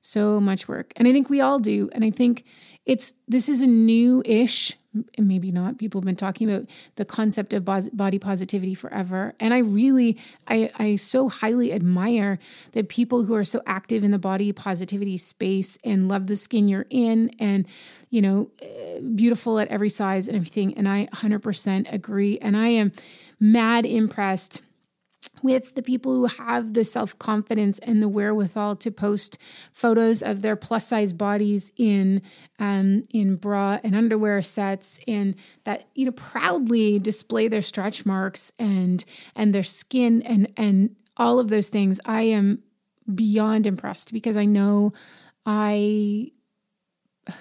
so 0.00 0.40
much 0.40 0.68
work. 0.68 0.92
And 0.96 1.08
I 1.08 1.12
think 1.12 1.28
we 1.28 1.40
all 1.40 1.58
do. 1.58 1.88
And 1.92 2.04
I 2.04 2.10
think 2.10 2.44
it's 2.86 3.14
this 3.26 3.48
is 3.48 3.60
a 3.60 3.66
new 3.66 4.22
ish, 4.24 4.76
maybe 5.18 5.50
not. 5.52 5.78
People 5.78 6.00
have 6.00 6.06
been 6.06 6.16
talking 6.16 6.50
about 6.50 6.68
the 6.96 7.04
concept 7.04 7.52
of 7.52 7.64
body 7.64 8.18
positivity 8.18 8.74
forever. 8.74 9.34
And 9.40 9.52
I 9.54 9.58
really, 9.58 10.18
I, 10.48 10.70
I 10.76 10.96
so 10.96 11.28
highly 11.28 11.72
admire 11.72 12.38
the 12.72 12.82
people 12.82 13.24
who 13.24 13.34
are 13.34 13.44
so 13.44 13.62
active 13.66 14.04
in 14.04 14.10
the 14.10 14.18
body 14.18 14.52
positivity 14.52 15.16
space 15.16 15.78
and 15.84 16.08
love 16.08 16.26
the 16.26 16.36
skin 16.36 16.68
you're 16.68 16.86
in 16.90 17.30
and, 17.38 17.66
you 18.10 18.22
know, 18.22 18.50
eh, 18.62 19.00
beautiful 19.14 19.58
at 19.58 19.68
every 19.68 19.90
size 19.90 20.28
and 20.28 20.36
everything. 20.36 20.74
And 20.76 20.88
I 20.88 21.06
100% 21.12 21.92
agree. 21.92 22.38
And 22.38 22.56
I 22.56 22.68
am 22.68 22.92
mad 23.40 23.86
impressed 23.86 24.62
with 25.44 25.74
the 25.74 25.82
people 25.82 26.10
who 26.10 26.24
have 26.24 26.72
the 26.72 26.82
self 26.82 27.16
confidence 27.18 27.78
and 27.80 28.02
the 28.02 28.08
wherewithal 28.08 28.74
to 28.76 28.90
post 28.90 29.36
photos 29.74 30.22
of 30.22 30.40
their 30.40 30.56
plus 30.56 30.88
size 30.88 31.12
bodies 31.12 31.70
in 31.76 32.22
um, 32.58 33.04
in 33.10 33.36
bra 33.36 33.78
and 33.84 33.94
underwear 33.94 34.40
sets, 34.40 34.98
and 35.06 35.36
that 35.64 35.84
you 35.94 36.06
know 36.06 36.12
proudly 36.12 36.98
display 36.98 37.46
their 37.46 37.60
stretch 37.60 38.06
marks 38.06 38.52
and 38.58 39.04
and 39.36 39.54
their 39.54 39.62
skin 39.62 40.22
and 40.22 40.50
and 40.56 40.96
all 41.18 41.38
of 41.38 41.48
those 41.48 41.68
things. 41.68 42.00
I 42.06 42.22
am 42.22 42.62
beyond 43.14 43.66
impressed 43.66 44.14
because 44.14 44.38
I 44.38 44.46
know 44.46 44.92
I 45.44 46.32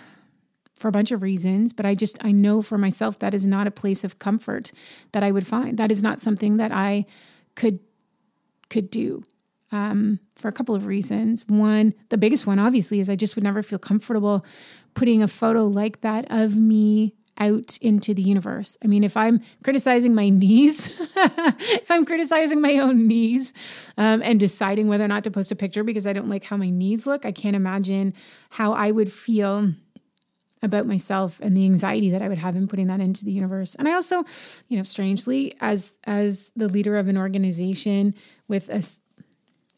for 0.76 0.90
a 0.90 0.92
bunch 0.92 1.14
of 1.14 1.22
reasons, 1.22 1.72
but 1.72 1.86
I 1.86 1.96
just 1.96 2.18
I 2.22 2.34
know 2.34 2.62
for 2.62 2.78
myself 2.78 3.18
that 3.20 3.34
is 3.34 3.48
not 3.48 3.66
a 3.66 3.72
place 3.72 4.04
of 4.04 4.20
comfort 4.20 4.74
that 5.14 5.24
I 5.24 5.32
would 5.32 5.48
find. 5.48 5.78
That 5.78 5.90
is 5.90 6.04
not 6.04 6.20
something 6.20 6.58
that 6.58 6.74
I 6.74 7.06
could 7.56 7.80
could 8.74 8.90
do 8.90 9.24
um, 9.72 10.20
for 10.36 10.48
a 10.48 10.52
couple 10.52 10.76
of 10.76 10.86
reasons. 10.86 11.48
One, 11.48 11.94
the 12.10 12.18
biggest 12.18 12.46
one, 12.46 12.60
obviously, 12.60 13.00
is 13.00 13.10
I 13.10 13.16
just 13.16 13.36
would 13.36 13.44
never 13.44 13.64
feel 13.64 13.80
comfortable 13.80 14.46
putting 14.96 15.24
a 15.24 15.28
photo 15.28 15.66
like 15.66 16.02
that 16.02 16.26
of 16.30 16.56
me 16.56 17.14
out 17.40 17.78
into 17.82 18.14
the 18.14 18.22
universe. 18.22 18.78
I 18.84 18.88
mean, 18.88 19.04
if 19.04 19.18
I'm 19.18 19.42
criticizing 19.64 20.14
my 20.14 20.30
knees, 20.42 20.92
if 21.16 21.90
I'm 21.90 22.06
criticizing 22.06 22.62
my 22.62 22.78
own 22.78 23.08
knees 23.08 23.54
um, 23.98 24.22
and 24.22 24.40
deciding 24.40 24.88
whether 24.88 25.06
or 25.06 25.08
not 25.08 25.24
to 25.24 25.32
post 25.32 25.52
a 25.52 25.56
picture 25.56 25.84
because 25.84 26.06
I 26.06 26.14
don't 26.14 26.30
like 26.30 26.44
how 26.44 26.58
my 26.58 26.70
knees 26.70 27.08
look, 27.08 27.26
I 27.26 27.32
can't 27.32 27.56
imagine 27.56 28.14
how 28.52 28.74
I 28.74 28.92
would 28.92 29.12
feel 29.12 29.74
about 30.64 30.88
myself 30.88 31.40
and 31.42 31.56
the 31.56 31.66
anxiety 31.66 32.10
that 32.12 32.22
I 32.22 32.30
would 32.30 32.40
have 32.40 32.56
in 32.56 32.68
putting 32.68 32.88
that 32.88 33.02
into 33.02 33.26
the 33.26 33.32
universe. 33.32 33.76
And 33.76 33.88
I 33.88 33.94
also, 33.94 34.24
you 34.70 34.78
know, 34.78 34.84
strangely, 34.84 35.54
as 35.60 36.00
as 36.06 36.52
the 36.56 36.70
leader 36.70 36.98
of 36.98 37.10
an 37.10 37.18
organization 37.18 38.16
with 38.54 38.70
a, 38.70 38.84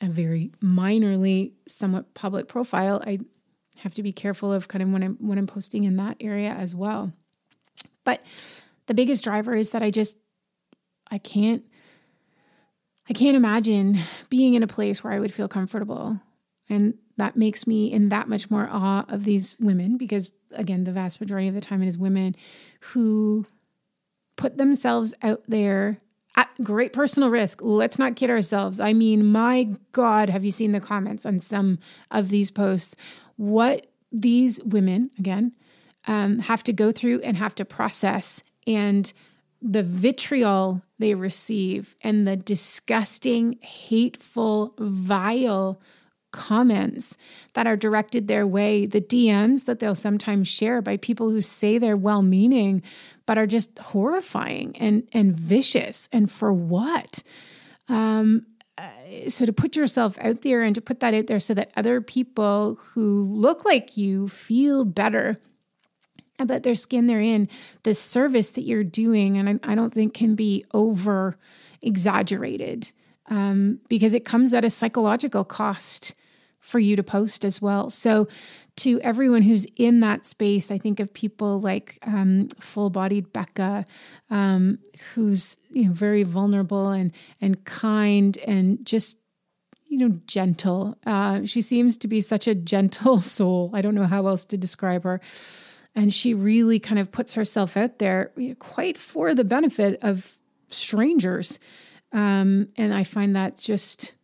a 0.05 0.09
very 0.09 0.51
minorly, 0.61 1.53
somewhat 1.65 2.13
public 2.13 2.49
profile, 2.49 3.01
I 3.07 3.19
have 3.77 3.93
to 3.93 4.03
be 4.03 4.11
careful 4.11 4.51
of 4.51 4.67
kind 4.67 4.81
of 4.81 4.89
when 4.91 5.01
I'm 5.01 5.15
when 5.21 5.37
I'm 5.37 5.47
posting 5.47 5.85
in 5.85 5.95
that 5.95 6.17
area 6.19 6.49
as 6.49 6.75
well. 6.75 7.13
But 8.03 8.21
the 8.87 8.93
biggest 8.93 9.23
driver 9.23 9.55
is 9.55 9.69
that 9.69 9.81
I 9.81 9.91
just 9.91 10.17
I 11.09 11.19
can't 11.19 11.63
I 13.09 13.13
can't 13.13 13.37
imagine 13.37 13.99
being 14.29 14.55
in 14.55 14.63
a 14.63 14.67
place 14.67 15.01
where 15.01 15.13
I 15.13 15.19
would 15.19 15.33
feel 15.33 15.47
comfortable. 15.47 16.19
And 16.67 16.95
that 17.15 17.37
makes 17.37 17.65
me 17.65 17.89
in 17.89 18.09
that 18.09 18.27
much 18.27 18.51
more 18.51 18.67
awe 18.69 19.05
of 19.07 19.23
these 19.23 19.55
women 19.57 19.95
because 19.95 20.31
again, 20.51 20.83
the 20.83 20.91
vast 20.91 21.21
majority 21.21 21.47
of 21.47 21.55
the 21.55 21.61
time 21.61 21.81
it 21.81 21.87
is 21.87 21.97
women 21.97 22.35
who 22.91 23.45
put 24.35 24.57
themselves 24.57 25.13
out 25.21 25.43
there 25.47 26.01
great 26.63 26.93
personal 26.93 27.29
risk. 27.29 27.59
Let's 27.61 27.99
not 27.99 28.15
kid 28.15 28.29
ourselves. 28.29 28.79
I 28.79 28.93
mean, 28.93 29.25
my 29.25 29.69
God, 29.91 30.29
have 30.29 30.43
you 30.43 30.51
seen 30.51 30.71
the 30.71 30.79
comments 30.79 31.25
on 31.25 31.39
some 31.39 31.79
of 32.11 32.29
these 32.29 32.51
posts? 32.51 32.95
What 33.35 33.87
these 34.11 34.61
women, 34.63 35.11
again, 35.19 35.53
um, 36.07 36.39
have 36.39 36.63
to 36.63 36.73
go 36.73 36.91
through 36.91 37.21
and 37.21 37.37
have 37.37 37.55
to 37.55 37.65
process, 37.65 38.43
and 38.67 39.11
the 39.61 39.83
vitriol 39.83 40.81
they 40.99 41.15
receive, 41.15 41.95
and 42.03 42.27
the 42.27 42.35
disgusting, 42.35 43.57
hateful, 43.61 44.73
vile 44.77 45.81
comments 46.35 47.17
that 47.53 47.65
are 47.65 47.77
directed 47.77 48.27
their 48.27 48.45
way, 48.45 48.85
the 48.85 48.99
DMs 48.99 49.65
that 49.65 49.79
they'll 49.79 49.95
sometimes 49.95 50.49
share 50.49 50.81
by 50.81 50.97
people 50.97 51.29
who 51.29 51.39
say 51.39 51.77
they're 51.77 51.95
well 51.95 52.21
meaning, 52.21 52.83
but 53.25 53.37
are 53.37 53.47
just 53.47 53.79
horrifying 53.79 54.75
and, 54.77 55.07
and 55.13 55.33
vicious. 55.33 56.09
And 56.11 56.29
for 56.29 56.51
what? 56.51 57.23
Um, 57.87 58.45
uh, 58.77 59.29
so 59.29 59.45
to 59.45 59.53
put 59.53 59.77
yourself 59.77 60.17
out 60.19 60.41
there 60.41 60.61
and 60.61 60.75
to 60.75 60.81
put 60.81 60.99
that 60.99 61.13
out 61.13 61.27
there 61.27 61.39
so 61.39 61.53
that 61.53 61.71
other 61.77 62.01
people 62.01 62.77
who 62.89 63.23
look 63.23 63.63
like 63.63 63.95
you 63.95 64.27
feel 64.27 64.83
better 64.83 65.35
about 66.37 66.63
their 66.63 66.75
skin 66.75 67.07
they're 67.07 67.21
in, 67.21 67.47
the 67.83 67.95
service 67.95 68.49
that 68.51 68.63
you're 68.63 68.83
doing, 68.83 69.37
and 69.37 69.61
I, 69.63 69.71
I 69.71 69.75
don't 69.75 69.93
think 69.93 70.13
can 70.13 70.35
be 70.35 70.65
over 70.73 71.37
exaggerated 71.81 72.91
um, 73.27 73.79
because 73.87 74.13
it 74.13 74.25
comes 74.25 74.53
at 74.53 74.65
a 74.65 74.69
psychological 74.69 75.45
cost 75.45 76.13
for 76.65 76.79
you 76.79 76.95
to 76.95 77.03
post 77.03 77.45
as 77.45 77.61
well. 77.61 77.91
So, 77.91 78.27
to 78.77 78.99
everyone 79.01 79.43
who's 79.43 79.65
in 79.77 80.01
that 80.01 80.25
space, 80.25 80.69
I 80.69 80.77
think 80.77 80.99
of 80.99 81.13
people 81.13 81.61
like 81.61 81.97
um, 82.01 82.49
full 82.59 82.89
bodied 82.89 83.31
Becca, 83.31 83.85
um, 84.29 84.79
who's 85.13 85.55
you 85.69 85.85
know, 85.85 85.93
very 85.93 86.23
vulnerable 86.23 86.89
and, 86.89 87.13
and 87.39 87.63
kind 87.63 88.37
and 88.39 88.83
just 88.83 89.19
you 89.87 89.99
know 89.99 90.19
gentle. 90.25 90.97
Uh, 91.05 91.45
she 91.45 91.61
seems 91.61 91.97
to 91.99 92.07
be 92.07 92.19
such 92.19 92.47
a 92.47 92.55
gentle 92.55 93.21
soul. 93.37 93.69
I 93.73 93.81
don't 93.81 93.95
know 93.95 94.07
how 94.07 94.25
else 94.25 94.43
to 94.45 94.57
describe 94.57 95.03
her. 95.03 95.21
And 95.93 96.13
she 96.13 96.33
really 96.33 96.79
kind 96.79 96.99
of 96.99 97.11
puts 97.11 97.35
herself 97.35 97.77
out 97.77 97.99
there 97.99 98.33
quite 98.59 98.97
for 98.97 99.33
the 99.33 99.45
benefit 99.45 99.97
of 100.01 100.37
strangers. 100.67 101.59
Um, 102.11 102.69
and 102.75 102.93
I 102.93 103.03
find 103.03 103.35
that 103.35 103.57
just 103.57 104.15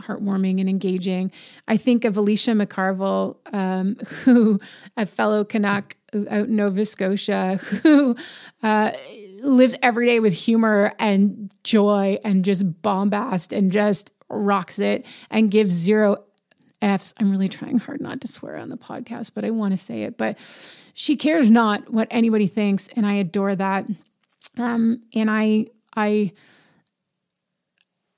heartwarming 0.00 0.60
and 0.60 0.68
engaging. 0.68 1.30
I 1.66 1.76
think 1.76 2.04
of 2.04 2.16
Alicia 2.16 2.52
McCarvell, 2.52 3.36
um, 3.52 3.96
who 4.24 4.58
a 4.96 5.06
fellow 5.06 5.44
Canuck 5.44 5.96
out 6.30 6.48
in 6.48 6.56
Nova 6.56 6.84
Scotia, 6.86 7.56
who 7.56 8.16
uh, 8.62 8.92
lives 9.42 9.76
every 9.82 10.06
day 10.06 10.20
with 10.20 10.34
humor 10.34 10.92
and 10.98 11.50
joy 11.64 12.18
and 12.24 12.44
just 12.44 12.82
bombast 12.82 13.52
and 13.52 13.70
just 13.70 14.12
rocks 14.28 14.78
it 14.78 15.04
and 15.30 15.50
gives 15.50 15.74
zero 15.74 16.24
F's. 16.80 17.12
I'm 17.18 17.30
really 17.30 17.48
trying 17.48 17.78
hard 17.78 18.00
not 18.00 18.20
to 18.20 18.28
swear 18.28 18.56
on 18.56 18.68
the 18.68 18.76
podcast, 18.76 19.32
but 19.34 19.44
I 19.44 19.50
want 19.50 19.72
to 19.72 19.76
say 19.76 20.02
it. 20.02 20.16
But 20.16 20.38
she 20.94 21.16
cares 21.16 21.50
not 21.50 21.92
what 21.92 22.08
anybody 22.10 22.46
thinks, 22.46 22.88
and 22.88 23.04
I 23.04 23.14
adore 23.14 23.54
that. 23.56 23.86
Um, 24.56 25.02
and 25.14 25.30
I, 25.30 25.66
I 25.96 26.32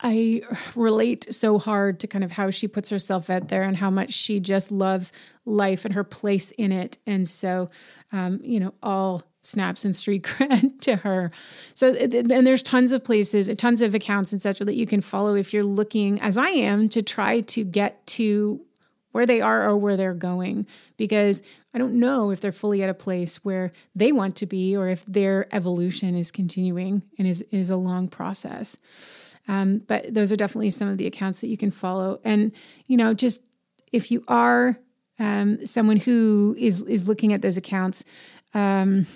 I 0.03 0.42
relate 0.74 1.32
so 1.34 1.59
hard 1.59 2.01
to 2.01 2.07
kind 2.07 2.24
of 2.24 2.32
how 2.32 2.51
she 2.51 2.66
puts 2.66 2.90
herself 2.90 3.28
out 3.28 3.48
there 3.48 3.62
and 3.62 3.76
how 3.76 3.90
much 3.90 4.12
she 4.12 4.40
just 4.40 4.72
loves 4.72 5.12
life 5.44 5.84
and 5.84 5.94
her 5.94 6.05
place 6.05 6.51
in 6.53 6.72
it. 6.72 6.98
And 7.07 7.28
so, 7.28 7.68
um, 8.12 8.40
you 8.42 8.61
know, 8.61 8.74
all 8.82 9.22
snaps 9.42 9.84
and 9.84 9.94
street 9.94 10.22
cred 10.24 10.80
to 10.82 10.96
her. 10.96 11.30
So, 11.74 11.92
and 11.92 12.46
there's 12.46 12.62
tons 12.62 12.92
of 12.92 13.05
places, 13.05 13.55
tons 13.57 13.82
of 13.82 13.94
accounts, 13.94 14.32
etc., 14.32 14.64
that 14.66 14.74
you 14.74 14.86
can 14.86 15.01
follow 15.01 15.34
if 15.34 15.53
you're 15.53 15.64
looking, 15.64 16.20
as 16.20 16.36
I 16.38 16.48
am, 16.48 16.88
to 16.90 17.03
try 17.03 17.40
to 17.42 17.64
get 17.64 18.07
to 18.09 18.61
where 19.12 19.26
they 19.26 19.40
are 19.40 19.68
or 19.68 19.76
where 19.76 19.96
they're 19.96 20.14
going 20.14 20.66
because 20.96 21.42
I 21.74 21.78
don't 21.78 21.94
know 21.94 22.30
if 22.30 22.40
they're 22.40 22.53
fully 22.53 22.82
at 22.82 22.90
a 22.90 22.94
place 22.94 23.44
where 23.44 23.72
they 23.94 24.12
want 24.12 24.36
to 24.36 24.46
be 24.46 24.76
or 24.76 24.88
if 24.88 25.05
their 25.05 25.53
evolution 25.53 26.14
is 26.16 26.30
continuing 26.30 27.03
and 27.18 27.26
is, 27.26 27.42
is 27.51 27.70
a 27.70 27.76
long 27.76 28.09
process. 28.09 28.76
Um, 29.51 29.82
but 29.88 30.14
those 30.14 30.30
are 30.30 30.36
definitely 30.36 30.70
some 30.70 30.86
of 30.86 30.96
the 30.96 31.09
accounts 31.09 31.40
that 31.40 31.48
you 31.48 31.57
can 31.57 31.72
follow. 31.72 32.20
And, 32.22 32.53
you 32.86 32.96
know, 32.96 33.14
just 33.14 33.42
if 33.90 34.12
you 34.12 34.22
are 34.28 34.76
um, 35.18 35.66
someone 35.66 35.96
who 35.96 36.55
is 36.57 36.82
is 36.84 37.09
looking 37.09 37.32
at 37.32 37.42
those 37.42 37.57
accounts, 37.57 38.05
um, 38.55 39.09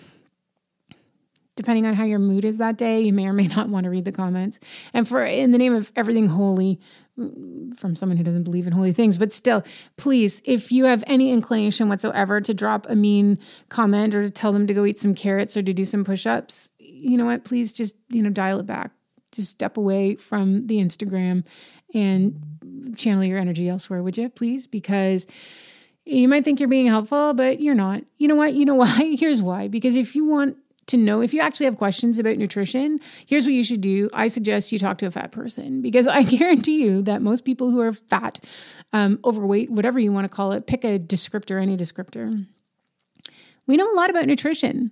depending 1.54 1.86
on 1.86 1.94
how 1.94 2.02
your 2.02 2.18
mood 2.18 2.44
is 2.44 2.58
that 2.58 2.76
day, 2.76 3.00
you 3.00 3.12
may 3.12 3.28
or 3.28 3.32
may 3.32 3.46
not 3.46 3.68
want 3.68 3.84
to 3.84 3.90
read 3.90 4.04
the 4.04 4.10
comments. 4.10 4.58
And 4.92 5.06
for 5.06 5.24
in 5.24 5.52
the 5.52 5.58
name 5.58 5.72
of 5.72 5.92
everything 5.94 6.26
holy, 6.26 6.80
from 7.14 7.94
someone 7.94 8.16
who 8.16 8.24
doesn't 8.24 8.42
believe 8.42 8.66
in 8.66 8.72
holy 8.72 8.92
things, 8.92 9.16
but 9.16 9.32
still, 9.32 9.62
please, 9.96 10.42
if 10.44 10.72
you 10.72 10.86
have 10.86 11.04
any 11.06 11.30
inclination 11.30 11.88
whatsoever 11.88 12.40
to 12.40 12.52
drop 12.52 12.88
a 12.90 12.96
mean 12.96 13.38
comment 13.68 14.16
or 14.16 14.22
to 14.22 14.30
tell 14.30 14.52
them 14.52 14.66
to 14.66 14.74
go 14.74 14.84
eat 14.84 14.98
some 14.98 15.14
carrots 15.14 15.56
or 15.56 15.62
to 15.62 15.72
do 15.72 15.84
some 15.84 16.04
push-ups, 16.04 16.72
you 16.80 17.16
know 17.16 17.24
what? 17.24 17.44
Please 17.44 17.72
just 17.72 17.94
you 18.08 18.20
know 18.20 18.30
dial 18.30 18.58
it 18.58 18.66
back 18.66 18.90
just 19.34 19.50
step 19.50 19.76
away 19.76 20.16
from 20.16 20.66
the 20.66 20.76
Instagram 20.76 21.44
and 21.92 22.94
channel 22.96 23.24
your 23.24 23.38
energy 23.38 23.68
elsewhere, 23.68 24.02
would 24.02 24.16
you 24.16 24.28
please? 24.28 24.66
Because 24.66 25.26
you 26.04 26.28
might 26.28 26.44
think 26.44 26.60
you're 26.60 26.68
being 26.68 26.86
helpful, 26.86 27.34
but 27.34 27.60
you're 27.60 27.74
not. 27.74 28.02
You 28.18 28.28
know 28.28 28.36
what? 28.36 28.54
You 28.54 28.64
know 28.64 28.74
why? 28.76 29.16
Here's 29.18 29.42
why. 29.42 29.68
Because 29.68 29.96
if 29.96 30.14
you 30.14 30.24
want 30.24 30.56
to 30.86 30.96
know 30.98 31.22
if 31.22 31.32
you 31.32 31.40
actually 31.40 31.64
have 31.64 31.78
questions 31.78 32.18
about 32.18 32.36
nutrition, 32.36 33.00
here's 33.26 33.44
what 33.44 33.54
you 33.54 33.64
should 33.64 33.80
do. 33.80 34.10
I 34.12 34.28
suggest 34.28 34.70
you 34.70 34.78
talk 34.78 34.98
to 34.98 35.06
a 35.06 35.10
fat 35.10 35.32
person 35.32 35.80
because 35.80 36.06
I 36.06 36.22
guarantee 36.24 36.82
you 36.82 37.02
that 37.02 37.22
most 37.22 37.44
people 37.44 37.70
who 37.70 37.80
are 37.80 37.92
fat, 37.92 38.40
um, 38.92 39.18
overweight, 39.24 39.70
whatever 39.70 39.98
you 39.98 40.12
want 40.12 40.26
to 40.26 40.34
call 40.34 40.52
it, 40.52 40.66
pick 40.66 40.84
a 40.84 40.98
descriptor, 40.98 41.60
any 41.60 41.76
descriptor. 41.76 42.46
We 43.66 43.76
know 43.76 43.90
a 43.90 43.96
lot 43.96 44.10
about 44.10 44.26
nutrition. 44.26 44.90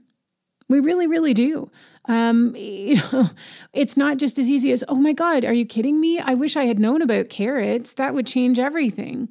We 0.72 0.80
really, 0.80 1.06
really 1.06 1.34
do. 1.34 1.70
Um, 2.06 2.56
you 2.56 2.96
know, 2.96 3.30
it's 3.74 3.96
not 3.96 4.16
just 4.16 4.38
as 4.38 4.50
easy 4.50 4.72
as, 4.72 4.82
oh 4.88 4.96
my 4.96 5.12
God, 5.12 5.44
are 5.44 5.52
you 5.52 5.66
kidding 5.66 6.00
me? 6.00 6.18
I 6.18 6.32
wish 6.32 6.56
I 6.56 6.64
had 6.64 6.78
known 6.78 7.02
about 7.02 7.28
carrots. 7.28 7.92
That 7.92 8.14
would 8.14 8.26
change 8.26 8.58
everything. 8.58 9.30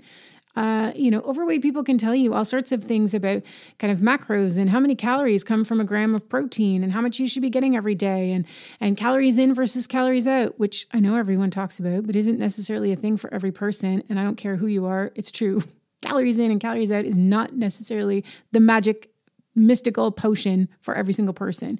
Uh, 0.55 0.91
you 0.95 1.09
know, 1.09 1.21
overweight 1.21 1.61
people 1.61 1.83
can 1.83 1.97
tell 1.97 2.13
you 2.13 2.33
all 2.33 2.45
sorts 2.45 2.71
of 2.71 2.83
things 2.83 3.13
about 3.13 3.41
kind 3.79 3.91
of 3.91 3.99
macros 3.99 4.55
and 4.57 4.69
how 4.69 4.79
many 4.79 4.93
calories 4.93 5.43
come 5.43 5.63
from 5.63 5.79
a 5.79 5.83
gram 5.83 6.13
of 6.13 6.27
protein 6.27 6.83
and 6.83 6.91
how 6.91 7.01
much 7.01 7.19
you 7.19 7.27
should 7.27 7.41
be 7.41 7.49
getting 7.49 7.75
every 7.75 7.95
day 7.95 8.33
and 8.33 8.45
and 8.81 8.97
calories 8.97 9.37
in 9.37 9.53
versus 9.53 9.87
calories 9.87 10.27
out, 10.27 10.59
which 10.59 10.87
I 10.91 10.99
know 10.99 11.15
everyone 11.15 11.51
talks 11.51 11.79
about, 11.79 12.05
but 12.05 12.17
isn't 12.17 12.37
necessarily 12.37 12.91
a 12.91 12.97
thing 12.97 13.15
for 13.15 13.33
every 13.33 13.51
person. 13.51 14.03
And 14.09 14.19
I 14.19 14.23
don't 14.23 14.35
care 14.35 14.57
who 14.57 14.67
you 14.67 14.85
are, 14.85 15.11
it's 15.15 15.31
true. 15.31 15.63
Calories 16.01 16.39
in 16.39 16.49
and 16.49 16.59
calories 16.59 16.91
out 16.91 17.05
is 17.05 17.15
not 17.15 17.53
necessarily 17.53 18.25
the 18.51 18.59
magic 18.59 19.11
mystical 19.56 20.12
potion 20.12 20.70
for 20.82 20.95
every 20.95 21.14
single 21.14 21.34
person. 21.34 21.80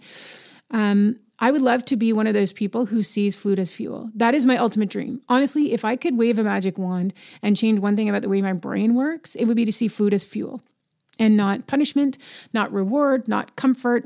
Um, 0.72 1.20
I 1.40 1.50
would 1.50 1.62
love 1.62 1.84
to 1.86 1.96
be 1.96 2.14
one 2.14 2.28
of 2.28 2.36
those 2.36 2.54
people 2.54 2.86
who 2.86 3.02
sees 3.02 3.36
food 3.36 3.58
as 3.58 3.72
fuel. 3.72 4.12
That 4.16 4.36
is 4.36 4.46
my 4.46 4.58
ultimate 4.58 4.90
dream. 4.90 5.22
Honestly, 5.28 5.74
if 5.74 5.84
I 5.84 5.96
could 5.96 6.18
wave 6.18 6.38
a 6.38 6.44
magic 6.44 6.78
wand 6.78 7.14
and 7.42 7.58
change 7.58 7.80
one 7.80 7.96
thing 7.96 8.08
about 8.08 8.22
the 8.22 8.30
way 8.30 8.42
my 8.42 8.54
brain 8.54 8.94
works, 8.94 9.36
it 9.36 9.46
would 9.46 9.58
be 9.58 9.66
to 9.66 9.72
see 9.74 9.88
food 9.88 10.14
as 10.14 10.24
fuel 10.24 10.62
and 11.18 11.36
not 11.36 11.68
punishment, 11.68 12.18
not 12.54 12.72
reward, 12.72 13.28
not 13.28 13.56
comfort, 13.56 14.06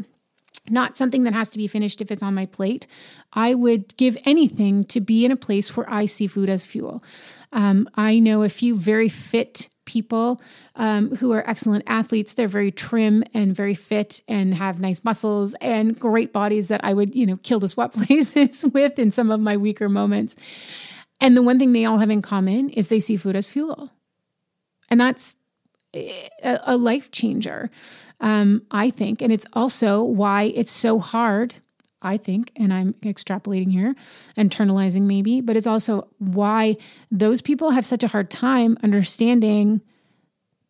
not 0.70 0.98
something 0.98 1.24
that 1.24 1.34
has 1.34 1.50
to 1.52 1.58
be 1.58 1.68
finished 1.68 2.02
if 2.02 2.12
it's 2.12 2.24
on 2.24 2.34
my 2.34 2.46
plate. 2.46 2.88
I 3.34 3.54
would 3.54 3.96
give 3.98 4.18
anything 4.26 4.84
to 4.86 5.00
be 5.00 5.26
in 5.26 5.32
a 5.32 5.36
place 5.36 5.76
where 5.76 5.90
I 5.90 6.06
see 6.06 6.28
food 6.28 6.50
as 6.50 6.66
fuel. 6.66 7.04
Um, 7.52 7.90
I 7.96 8.20
know 8.20 8.44
a 8.44 8.50
few 8.50 8.76
very 8.76 9.10
fit 9.10 9.70
people 9.86 10.42
um, 10.76 11.16
who 11.18 11.32
are 11.32 11.48
excellent 11.48 11.84
athletes. 11.88 12.34
They're 12.34 12.48
very 12.48 12.72
trim 12.72 13.24
and 13.34 13.56
very 13.56 13.76
fit 13.76 14.22
and 14.28 14.56
have 14.56 14.80
nice 14.80 15.04
muscles 15.04 15.54
and 15.62 15.98
great 15.98 16.34
bodies 16.34 16.68
that 16.68 16.82
I 16.84 16.94
would, 16.94 17.16
you 17.16 17.26
know, 17.26 17.38
kill 17.38 17.60
to 17.60 17.70
swap 17.70 17.94
places 18.08 18.64
with 18.74 19.00
in 19.00 19.12
some 19.12 19.32
of 19.32 19.40
my 19.40 19.56
weaker 19.58 19.88
moments. 19.88 20.36
And 21.22 21.38
the 21.38 21.44
one 21.44 21.60
thing 21.60 21.72
they 21.72 21.86
all 21.86 22.00
have 22.00 22.10
in 22.10 22.22
common 22.22 22.70
is 22.72 22.90
they 22.90 23.00
see 23.00 23.16
food 23.16 23.36
as 23.36 23.48
fuel. 23.48 23.90
And 24.90 25.00
that's 25.00 25.38
a, 25.96 26.30
a 26.44 26.78
life 26.78 27.12
changer, 27.12 27.70
um, 28.20 28.64
I 28.72 28.90
think. 28.90 29.22
And 29.22 29.32
it's 29.32 29.46
also 29.54 30.04
why 30.04 30.44
it's 30.56 30.72
so 30.72 31.00
hard 31.00 31.56
I 32.02 32.18
think, 32.18 32.52
and 32.56 32.72
I'm 32.72 32.94
extrapolating 33.02 33.72
here, 33.72 33.96
internalizing 34.38 35.04
maybe, 35.04 35.42
but 35.42 35.56
it's 35.58 35.66
also 35.66 36.08
why 36.20 36.76
those 37.10 37.42
people 37.42 37.72
have 37.72 37.86
such 37.86 38.04
a 38.04 38.08
hard 38.08 38.30
time 38.30 38.78
understanding 38.84 39.82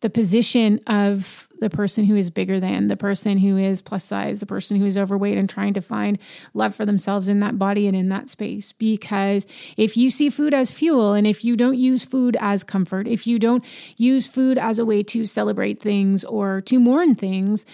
the 0.00 0.10
position 0.10 0.80
of 0.86 1.48
the 1.60 1.70
person 1.70 2.04
who 2.04 2.16
is 2.16 2.30
bigger 2.30 2.60
than, 2.60 2.88
the 2.88 2.96
person 2.96 3.38
who 3.38 3.56
is 3.56 3.80
plus 3.80 4.04
size, 4.04 4.40
the 4.40 4.46
person 4.46 4.76
who 4.76 4.86
is 4.86 4.98
overweight, 4.98 5.38
and 5.38 5.48
trying 5.48 5.74
to 5.74 5.80
find 5.80 6.18
love 6.54 6.74
for 6.74 6.84
themselves 6.84 7.28
in 7.28 7.40
that 7.40 7.58
body 7.58 7.86
and 7.86 7.96
in 7.96 8.08
that 8.10 8.28
space. 8.28 8.72
Because 8.72 9.46
if 9.76 9.96
you 9.96 10.10
see 10.10 10.28
food 10.28 10.52
as 10.52 10.70
fuel, 10.70 11.14
and 11.14 11.26
if 11.26 11.44
you 11.44 11.56
don't 11.56 11.78
use 11.78 12.04
food 12.04 12.36
as 12.40 12.62
comfort, 12.62 13.08
if 13.08 13.26
you 13.26 13.38
don't 13.38 13.64
use 13.96 14.26
food 14.26 14.58
as 14.58 14.78
a 14.78 14.84
way 14.84 15.02
to 15.04 15.24
celebrate 15.24 15.80
things 15.80 16.24
or 16.24 16.60
to 16.62 16.78
mourn 16.78 17.14
things, 17.14 17.64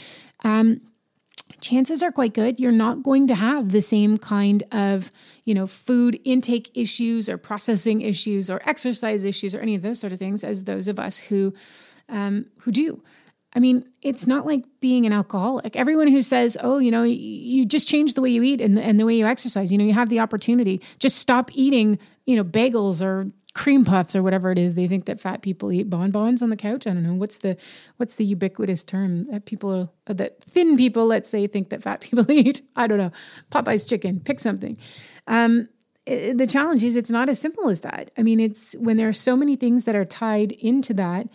um, 0.45 0.81
chances 1.61 2.03
are 2.03 2.11
quite 2.11 2.35
good 2.35 2.59
you're 2.59 2.73
not 2.73 3.03
going 3.05 3.29
to 3.29 3.35
have 3.37 3.71
the 3.71 3.81
same 3.81 4.19
kind 4.19 4.65
of 4.73 5.11
you 5.45 5.55
know 5.55 5.67
food 5.67 6.19
intake 6.25 6.71
issues 6.75 7.29
or 7.29 7.39
processing 7.39 8.01
issues 8.01 8.51
or 8.51 8.61
exercise 8.67 9.25
issues 9.25 9.55
or 9.55 9.61
any 9.61 9.75
of 9.75 9.83
those 9.83 10.01
sort 10.01 10.13
of 10.13 10.19
things 10.19 10.43
as 10.43 10.65
those 10.65 10.89
of 10.89 10.99
us 10.99 11.19
who 11.19 11.53
um, 12.13 12.47
who 12.59 12.71
do. 12.71 13.03
I 13.55 13.59
mean, 13.59 13.87
it's 14.01 14.27
not 14.27 14.47
like 14.47 14.65
being 14.81 15.05
an 15.05 15.13
alcoholic. 15.13 15.77
Everyone 15.77 16.07
who 16.07 16.23
says, 16.23 16.57
"Oh, 16.63 16.79
you 16.79 16.91
know, 16.91 17.03
you 17.03 17.67
just 17.67 17.89
change 17.89 18.15
the 18.15 18.23
way 18.23 18.31
you 18.31 18.43
eat 18.43 18.61
and 18.61 18.77
the, 18.77 18.83
and 18.83 18.99
the 18.99 19.05
way 19.05 19.15
you 19.15 19.27
exercise," 19.27 19.71
you 19.71 19.79
know, 19.79 19.85
you 19.85 19.93
have 19.93 20.09
the 20.09 20.21
opportunity. 20.21 20.81
Just 21.01 21.19
stop 21.19 21.51
eating, 21.53 21.99
you 22.25 22.37
know, 22.37 22.45
bagels 22.45 23.03
or 23.03 23.31
cream 23.55 23.85
puffs 23.85 24.17
or 24.17 24.23
whatever 24.23 24.51
it 24.51 24.59
is 24.59 24.75
they 24.75 24.89
think 24.89 25.05
that 25.05 25.21
fat 25.21 25.43
people 25.43 25.71
eat. 25.73 25.91
Bonbons 25.91 26.43
on 26.43 26.51
the 26.51 26.57
couch? 26.57 26.87
I 26.87 26.91
don't 26.91 27.03
know. 27.03 27.15
What's 27.15 27.39
the 27.39 27.57
what's 27.99 28.17
the 28.17 28.25
ubiquitous 28.25 28.85
term 28.85 29.27
that 29.27 29.45
people 29.45 29.93
uh, 30.07 30.15
that 30.15 30.43
thin 30.45 30.77
people 30.77 31.07
let's 31.07 31.29
say 31.29 31.47
think 31.47 31.69
that 31.71 31.83
fat 31.83 32.01
people 32.07 32.31
eat? 32.31 32.63
I 32.77 32.87
don't 32.87 32.99
know. 32.99 33.13
Popeye's 33.51 33.85
chicken. 33.85 34.21
Pick 34.21 34.41
something. 34.41 34.79
Um, 35.27 35.69
it, 36.07 36.39
the 36.39 36.47
challenge 36.47 36.83
is 36.83 36.97
it's 36.97 37.11
not 37.11 37.29
as 37.29 37.39
simple 37.39 37.69
as 37.69 37.81
that. 37.81 38.11
I 38.17 38.23
mean 38.23 38.41
it's 38.41 38.75
when 38.77 38.97
there 38.97 39.09
are 39.09 39.13
so 39.13 39.37
many 39.37 39.57
things 39.57 39.85
that 39.85 39.95
are 39.95 40.07
tied 40.07 40.53
into 40.53 40.95
that 40.95 41.29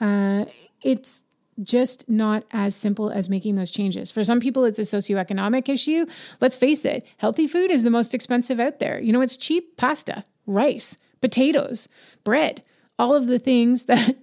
uh, 0.00 0.46
it's 0.82 1.24
just 1.62 2.08
not 2.08 2.44
as 2.52 2.74
simple 2.74 3.10
as 3.10 3.28
making 3.28 3.56
those 3.56 3.70
changes. 3.70 4.10
For 4.10 4.24
some 4.24 4.40
people, 4.40 4.64
it's 4.64 4.78
a 4.78 4.82
socioeconomic 4.82 5.68
issue. 5.68 6.06
Let's 6.40 6.56
face 6.56 6.84
it, 6.84 7.06
healthy 7.18 7.46
food 7.46 7.70
is 7.70 7.82
the 7.82 7.90
most 7.90 8.14
expensive 8.14 8.58
out 8.58 8.78
there. 8.78 9.00
You 9.00 9.12
know, 9.12 9.20
it's 9.20 9.36
cheap 9.36 9.76
pasta, 9.76 10.24
rice, 10.46 10.96
potatoes, 11.20 11.88
bread, 12.24 12.62
all 12.98 13.14
of 13.14 13.26
the 13.26 13.38
things 13.38 13.84
that 13.84 14.16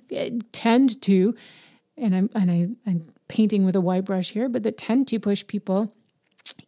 tend 0.51 1.01
to, 1.03 1.35
and 1.97 2.15
I'm 2.15 2.29
and 2.33 2.51
I, 2.51 2.89
I'm 2.89 3.13
painting 3.27 3.65
with 3.65 3.75
a 3.75 3.81
wide 3.81 4.05
brush 4.05 4.31
here, 4.31 4.49
but 4.49 4.63
that 4.63 4.77
tend 4.77 5.07
to 5.09 5.19
push 5.19 5.45
people 5.45 5.93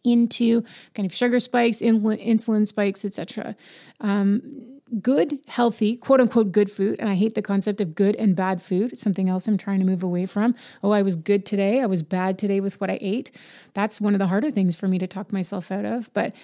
into 0.04 0.62
kind 0.94 1.06
of 1.06 1.14
sugar 1.14 1.40
spikes, 1.40 1.78
insulin 1.78 2.68
spikes, 2.68 3.04
etc. 3.04 3.56
Um, 4.00 4.79
good, 5.00 5.38
healthy, 5.46 5.96
quote 5.96 6.20
unquote 6.20 6.52
good 6.52 6.70
food. 6.70 6.98
And 6.98 7.08
I 7.08 7.14
hate 7.14 7.34
the 7.34 7.42
concept 7.42 7.80
of 7.80 7.94
good 7.94 8.16
and 8.16 8.34
bad 8.34 8.62
food. 8.62 8.98
Something 8.98 9.28
else 9.28 9.46
I'm 9.46 9.56
trying 9.56 9.78
to 9.80 9.84
move 9.84 10.02
away 10.02 10.26
from. 10.26 10.54
Oh, 10.82 10.90
I 10.90 11.02
was 11.02 11.16
good 11.16 11.46
today. 11.46 11.80
I 11.80 11.86
was 11.86 12.02
bad 12.02 12.38
today 12.38 12.60
with 12.60 12.80
what 12.80 12.90
I 12.90 12.98
ate. 13.00 13.30
That's 13.74 14.00
one 14.00 14.14
of 14.14 14.18
the 14.18 14.26
harder 14.26 14.50
things 14.50 14.76
for 14.76 14.88
me 14.88 14.98
to 14.98 15.06
talk 15.06 15.32
myself 15.32 15.70
out 15.70 15.84
of. 15.84 16.12
But 16.12 16.34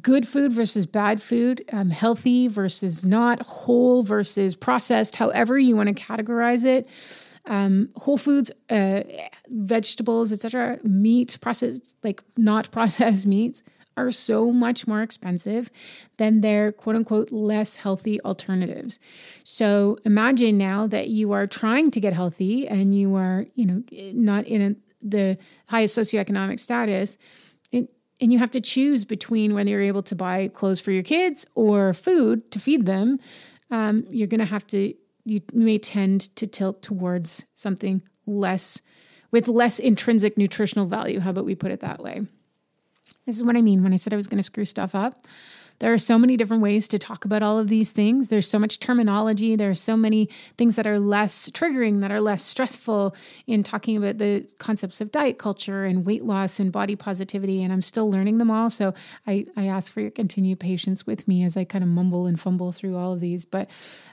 good 0.00 0.26
food 0.26 0.52
versus 0.52 0.86
bad 0.86 1.20
food, 1.20 1.64
um, 1.72 1.90
healthy 1.90 2.48
versus 2.48 3.04
not, 3.04 3.42
whole 3.42 4.02
versus 4.02 4.54
processed, 4.54 5.16
however 5.16 5.58
you 5.58 5.76
want 5.76 5.88
to 5.88 5.94
categorize 5.94 6.64
it. 6.64 6.88
Um, 7.48 7.90
whole 7.94 8.18
foods, 8.18 8.50
uh, 8.70 9.02
vegetables, 9.48 10.32
etc., 10.32 10.80
meat, 10.82 11.38
processed, 11.40 11.92
like 12.02 12.22
not 12.36 12.70
processed 12.72 13.26
meats 13.26 13.62
are 13.96 14.12
so 14.12 14.52
much 14.52 14.86
more 14.86 15.02
expensive 15.02 15.70
than 16.18 16.40
their 16.40 16.72
quote 16.72 16.96
unquote 16.96 17.32
less 17.32 17.76
healthy 17.76 18.20
alternatives. 18.22 18.98
So 19.44 19.96
imagine 20.04 20.58
now 20.58 20.86
that 20.86 21.08
you 21.08 21.32
are 21.32 21.46
trying 21.46 21.90
to 21.92 22.00
get 22.00 22.12
healthy 22.12 22.68
and 22.68 22.94
you 22.94 23.14
are, 23.14 23.46
you 23.54 23.66
know, 23.66 23.82
not 24.12 24.46
in 24.46 24.62
a, 24.62 24.76
the 25.02 25.38
highest 25.68 25.96
socioeconomic 25.96 26.60
status. 26.60 27.18
and 27.72 28.32
you 28.32 28.38
have 28.38 28.50
to 28.50 28.60
choose 28.60 29.04
between 29.04 29.52
whether 29.52 29.70
you're 29.70 29.82
able 29.82 30.02
to 30.02 30.14
buy 30.14 30.48
clothes 30.48 30.80
for 30.80 30.90
your 30.90 31.02
kids 31.02 31.46
or 31.54 31.92
food 31.92 32.50
to 32.50 32.58
feed 32.58 32.86
them. 32.86 33.18
Um, 33.70 34.06
you're 34.10 34.26
going 34.26 34.40
to 34.40 34.46
have 34.46 34.66
to, 34.68 34.94
you 35.24 35.42
may 35.52 35.78
tend 35.78 36.34
to 36.36 36.46
tilt 36.46 36.82
towards 36.82 37.44
something 37.54 38.02
less 38.26 38.80
with 39.30 39.48
less 39.48 39.78
intrinsic 39.78 40.38
nutritional 40.38 40.86
value. 40.86 41.20
How 41.20 41.30
about 41.30 41.44
we 41.44 41.54
put 41.54 41.70
it 41.70 41.80
that 41.80 42.00
way? 42.00 42.22
This 43.26 43.36
is 43.36 43.42
what 43.42 43.56
I 43.56 43.62
mean 43.62 43.82
when 43.82 43.92
I 43.92 43.96
said 43.96 44.14
I 44.14 44.16
was 44.16 44.28
going 44.28 44.38
to 44.38 44.42
screw 44.42 44.64
stuff 44.64 44.94
up. 44.94 45.26
There 45.78 45.92
are 45.92 45.98
so 45.98 46.18
many 46.18 46.36
different 46.36 46.62
ways 46.62 46.88
to 46.88 46.98
talk 46.98 47.24
about 47.24 47.42
all 47.42 47.58
of 47.58 47.68
these 47.68 47.90
things. 47.90 48.28
There's 48.28 48.48
so 48.48 48.58
much 48.58 48.78
terminology. 48.78 49.56
There 49.56 49.70
are 49.70 49.74
so 49.74 49.96
many 49.96 50.28
things 50.56 50.76
that 50.76 50.86
are 50.86 50.98
less 50.98 51.50
triggering, 51.50 52.00
that 52.00 52.10
are 52.10 52.20
less 52.20 52.42
stressful 52.42 53.14
in 53.46 53.62
talking 53.62 53.96
about 53.96 54.18
the 54.18 54.46
concepts 54.58 55.00
of 55.00 55.12
diet 55.12 55.38
culture 55.38 55.84
and 55.84 56.06
weight 56.06 56.24
loss 56.24 56.58
and 56.58 56.72
body 56.72 56.96
positivity. 56.96 57.62
And 57.62 57.72
I'm 57.72 57.82
still 57.82 58.10
learning 58.10 58.38
them 58.38 58.50
all. 58.50 58.70
So 58.70 58.94
I, 59.26 59.46
I 59.56 59.66
ask 59.66 59.92
for 59.92 60.00
your 60.00 60.10
continued 60.10 60.60
patience 60.60 61.06
with 61.06 61.28
me 61.28 61.44
as 61.44 61.56
I 61.56 61.64
kind 61.64 61.84
of 61.84 61.90
mumble 61.90 62.26
and 62.26 62.40
fumble 62.40 62.72
through 62.72 62.96
all 62.96 63.12
of 63.12 63.20
these. 63.20 63.44
But 63.44 63.68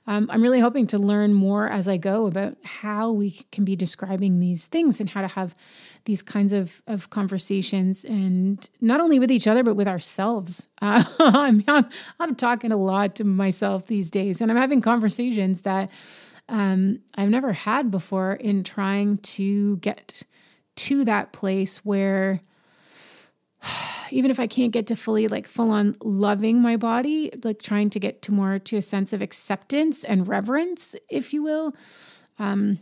um, 0.06 0.28
I'm 0.30 0.42
really 0.42 0.60
hoping 0.60 0.88
to 0.88 0.98
learn 0.98 1.34
more 1.34 1.70
as 1.70 1.88
I 1.88 1.98
go 1.98 2.26
about 2.28 2.56
how 2.64 3.12
we 3.12 3.46
can 3.52 3.64
be 3.64 3.76
describing 3.76 4.40
these 4.40 4.68
things 4.68 5.00
and 5.00 5.10
how 5.10 5.22
to 5.22 5.28
have 5.28 5.54
these 6.06 6.22
kinds 6.22 6.52
of, 6.52 6.82
of 6.88 7.10
conversations 7.10 8.04
and 8.04 8.70
not 8.82 9.00
only 9.00 9.20
with 9.20 9.32
each 9.32 9.48
other, 9.48 9.64
but 9.64 9.76
with 9.76 9.88
ourselves. 9.88 10.68
Uh, 10.84 11.02
I'm, 11.20 11.64
I'm, 11.66 11.86
I'm, 12.20 12.36
talking 12.36 12.74
a 12.74 12.78
lot 12.78 13.16
to 13.16 13.24
myself 13.24 13.88
these 13.88 14.12
days 14.12 14.42
and 14.42 14.52
I'm 14.52 14.58
having 14.58 14.82
conversations 14.82 15.62
that 15.62 15.90
um, 16.50 17.00
I've 17.16 17.30
never 17.30 17.54
had 17.54 17.90
before 17.90 18.34
in 18.34 18.66
trying 18.66 19.20
to 19.20 19.78
get 19.78 20.24
to 20.76 21.06
that 21.06 21.32
place 21.32 21.78
where 21.86 22.42
even 24.12 24.30
if 24.30 24.42
I 24.42 24.46
can't 24.46 24.74
get 24.74 24.88
to 24.88 24.98
fully 24.98 25.30
like 25.30 25.48
full 25.48 25.72
on 25.72 25.96
loving 26.04 26.62
my 26.62 26.76
body, 26.76 27.32
like 27.46 27.62
trying 27.62 27.90
to 27.92 28.00
get 28.00 28.22
to 28.24 28.34
more 28.34 28.60
to 28.60 28.76
a 28.76 28.82
sense 28.82 29.14
of 29.14 29.22
acceptance 29.22 30.04
and 30.04 30.28
reverence, 30.28 30.98
if 31.10 31.34
you 31.34 31.44
will. 31.44 31.74
Um, 32.40 32.80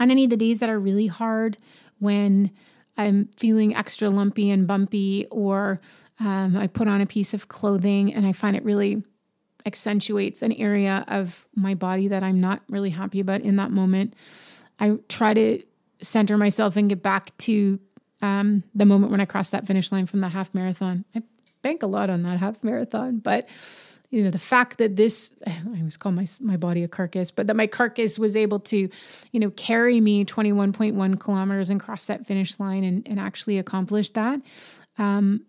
on 0.00 0.10
any 0.10 0.24
of 0.24 0.30
the 0.30 0.36
days 0.36 0.58
that 0.58 0.68
are 0.68 0.80
really 0.80 1.06
hard, 1.06 1.58
when 2.00 2.50
I'm 2.96 3.26
feeling 3.36 3.76
extra 3.76 4.10
lumpy 4.10 4.50
and 4.50 4.66
bumpy, 4.66 5.26
or 5.30 5.80
um, 6.20 6.56
I 6.56 6.66
put 6.66 6.88
on 6.88 7.00
a 7.00 7.06
piece 7.06 7.34
of 7.34 7.48
clothing 7.48 8.12
and 8.12 8.26
I 8.26 8.32
find 8.32 8.56
it 8.56 8.64
really 8.64 9.02
accentuates 9.66 10.42
an 10.42 10.52
area 10.52 11.04
of 11.08 11.46
my 11.54 11.74
body 11.74 12.08
that 12.08 12.22
I'm 12.22 12.40
not 12.40 12.62
really 12.68 12.90
happy 12.90 13.20
about 13.20 13.42
in 13.42 13.56
that 13.56 13.70
moment. 13.70 14.14
I 14.80 14.98
try 15.08 15.34
to 15.34 15.62
center 16.00 16.36
myself 16.36 16.76
and 16.76 16.88
get 16.88 17.02
back 17.02 17.36
to 17.38 17.78
um, 18.22 18.64
the 18.74 18.84
moment 18.84 19.10
when 19.10 19.20
I 19.20 19.24
crossed 19.24 19.52
that 19.52 19.66
finish 19.66 19.92
line 19.92 20.06
from 20.06 20.20
the 20.20 20.28
half 20.28 20.54
marathon. 20.54 21.04
I 21.14 21.22
bank 21.62 21.82
a 21.82 21.86
lot 21.86 22.10
on 22.10 22.22
that 22.22 22.38
half 22.38 22.62
marathon, 22.64 23.18
but 23.18 23.46
you 24.10 24.22
know 24.22 24.30
the 24.30 24.38
fact 24.38 24.78
that 24.78 24.96
this 24.96 25.34
i 25.46 25.54
always 25.66 25.96
call 25.96 26.12
my 26.12 26.26
my 26.40 26.56
body 26.56 26.82
a 26.82 26.88
carcass 26.88 27.30
but 27.30 27.46
that 27.46 27.56
my 27.56 27.66
carcass 27.66 28.18
was 28.18 28.36
able 28.36 28.58
to 28.58 28.88
you 29.32 29.40
know 29.40 29.50
carry 29.50 30.00
me 30.00 30.24
21.1 30.24 31.20
kilometers 31.20 31.68
and 31.68 31.78
cross 31.78 32.06
that 32.06 32.26
finish 32.26 32.58
line 32.58 32.84
and, 32.84 33.06
and 33.06 33.20
actually 33.20 33.58
accomplish 33.58 34.08
that 34.10 34.40
um, 34.96 35.44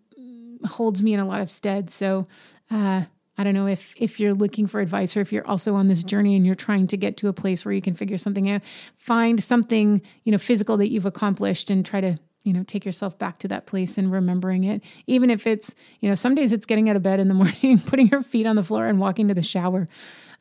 holds 0.65 1.01
me 1.01 1.13
in 1.13 1.19
a 1.19 1.25
lot 1.25 1.41
of 1.41 1.51
stead. 1.51 1.89
So 1.89 2.27
uh, 2.71 3.03
I 3.37 3.43
don't 3.43 3.53
know 3.53 3.67
if 3.67 3.93
if 3.97 4.19
you're 4.19 4.33
looking 4.33 4.67
for 4.67 4.81
advice 4.81 5.15
or 5.15 5.21
if 5.21 5.31
you're 5.31 5.47
also 5.47 5.75
on 5.75 5.87
this 5.87 6.03
journey 6.03 6.35
and 6.35 6.45
you're 6.45 6.55
trying 6.55 6.87
to 6.87 6.97
get 6.97 7.15
to 7.17 7.29
a 7.29 7.33
place 7.33 7.63
where 7.63 7.73
you 7.73 7.81
can 7.81 7.93
figure 7.93 8.17
something 8.17 8.49
out, 8.49 8.61
find 8.95 9.41
something, 9.41 10.01
you 10.23 10.31
know, 10.31 10.37
physical 10.37 10.77
that 10.77 10.89
you've 10.89 11.05
accomplished 11.05 11.69
and 11.69 11.85
try 11.85 12.01
to 12.01 12.17
you 12.43 12.53
know 12.53 12.63
take 12.63 12.85
yourself 12.85 13.17
back 13.17 13.39
to 13.39 13.47
that 13.47 13.65
place 13.65 13.97
and 13.97 14.11
remembering 14.11 14.63
it. 14.65 14.81
Even 15.07 15.29
if 15.29 15.47
it's 15.47 15.73
you 16.01 16.09
know 16.09 16.15
some 16.15 16.35
days 16.35 16.51
it's 16.51 16.65
getting 16.65 16.89
out 16.89 16.95
of 16.95 17.03
bed 17.03 17.19
in 17.19 17.27
the 17.27 17.33
morning 17.63 17.79
putting 17.79 18.07
your 18.07 18.23
feet 18.23 18.45
on 18.45 18.55
the 18.55 18.63
floor 18.63 18.87
and 18.87 18.99
walking 18.99 19.27
to 19.29 19.33
the 19.33 19.43
shower. 19.43 19.87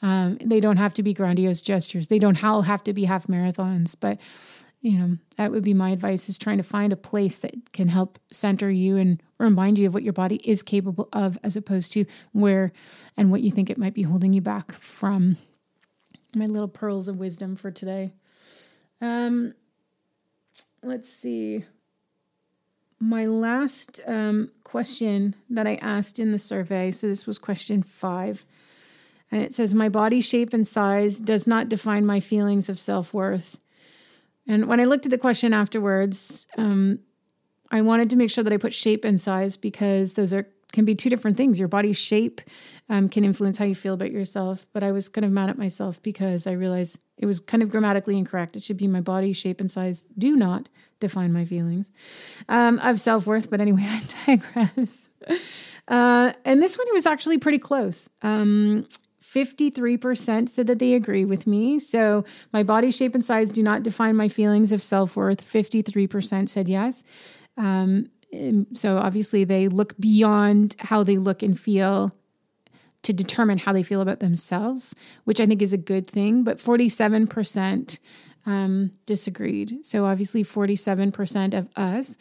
Um, 0.00 0.38
they 0.44 0.60
don't 0.60 0.76
have 0.76 0.94
to 0.94 1.02
be 1.02 1.12
grandiose 1.12 1.60
gestures. 1.60 2.06
They 2.06 2.20
don't 2.20 2.42
all 2.42 2.62
have 2.62 2.84
to 2.84 2.92
be 2.92 3.04
half 3.04 3.26
marathons 3.26 3.94
but 3.98 4.18
you 4.81 4.99
know 4.99 5.16
that 5.37 5.51
would 5.51 5.64
be 5.64 5.74
my 5.74 5.91
advice 5.91 6.29
is 6.29 6.39
trying 6.39 6.59
to 6.59 6.62
find 6.62 6.93
a 6.93 6.97
place 6.97 7.39
that 7.39 7.72
can 7.72 7.89
help 7.89 8.18
center 8.31 8.70
you 8.70 8.97
and 8.97 9.22
remind 9.39 9.79
you 9.79 9.87
of 9.87 9.95
what 9.95 10.03
your 10.03 10.12
body 10.12 10.37
is 10.45 10.62
capable 10.62 11.09
of 11.12 11.39
as 11.43 11.57
opposed 11.57 11.93
to 11.93 12.05
where 12.33 12.72
and 13.16 13.31
what 13.31 13.41
you 13.41 13.51
think 13.51 13.70
it 13.70 13.79
might 13.79 13.95
be 13.95 14.03
holding 14.03 14.33
you 14.33 14.41
back 14.41 14.72
from. 14.72 15.37
My 16.35 16.45
little 16.45 16.68
pearls 16.68 17.09
of 17.09 17.18
wisdom 17.18 17.57
for 17.57 17.70
today. 17.70 18.12
Um 19.01 19.55
let's 20.83 21.09
see. 21.09 21.64
My 23.01 23.26
last 23.26 24.01
um, 24.07 24.51
question 24.64 25.37
that 25.51 25.68
I 25.68 25.76
asked 25.76 26.18
in 26.18 26.33
the 26.33 26.39
survey, 26.39 26.91
so 26.91 27.07
this 27.07 27.26
was 27.26 27.39
question 27.39 27.83
five, 27.83 28.45
and 29.31 29.41
it 29.41 29.55
says, 29.55 29.72
My 29.72 29.89
body 29.89 30.20
shape 30.20 30.53
and 30.53 30.66
size 30.66 31.20
does 31.20 31.47
not 31.47 31.68
define 31.68 32.05
my 32.05 32.18
feelings 32.18 32.68
of 32.68 32.81
self 32.81 33.14
worth. 33.14 33.57
And 34.49 34.66
when 34.66 34.80
I 34.80 34.84
looked 34.84 35.05
at 35.05 35.11
the 35.11 35.18
question 35.18 35.53
afterwards, 35.53 36.46
um, 36.57 37.01
I 37.70 37.82
wanted 37.82 38.11
to 38.11 38.16
make 38.16 38.30
sure 38.30 38.42
that 38.42 38.53
I 38.53 38.57
put 38.57 38.74
shape 38.74 39.05
and 39.05 39.20
size 39.20 39.57
because 39.57 40.14
those 40.14 40.32
are 40.32 40.49
can 40.72 40.84
be 40.84 40.94
two 40.94 41.09
different 41.09 41.36
things. 41.36 41.59
Your 41.59 41.68
body 41.68 41.92
shape 41.92 42.40
um, 42.88 43.09
can 43.09 43.24
influence 43.24 43.59
how 43.59 43.64
you 43.64 43.74
feel 43.74 43.94
about 43.94 44.11
yourself. 44.11 44.66
But 44.72 44.82
I 44.82 44.92
was 44.92 45.09
kind 45.09 45.24
of 45.24 45.32
mad 45.32 45.49
at 45.49 45.59
myself 45.59 46.03
because 46.03 46.46
I 46.46 46.53
realized 46.53 47.03
it 47.16 47.26
was 47.26 47.40
kind 47.40 47.62
of 47.62 47.70
grammatically 47.70 48.16
incorrect. 48.18 48.57
It 48.57 48.62
should 48.62 48.76
be 48.76 48.86
my 48.86 49.01
body 49.01 49.32
shape 49.32 49.61
and 49.61 49.70
size 49.70 50.03
do 50.16 50.36
not 50.36 50.68
define 51.01 51.32
my 51.32 51.44
feelings 51.44 51.90
um, 52.49 52.78
of 52.80 53.01
self 53.01 53.26
worth. 53.26 53.51
But 53.51 53.61
anyway, 53.61 53.84
I 54.26 54.36
digress. 54.55 55.11
Uh, 55.86 56.32
and 56.44 56.62
this 56.62 56.76
one 56.76 56.86
was 56.92 57.07
actually 57.07 57.38
pretty 57.38 57.59
close. 57.59 58.11
Um, 58.22 58.86
53% 59.33 60.49
said 60.49 60.66
that 60.66 60.79
they 60.79 60.95
agree 60.95 61.24
with 61.24 61.47
me. 61.47 61.79
So 61.79 62.24
my 62.53 62.62
body 62.62 62.91
shape 62.91 63.14
and 63.14 63.24
size 63.24 63.51
do 63.51 63.62
not 63.62 63.83
define 63.83 64.16
my 64.16 64.29
feelings 64.29 64.72
of 64.72 64.83
self 64.83 65.16
worth. 65.16 65.47
53% 65.47 66.49
said 66.49 66.68
yes. 66.68 67.05
Um, 67.57 68.11
so 68.74 68.99
obviously, 68.99 69.45
they 69.45 69.68
look 69.68 69.97
beyond 69.99 70.76
how 70.79 71.03
they 71.03 71.16
look 71.16 71.43
and 71.43 71.59
feel 71.59 72.14
to 73.03 73.12
determine 73.12 73.59
how 73.59 73.72
they 73.72 73.83
feel 73.83 74.01
about 74.01 74.20
themselves, 74.20 74.95
which 75.24 75.41
I 75.41 75.47
think 75.47 75.62
is 75.62 75.72
a 75.72 75.79
good 75.79 76.07
thing. 76.09 76.45
But 76.45 76.59
47% 76.59 78.01
um, 78.47 78.91
disagreed. 79.07 79.85
So 79.85 80.05
obviously, 80.05 80.45
47% 80.45 81.57
of 81.57 81.68
us 81.76 82.18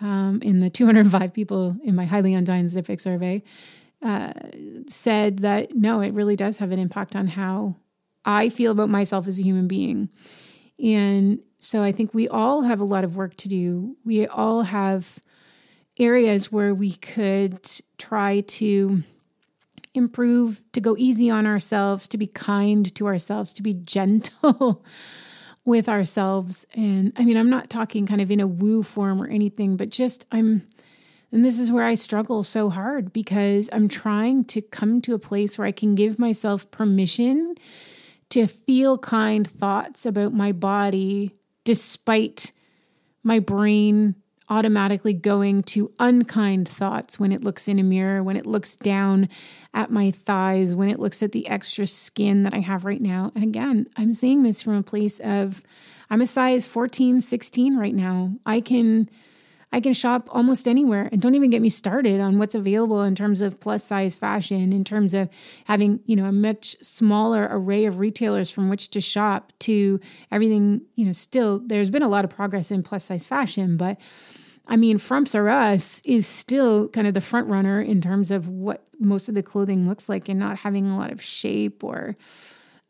um, 0.00 0.40
in 0.42 0.60
the 0.60 0.70
205 0.70 1.32
people 1.32 1.76
in 1.84 1.94
my 1.94 2.06
highly 2.06 2.32
undiencific 2.32 3.00
survey 3.00 3.42
said 4.02 5.38
that 5.40 5.74
no, 5.74 6.00
it 6.00 6.14
really 6.14 6.36
does 6.36 6.58
have 6.58 6.72
an 6.72 6.78
impact 6.78 7.14
on 7.14 7.28
how 7.28 7.76
I 8.24 8.48
feel 8.48 8.72
about 8.72 8.88
myself 8.88 9.26
as 9.26 9.38
a 9.38 9.42
human 9.42 9.68
being. 9.68 10.08
And 10.82 11.40
so 11.58 11.82
I 11.82 11.92
think 11.92 12.14
we 12.14 12.28
all 12.28 12.62
have 12.62 12.80
a 12.80 12.84
lot 12.84 13.04
of 13.04 13.16
work 13.16 13.36
to 13.38 13.48
do. 13.48 13.96
We 14.04 14.26
all 14.26 14.62
have 14.62 15.18
areas 15.98 16.50
where 16.50 16.74
we 16.74 16.92
could 16.92 17.60
try 17.98 18.40
to 18.40 19.02
improve, 19.94 20.62
to 20.72 20.80
go 20.80 20.96
easy 20.96 21.28
on 21.28 21.46
ourselves, 21.46 22.08
to 22.08 22.18
be 22.18 22.26
kind 22.26 22.94
to 22.94 23.06
ourselves, 23.06 23.52
to 23.54 23.62
be 23.62 23.74
gentle 23.74 24.84
with 25.64 25.88
ourselves. 25.88 26.66
And 26.74 27.12
I 27.16 27.24
mean, 27.24 27.36
I'm 27.36 27.50
not 27.50 27.68
talking 27.68 28.06
kind 28.06 28.20
of 28.20 28.30
in 28.30 28.40
a 28.40 28.46
woo 28.46 28.82
form 28.82 29.20
or 29.20 29.26
anything, 29.26 29.76
but 29.76 29.90
just 29.90 30.26
I'm, 30.32 30.66
and 31.32 31.44
this 31.44 31.60
is 31.60 31.70
where 31.70 31.84
I 31.84 31.94
struggle 31.94 32.42
so 32.42 32.70
hard 32.70 33.12
because 33.12 33.70
I'm 33.72 33.88
trying 33.88 34.44
to 34.46 34.60
come 34.60 35.00
to 35.02 35.14
a 35.14 35.18
place 35.18 35.58
where 35.58 35.66
I 35.66 35.72
can 35.72 35.94
give 35.94 36.18
myself 36.18 36.70
permission 36.70 37.54
to 38.30 38.46
feel 38.46 38.98
kind 38.98 39.48
thoughts 39.48 40.06
about 40.06 40.32
my 40.32 40.52
body 40.52 41.32
despite 41.64 42.52
my 43.22 43.38
brain 43.38 44.14
automatically 44.48 45.14
going 45.14 45.62
to 45.62 45.92
unkind 46.00 46.68
thoughts 46.68 47.20
when 47.20 47.30
it 47.30 47.44
looks 47.44 47.68
in 47.68 47.78
a 47.78 47.84
mirror, 47.84 48.22
when 48.22 48.36
it 48.36 48.46
looks 48.46 48.76
down 48.76 49.28
at 49.72 49.92
my 49.92 50.10
thighs, 50.10 50.74
when 50.74 50.88
it 50.88 50.98
looks 50.98 51.22
at 51.22 51.30
the 51.30 51.46
extra 51.46 51.86
skin 51.86 52.42
that 52.42 52.52
I 52.52 52.58
have 52.58 52.84
right 52.84 53.00
now. 53.00 53.30
And 53.36 53.44
again, 53.44 53.86
I'm 53.96 54.12
seeing 54.12 54.42
this 54.42 54.62
from 54.62 54.74
a 54.74 54.82
place 54.82 55.20
of 55.20 55.62
I'm 56.10 56.20
a 56.20 56.26
size 56.26 56.66
14, 56.66 57.20
16 57.20 57.76
right 57.76 57.94
now. 57.94 58.34
I 58.44 58.60
can 58.60 59.08
I 59.72 59.80
can 59.80 59.92
shop 59.92 60.28
almost 60.32 60.66
anywhere 60.66 61.08
and 61.12 61.22
don't 61.22 61.34
even 61.34 61.50
get 61.50 61.62
me 61.62 61.68
started 61.68 62.20
on 62.20 62.38
what's 62.38 62.54
available 62.54 63.02
in 63.02 63.14
terms 63.14 63.40
of 63.40 63.60
plus 63.60 63.84
size 63.84 64.16
fashion, 64.16 64.72
in 64.72 64.82
terms 64.82 65.14
of 65.14 65.28
having, 65.66 66.00
you 66.06 66.16
know, 66.16 66.24
a 66.24 66.32
much 66.32 66.76
smaller 66.82 67.46
array 67.50 67.84
of 67.84 67.98
retailers 67.98 68.50
from 68.50 68.68
which 68.68 68.90
to 68.90 69.00
shop 69.00 69.52
to 69.60 70.00
everything, 70.32 70.82
you 70.96 71.04
know, 71.04 71.12
still 71.12 71.60
there's 71.60 71.90
been 71.90 72.02
a 72.02 72.08
lot 72.08 72.24
of 72.24 72.30
progress 72.30 72.70
in 72.70 72.82
plus 72.82 73.04
size 73.04 73.24
fashion, 73.24 73.76
but 73.76 73.98
I 74.66 74.76
mean, 74.76 74.98
Frumps 74.98 75.34
R 75.34 75.48
Us 75.48 76.00
is 76.04 76.26
still 76.26 76.88
kind 76.88 77.06
of 77.06 77.14
the 77.14 77.20
front 77.20 77.48
runner 77.48 77.80
in 77.80 78.00
terms 78.00 78.30
of 78.30 78.48
what 78.48 78.84
most 79.00 79.28
of 79.28 79.34
the 79.34 79.42
clothing 79.42 79.88
looks 79.88 80.08
like 80.08 80.28
and 80.28 80.38
not 80.38 80.58
having 80.58 80.88
a 80.88 80.96
lot 80.96 81.10
of 81.10 81.20
shape 81.20 81.82
or 81.82 82.14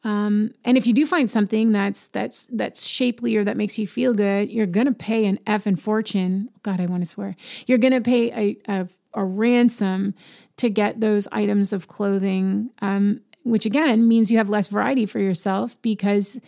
um, 0.02 0.54
and 0.64 0.78
if 0.78 0.86
you 0.86 0.94
do 0.94 1.04
find 1.04 1.30
something 1.30 1.72
that's 1.72 2.08
that's 2.08 2.46
that's 2.52 2.86
shapely 2.86 3.36
or 3.36 3.44
that 3.44 3.56
makes 3.56 3.78
you 3.78 3.86
feel 3.86 4.14
good, 4.14 4.50
you're 4.50 4.66
gonna 4.66 4.92
pay 4.92 5.26
an 5.26 5.38
F 5.46 5.66
and 5.66 5.80
fortune. 5.80 6.50
God, 6.62 6.80
I 6.80 6.86
want 6.86 7.02
to 7.02 7.08
swear. 7.08 7.36
You're 7.66 7.78
gonna 7.78 8.00
pay 8.00 8.32
a, 8.32 8.56
a, 8.66 8.88
a 9.14 9.24
ransom 9.24 10.14
to 10.56 10.70
get 10.70 11.00
those 11.00 11.28
items 11.32 11.72
of 11.72 11.86
clothing, 11.88 12.70
um, 12.80 13.20
which 13.44 13.66
again 13.66 14.08
means 14.08 14.30
you 14.30 14.38
have 14.38 14.48
less 14.48 14.68
variety 14.68 15.04
for 15.04 15.18
yourself 15.18 15.80
because 15.82 16.40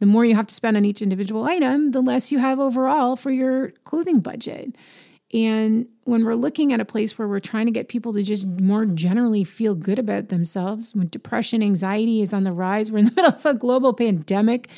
the 0.00 0.06
more 0.06 0.24
you 0.24 0.34
have 0.34 0.46
to 0.46 0.54
spend 0.54 0.76
on 0.76 0.84
each 0.84 1.02
individual 1.02 1.44
item, 1.44 1.92
the 1.92 2.02
less 2.02 2.30
you 2.30 2.38
have 2.38 2.60
overall 2.60 3.16
for 3.16 3.30
your 3.30 3.70
clothing 3.84 4.20
budget. 4.20 4.76
And 5.32 5.86
when 6.04 6.24
we're 6.24 6.34
looking 6.34 6.72
at 6.72 6.80
a 6.80 6.86
place 6.86 7.18
where 7.18 7.28
we're 7.28 7.38
trying 7.38 7.66
to 7.66 7.72
get 7.72 7.88
people 7.88 8.14
to 8.14 8.22
just 8.22 8.46
more 8.46 8.86
generally 8.86 9.44
feel 9.44 9.74
good 9.74 9.98
about 9.98 10.28
themselves, 10.30 10.94
when 10.94 11.08
depression, 11.08 11.62
anxiety 11.62 12.22
is 12.22 12.32
on 12.32 12.44
the 12.44 12.52
rise, 12.52 12.90
we're 12.90 12.98
in 12.98 13.04
the 13.06 13.12
middle 13.16 13.32
of 13.32 13.44
a 13.44 13.54
global 13.54 13.92
pandemic 13.92 14.68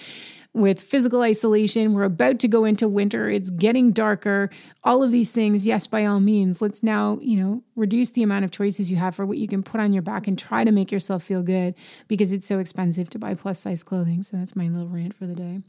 with 0.53 0.81
physical 0.81 1.23
isolation. 1.23 1.93
We're 1.93 2.03
about 2.03 2.41
to 2.41 2.49
go 2.49 2.65
into 2.65 2.89
winter. 2.89 3.31
It's 3.31 3.51
getting 3.51 3.93
darker. 3.93 4.51
All 4.83 5.05
of 5.05 5.13
these 5.13 5.31
things, 5.31 5.67
yes, 5.67 5.87
by 5.87 6.05
all 6.05 6.19
means, 6.19 6.61
let's 6.61 6.83
now, 6.83 7.19
you 7.21 7.37
know, 7.37 7.63
reduce 7.77 8.11
the 8.11 8.25
amount 8.25 8.45
of 8.45 8.51
choices 8.51 8.91
you 8.91 8.97
have 8.97 9.15
for 9.15 9.25
what 9.25 9.39
you 9.39 9.47
can 9.47 9.63
put 9.63 9.81
on 9.81 9.93
your 9.93 10.03
back 10.03 10.27
and 10.27 10.37
try 10.37 10.65
to 10.65 10.73
make 10.73 10.91
yourself 10.91 11.23
feel 11.23 11.45
good 11.45 11.75
because 12.09 12.33
it's 12.33 12.47
so 12.47 12.59
expensive 12.59 13.09
to 13.11 13.19
buy 13.21 13.35
plus 13.35 13.61
size 13.61 13.85
clothing. 13.85 14.25
So 14.25 14.37
that's 14.37 14.57
my 14.57 14.69
little 14.69 14.89
rant 14.89 15.15
for 15.15 15.27
the 15.27 15.37
day. 15.37 15.61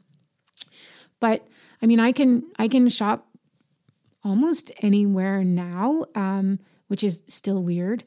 But 1.19 1.47
I 1.81 1.85
mean, 1.85 1.99
I 1.99 2.11
can 2.11 2.43
I 2.57 2.67
can 2.67 2.89
shop 2.89 3.27
almost 4.23 4.71
anywhere 4.81 5.43
now, 5.43 6.05
um, 6.15 6.59
which 6.87 7.03
is 7.03 7.23
still 7.27 7.63
weird. 7.63 8.03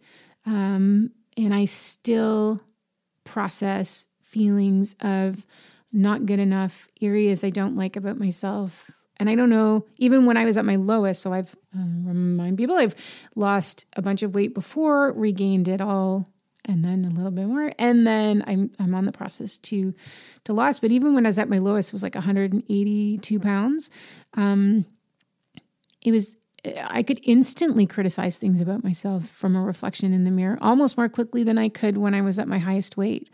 Um, 0.46 1.10
and 1.36 1.54
I 1.54 1.64
still 1.64 2.60
process 3.24 4.06
feelings 4.22 4.94
of 5.00 5.46
not 5.92 6.26
good 6.26 6.40
enough, 6.40 6.88
areas 7.00 7.44
I 7.44 7.50
don't 7.50 7.76
like 7.76 7.96
about 7.96 8.18
myself. 8.18 8.90
And 9.18 9.30
I 9.30 9.36
don't 9.36 9.50
know, 9.50 9.86
even 9.98 10.26
when 10.26 10.36
I 10.36 10.44
was 10.44 10.56
at 10.56 10.64
my 10.64 10.74
lowest, 10.74 11.22
so 11.22 11.32
I've 11.32 11.54
um, 11.72 12.04
remind 12.04 12.58
people 12.58 12.74
I've 12.74 12.96
lost 13.36 13.86
a 13.94 14.02
bunch 14.02 14.22
of 14.22 14.34
weight 14.34 14.54
before, 14.54 15.12
regained 15.12 15.68
it 15.68 15.80
all, 15.80 16.28
and 16.64 16.84
then 16.84 17.04
a 17.04 17.10
little 17.10 17.30
bit 17.30 17.46
more, 17.46 17.72
and 17.78 18.06
then 18.06 18.42
I'm 18.46 18.72
I'm 18.80 18.94
on 18.94 19.04
the 19.04 19.12
process 19.12 19.58
to 19.58 19.94
to 20.44 20.52
loss. 20.52 20.80
But 20.80 20.90
even 20.90 21.14
when 21.14 21.26
I 21.26 21.28
was 21.28 21.38
at 21.38 21.48
my 21.48 21.58
lowest, 21.58 21.90
it 21.90 21.92
was 21.92 22.02
like 22.02 22.16
182 22.16 23.40
pounds. 23.40 23.90
Um, 24.34 24.84
it 26.04 26.12
was 26.12 26.36
I 26.82 27.02
could 27.02 27.20
instantly 27.24 27.86
criticize 27.86 28.38
things 28.38 28.60
about 28.60 28.82
myself 28.82 29.28
from 29.28 29.54
a 29.54 29.62
reflection 29.62 30.12
in 30.12 30.24
the 30.24 30.30
mirror 30.30 30.58
almost 30.60 30.96
more 30.96 31.08
quickly 31.08 31.44
than 31.44 31.58
I 31.58 31.68
could 31.68 31.98
when 31.98 32.14
I 32.14 32.22
was 32.22 32.38
at 32.38 32.48
my 32.48 32.58
highest 32.58 32.96
weight, 32.96 33.30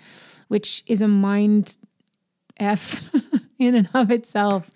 which 0.49 0.83
is 0.87 1.01
a 1.01 1.09
mind 1.09 1.77
F 2.59 3.09
in 3.59 3.75
and 3.75 3.89
of 3.95 4.11
itself. 4.11 4.71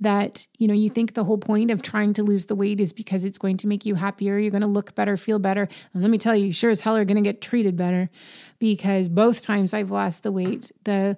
That, 0.00 0.48
you 0.58 0.66
know, 0.66 0.74
you 0.74 0.90
think 0.90 1.14
the 1.14 1.22
whole 1.22 1.38
point 1.38 1.70
of 1.70 1.80
trying 1.80 2.12
to 2.14 2.24
lose 2.24 2.46
the 2.46 2.56
weight 2.56 2.80
is 2.80 2.92
because 2.92 3.24
it's 3.24 3.38
going 3.38 3.56
to 3.58 3.68
make 3.68 3.86
you 3.86 3.94
happier, 3.94 4.36
you're 4.36 4.50
going 4.50 4.62
to 4.62 4.66
look 4.66 4.96
better, 4.96 5.16
feel 5.16 5.38
better. 5.38 5.68
And 5.94 6.02
let 6.02 6.10
me 6.10 6.18
tell 6.18 6.34
you, 6.34 6.46
you 6.46 6.52
sure 6.52 6.70
as 6.70 6.80
hell 6.80 6.96
are 6.96 7.04
going 7.04 7.22
to 7.22 7.30
get 7.30 7.40
treated 7.40 7.76
better 7.76 8.10
because 8.58 9.06
both 9.06 9.42
times 9.42 9.72
I've 9.72 9.92
lost 9.92 10.24
the 10.24 10.32
weight, 10.32 10.72
the 10.82 11.16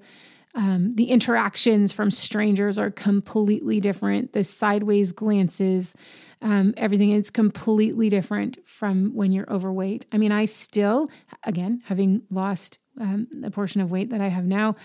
um, 0.55 0.95
the 0.95 1.07
interactions 1.07 1.93
from 1.93 2.11
strangers 2.11 2.79
are 2.79 2.91
completely 2.91 3.81
different. 3.81 4.33
The 4.33 4.45
sideways 4.45 5.13
glances, 5.13 5.97
um, 6.41 6.75
everything 6.77 7.11
is 7.11 7.29
completely 7.31 8.09
different 8.09 8.59
from 8.67 9.15
when 9.15 9.33
you're 9.33 9.51
overweight. 9.53 10.07
I 10.13 10.19
mean, 10.19 10.31
I 10.31 10.45
still, 10.45 11.11
again, 11.43 11.83
having 11.87 12.23
lost 12.31 12.79
um, 13.01 13.27
portion 13.53 13.81
of 13.81 13.91
weight 13.91 14.11
that 14.11 14.21
I 14.21 14.29
have 14.29 14.45
now. 14.45 14.77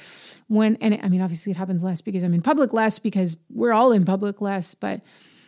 When 0.47 0.75
and 0.77 0.95
it, 0.95 1.01
I 1.03 1.09
mean, 1.09 1.21
obviously, 1.21 1.51
it 1.51 1.57
happens 1.57 1.83
less 1.83 2.01
because 2.01 2.23
I'm 2.23 2.33
in 2.33 2.41
public 2.41 2.73
less 2.73 2.97
because 2.97 3.37
we're 3.49 3.73
all 3.73 3.91
in 3.91 4.05
public 4.05 4.41
less. 4.41 4.73
But 4.73 5.01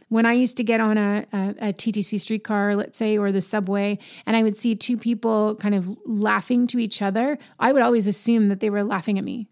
when 0.09 0.27
I 0.27 0.33
used 0.33 0.57
to 0.57 0.63
get 0.63 0.79
on 0.79 0.97
a, 0.97 1.25
a, 1.33 1.69
a 1.69 1.73
TTC 1.73 2.19
streetcar, 2.19 2.75
let's 2.75 2.97
say, 2.97 3.17
or 3.17 3.31
the 3.31 3.41
subway, 3.41 3.97
and 4.27 4.35
I 4.35 4.43
would 4.43 4.57
see 4.57 4.75
two 4.75 4.97
people 4.97 5.55
kind 5.55 5.73
of 5.73 5.97
laughing 6.05 6.67
to 6.67 6.77
each 6.77 7.01
other, 7.01 7.39
I 7.59 7.71
would 7.71 7.81
always 7.81 8.05
assume 8.05 8.45
that 8.45 8.59
they 8.59 8.69
were 8.69 8.83
laughing 8.83 9.17
at 9.17 9.23
me 9.23 9.47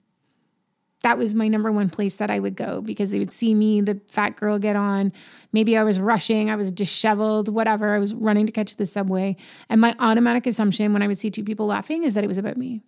that 1.01 1.17
was 1.17 1.33
my 1.33 1.47
number 1.47 1.71
one 1.71 1.89
place 1.89 2.15
that 2.15 2.29
I 2.29 2.39
would 2.39 2.55
go 2.55 2.81
because 2.81 3.11
they 3.11 3.19
would 3.19 3.31
see 3.31 3.55
me, 3.55 3.81
the 3.81 4.01
fat 4.07 4.35
girl, 4.35 4.59
get 4.59 4.75
on. 4.75 5.13
Maybe 5.53 5.77
I 5.77 5.83
was 5.83 5.99
rushing, 5.99 6.49
I 6.49 6.55
was 6.55 6.71
disheveled, 6.71 7.47
whatever. 7.53 7.95
I 7.95 7.99
was 7.99 8.13
running 8.13 8.45
to 8.47 8.51
catch 8.51 8.75
the 8.75 8.85
subway. 8.85 9.37
And 9.69 9.79
my 9.79 9.95
automatic 9.99 10.45
assumption 10.45 10.91
when 10.91 11.01
I 11.01 11.07
would 11.07 11.17
see 11.17 11.31
two 11.31 11.43
people 11.43 11.67
laughing 11.67 12.03
is 12.03 12.15
that 12.15 12.23
it 12.23 12.27
was 12.27 12.37
about 12.37 12.57
me. 12.57 12.81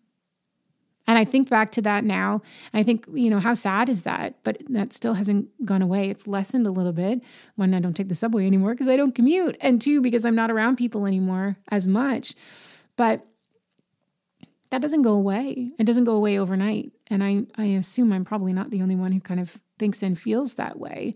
And 1.07 1.17
I 1.17 1.25
think 1.25 1.49
back 1.49 1.71
to 1.71 1.81
that 1.81 2.03
now. 2.03 2.41
And 2.71 2.79
I 2.79 2.83
think, 2.83 3.05
you 3.13 3.29
know, 3.29 3.39
how 3.39 3.53
sad 3.53 3.89
is 3.89 4.03
that? 4.03 4.35
But 4.43 4.61
that 4.69 4.93
still 4.93 5.15
hasn't 5.15 5.65
gone 5.65 5.81
away. 5.81 6.09
It's 6.09 6.27
lessened 6.27 6.67
a 6.67 6.71
little 6.71 6.93
bit 6.93 7.23
when 7.55 7.73
I 7.73 7.79
don't 7.79 7.95
take 7.95 8.07
the 8.07 8.15
subway 8.15 8.45
anymore 8.45 8.71
because 8.71 8.87
I 8.87 8.97
don't 8.97 9.15
commute. 9.15 9.57
And 9.61 9.81
two, 9.81 10.01
because 10.01 10.25
I'm 10.25 10.35
not 10.35 10.51
around 10.51 10.75
people 10.75 11.05
anymore 11.05 11.57
as 11.69 11.87
much. 11.87 12.35
But 12.97 13.25
that 14.71 14.81
doesn't 14.81 15.01
go 15.01 15.13
away. 15.13 15.71
It 15.77 15.83
doesn't 15.83 16.05
go 16.05 16.15
away 16.15 16.39
overnight. 16.39 16.91
And 17.07 17.23
I, 17.23 17.45
I 17.57 17.65
assume 17.65 18.11
I'm 18.11 18.25
probably 18.25 18.53
not 18.53 18.71
the 18.71 18.81
only 18.81 18.95
one 18.95 19.11
who 19.11 19.19
kind 19.19 19.39
of 19.39 19.59
thinks 19.77 20.01
and 20.01 20.17
feels 20.17 20.55
that 20.55 20.79
way. 20.79 21.13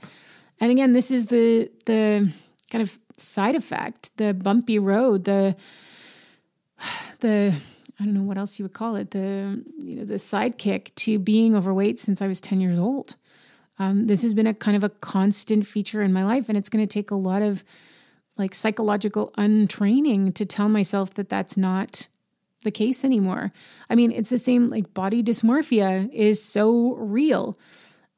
And 0.59 0.71
again, 0.71 0.93
this 0.93 1.09
is 1.09 1.27
the 1.27 1.71
the 1.85 2.31
kind 2.69 2.81
of 2.81 2.99
side 3.17 3.55
effect, 3.55 4.15
the 4.17 4.33
bumpy 4.33 4.77
road, 4.77 5.23
the 5.23 5.55
the 7.21 7.55
I 7.99 8.03
don't 8.03 8.13
know 8.13 8.23
what 8.23 8.37
else 8.37 8.59
you 8.59 8.65
would 8.65 8.73
call 8.73 8.95
it, 8.97 9.11
the 9.11 9.63
you 9.77 9.95
know 9.95 10.05
the 10.05 10.15
sidekick 10.15 10.93
to 10.95 11.17
being 11.17 11.55
overweight 11.55 11.97
since 11.97 12.21
I 12.21 12.27
was 12.27 12.41
10 12.41 12.59
years 12.59 12.77
old. 12.77 13.15
Um, 13.79 14.07
this 14.07 14.21
has 14.21 14.33
been 14.33 14.47
a 14.47 14.53
kind 14.53 14.77
of 14.77 14.83
a 14.83 14.89
constant 14.89 15.65
feature 15.65 16.01
in 16.01 16.13
my 16.13 16.23
life, 16.25 16.49
and 16.49 16.57
it's 16.57 16.69
going 16.69 16.85
to 16.85 16.93
take 16.93 17.11
a 17.11 17.15
lot 17.15 17.41
of 17.41 17.63
like 18.37 18.53
psychological 18.53 19.33
untraining 19.37 20.33
to 20.33 20.45
tell 20.45 20.67
myself 20.67 21.13
that 21.13 21.29
that's 21.29 21.55
not 21.55 22.09
the 22.65 22.71
case 22.71 23.05
anymore. 23.05 23.53
I 23.89 23.95
mean, 23.95 24.11
it's 24.11 24.29
the 24.29 24.37
same 24.37 24.69
like 24.69 24.93
body 24.93 25.23
dysmorphia 25.23 26.11
is 26.11 26.43
so 26.43 26.95
real. 26.95 27.57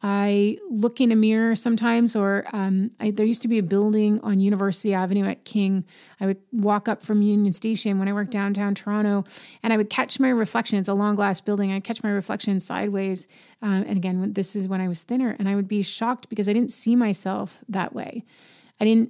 I 0.01 0.59
look 0.69 1.01
in 1.01 1.11
a 1.11 1.15
mirror 1.15 1.55
sometimes, 1.55 2.15
or 2.15 2.45
um, 2.53 2.91
I, 2.99 3.09
there 3.09 3.25
used 3.25 3.41
to 3.41 3.47
be 3.47 3.57
a 3.57 3.63
building 3.63 4.19
on 4.21 4.39
University 4.39 4.93
Avenue 4.93 5.25
at 5.25 5.43
King. 5.43 5.85
I 6.19 6.27
would 6.27 6.37
walk 6.51 6.87
up 6.87 7.01
from 7.01 7.23
Union 7.23 7.51
Station 7.53 7.97
when 7.97 8.07
I 8.07 8.13
worked 8.13 8.29
downtown 8.29 8.75
Toronto, 8.75 9.23
and 9.63 9.73
I 9.73 9.77
would 9.77 9.89
catch 9.89 10.19
my 10.19 10.29
reflection. 10.29 10.77
It's 10.77 10.87
a 10.87 10.93
long 10.93 11.15
glass 11.15 11.41
building. 11.41 11.71
I'd 11.71 11.83
catch 11.83 12.03
my 12.03 12.11
reflection 12.11 12.59
sideways. 12.59 13.27
Um, 13.63 13.85
and 13.87 13.97
again, 13.97 14.33
this 14.33 14.55
is 14.55 14.67
when 14.67 14.81
I 14.81 14.87
was 14.87 15.01
thinner, 15.01 15.35
and 15.39 15.49
I 15.49 15.55
would 15.55 15.67
be 15.67 15.81
shocked 15.81 16.29
because 16.29 16.47
I 16.47 16.53
didn't 16.53 16.71
see 16.71 16.95
myself 16.95 17.59
that 17.67 17.93
way. 17.93 18.23
I 18.79 18.85
didn't 18.85 19.09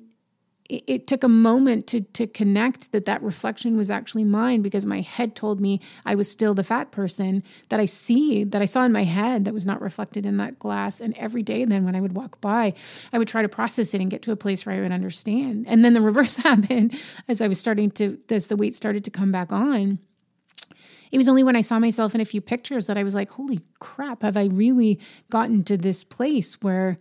it, 0.70 1.08
took 1.08 1.24
a 1.24 1.30
moment 1.30 1.88
to 1.88 2.02
to 2.02 2.28
connect 2.28 2.92
that 2.92 3.06
that 3.06 3.24
reflection 3.24 3.78
was 3.78 3.90
actually 3.90 4.24
mine 4.24 4.62
because 4.62 4.86
my 4.86 5.02
head 5.02 5.36
told 5.36 5.62
me 5.62 5.80
I 6.06 6.16
was 6.16 6.30
still 6.30 6.54
the 6.54 6.64
fat 6.64 6.92
person 6.92 7.44
that 7.70 7.80
I 7.80 7.86
see 7.86 8.44
that 8.44 8.62
I 8.62 8.66
saw 8.66 8.84
in 8.84 8.92
my 8.92 9.04
head 9.04 9.46
that 9.46 9.54
was 9.54 9.66
not 9.66 9.82
reflected 9.82 10.26
in 10.26 10.38
that 10.38 10.60
glass. 10.60 11.00
And 11.00 11.18
every 11.18 11.44
day 11.44 11.66
then 11.66 11.86
when 11.86 11.96
I 11.96 12.02
would 12.02 12.16
walk 12.16 12.42
by 12.42 12.74
I 13.14 13.18
would 13.18 13.28
try 13.28 13.42
to 13.42 13.50
process 13.50 13.94
it 13.94 14.02
and 14.02 14.12
get 14.12 14.22
to 14.24 14.32
a 14.32 14.36
place 14.36 14.66
where 14.66 14.76
I 14.76 14.82
would 14.82 14.92
understand. 14.92 15.66
And 15.68 15.84
then 15.86 15.94
the 15.94 16.02
reverse 16.08 16.38
happened 16.38 17.00
as 17.28 17.42
I 17.42 17.48
was 17.48 17.60
starting 17.60 17.92
to 17.92 18.20
as 18.30 18.48
the 18.48 18.58
weight 18.58 18.76
started 18.76 19.04
to 19.06 19.12
come 19.12 19.32
back 19.32 19.52
on. 19.52 20.00
It 21.12 21.18
was 21.18 21.30
only 21.30 21.44
when 21.44 21.56
I 21.56 21.62
saw 21.62 21.80
myself 21.80 22.14
in 22.16 22.22
a 22.22 22.26
few 22.26 22.42
pictures 22.42 22.88
that 22.88 22.98
I 22.98 23.04
was 23.04 23.16
like, 23.16 23.30
holy 23.32 23.62
crap, 23.80 24.24
have 24.24 24.36
I 24.36 24.46
really 24.46 25.00
gotten 25.30 25.64
to 25.64 25.78
this 25.78 26.04
place 26.04 26.56
where 26.62 26.98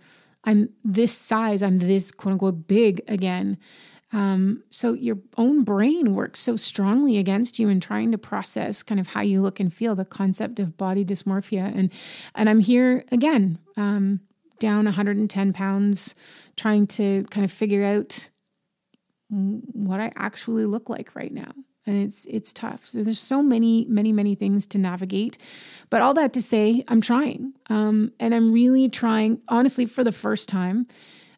I'm 0.47 0.71
this 0.85 1.13
size, 1.13 1.63
I'm 1.63 1.79
this 1.79 2.13
quote 2.13 2.33
unquote 2.33 2.67
big 2.67 3.03
again. 3.09 3.59
Um, 4.13 4.63
so 4.71 4.93
your 4.93 5.19
own 5.37 5.65
brain 5.65 6.15
works 6.15 6.39
so 6.39 6.55
strongly 6.55 7.19
against 7.19 7.59
you 7.59 7.69
in 7.69 7.81
trying 7.81 8.13
to 8.13 8.19
process 8.19 8.83
kind 8.85 9.01
of 9.01 9.09
how 9.09 9.23
you 9.23 9.43
look 9.43 9.59
and 9.59 9.75
feel, 9.75 9.97
the 9.97 10.05
concept 10.05 10.61
of 10.61 10.77
body 10.77 11.05
dysmorphia. 11.05 11.77
And 11.77 11.93
and 12.35 12.49
I'm 12.49 12.61
here 12.61 13.05
again, 13.11 13.59
um, 13.77 14.21
down 14.61 14.85
110 14.85 15.53
pounds, 15.53 16.15
trying 16.57 16.87
to 16.87 17.25
kind 17.25 17.45
of 17.45 17.51
figure 17.51 17.85
out 17.85 18.31
what 19.29 20.01
I 20.01 20.13
actually 20.15 20.67
look 20.67 20.89
like 20.89 21.17
right 21.17 21.33
now 21.33 21.53
and 21.87 21.97
it's 21.97 22.27
it's 22.27 22.53
tough. 22.53 22.89
So 22.89 23.03
there's 23.03 23.21
so 23.21 23.43
many 23.43 23.87
many 23.89 24.13
many 24.13 24.35
things 24.35 24.67
to 24.69 24.79
navigate, 24.79 25.39
but 25.91 26.01
all 26.01 26.15
that 26.15 26.33
to 26.35 26.43
say, 26.43 26.85
I'm 26.89 27.01
trying, 27.01 27.53
um, 27.69 28.13
and 28.21 28.35
I'm 28.35 28.53
really 28.53 28.89
trying. 28.89 29.41
Honestly, 29.49 29.87
for 29.87 30.05
the 30.05 30.13
first 30.13 30.49
time, 30.49 30.87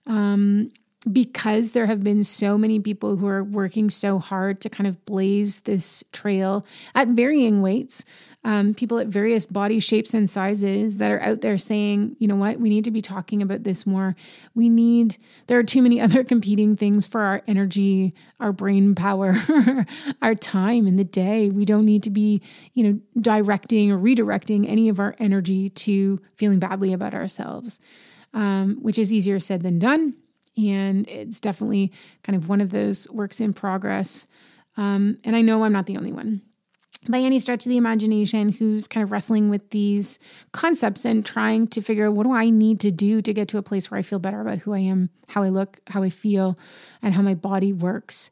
um, 0.07 0.71
because 1.11 1.73
there 1.73 1.87
have 1.87 2.03
been 2.03 2.25
so 2.25 2.59
many 2.59 2.81
people 2.81 3.17
who 3.17 3.27
are 3.27 3.45
working 3.45 3.89
so 3.89 4.19
hard 4.19 4.61
to 4.61 4.69
kind 4.69 4.87
of 4.87 5.05
blaze 5.05 5.61
this 5.61 6.03
trail 6.13 6.67
at 6.95 7.09
varying 7.09 7.63
weights, 7.63 8.05
um, 8.45 8.75
people 8.75 8.99
at 8.99 9.07
various 9.07 9.47
body 9.47 9.79
shapes 9.79 10.13
and 10.13 10.29
sizes 10.29 10.97
that 10.97 11.13
are 11.13 11.21
out 11.21 11.41
there 11.41 11.57
saying, 11.57 12.17
you 12.19 12.27
know 12.27 12.35
what, 12.37 12.59
we 12.59 12.69
need 12.69 12.85
to 12.85 12.91
be 12.91 13.01
talking 13.01 13.43
about 13.43 13.63
this 13.63 13.87
more. 13.87 14.17
We 14.55 14.69
need, 14.69 15.19
there 15.47 15.59
are 15.59 15.65
too 15.65 15.83
many 15.83 16.01
other 16.01 16.25
competing 16.25 16.77
things 16.77 17.07
for 17.07 17.21
our 17.21 17.43
energy, 17.47 18.15
our 18.41 18.53
brain 18.53 18.95
power, 18.95 19.37
our 20.23 20.35
time 20.35 20.87
in 20.89 20.97
the 20.97 21.05
day. 21.05 21.49
We 21.49 21.65
don't 21.65 21.85
need 21.85 22.03
to 22.05 22.11
be, 22.11 22.43
you 22.75 22.85
know, 22.85 23.01
directing 23.21 23.93
or 23.93 23.99
redirecting 23.99 24.69
any 24.69 24.89
of 24.89 24.99
our 24.99 25.15
energy 25.19 25.69
to 25.71 26.21
feeling 26.37 26.59
badly 26.59 26.93
about 26.93 27.15
ourselves, 27.15 27.79
um, 28.35 28.79
which 28.83 28.99
is 28.99 29.13
easier 29.13 29.39
said 29.39 29.63
than 29.63 29.79
done. 29.79 30.15
And 30.59 31.09
it's 31.09 31.41
definitely 31.41 31.93
kind 32.23 32.37
of 32.37 32.49
one 32.49 32.61
of 32.61 32.71
those 32.71 33.09
works 33.11 33.41
in 33.41 33.53
progress. 33.53 34.27
Um, 34.77 35.19
and 35.25 35.37
I 35.37 35.41
know 35.41 35.63
I'm 35.65 35.73
not 35.73 35.87
the 35.87 35.97
only 35.97 36.13
one 36.13 36.43
by 37.09 37.19
any 37.19 37.39
stretch 37.39 37.65
of 37.65 37.71
the 37.71 37.77
imagination 37.77 38.51
who's 38.51 38.89
kind 38.89 39.05
of 39.05 39.13
wrestling 39.13 39.49
with 39.49 39.71
these 39.71 40.19
concepts 40.53 41.05
and 41.05 41.25
trying 41.25 41.67
to 41.69 41.81
figure 41.81 42.07
out 42.07 42.15
what 42.15 42.25
do 42.25 42.35
I 42.35 42.51
need 42.51 42.81
to 42.81 42.91
do 42.91 43.23
to 43.23 43.33
get 43.33 43.49
to 43.49 43.59
a 43.59 43.63
place 43.63 43.91
where 43.91 43.99
I 43.99 44.03
feel 44.03 44.19
better 44.19 44.41
about 44.41 44.59
who 44.59 44.75
I 44.75 44.81
am, 44.81 45.11
how 45.29 45.43
I 45.43 45.49
look, 45.49 45.81
how 45.87 46.03
I 46.03 46.11
feel, 46.11 46.59
and 47.01 47.15
how 47.15 47.23
my 47.23 47.35
body 47.35 47.73
works. 47.73 48.31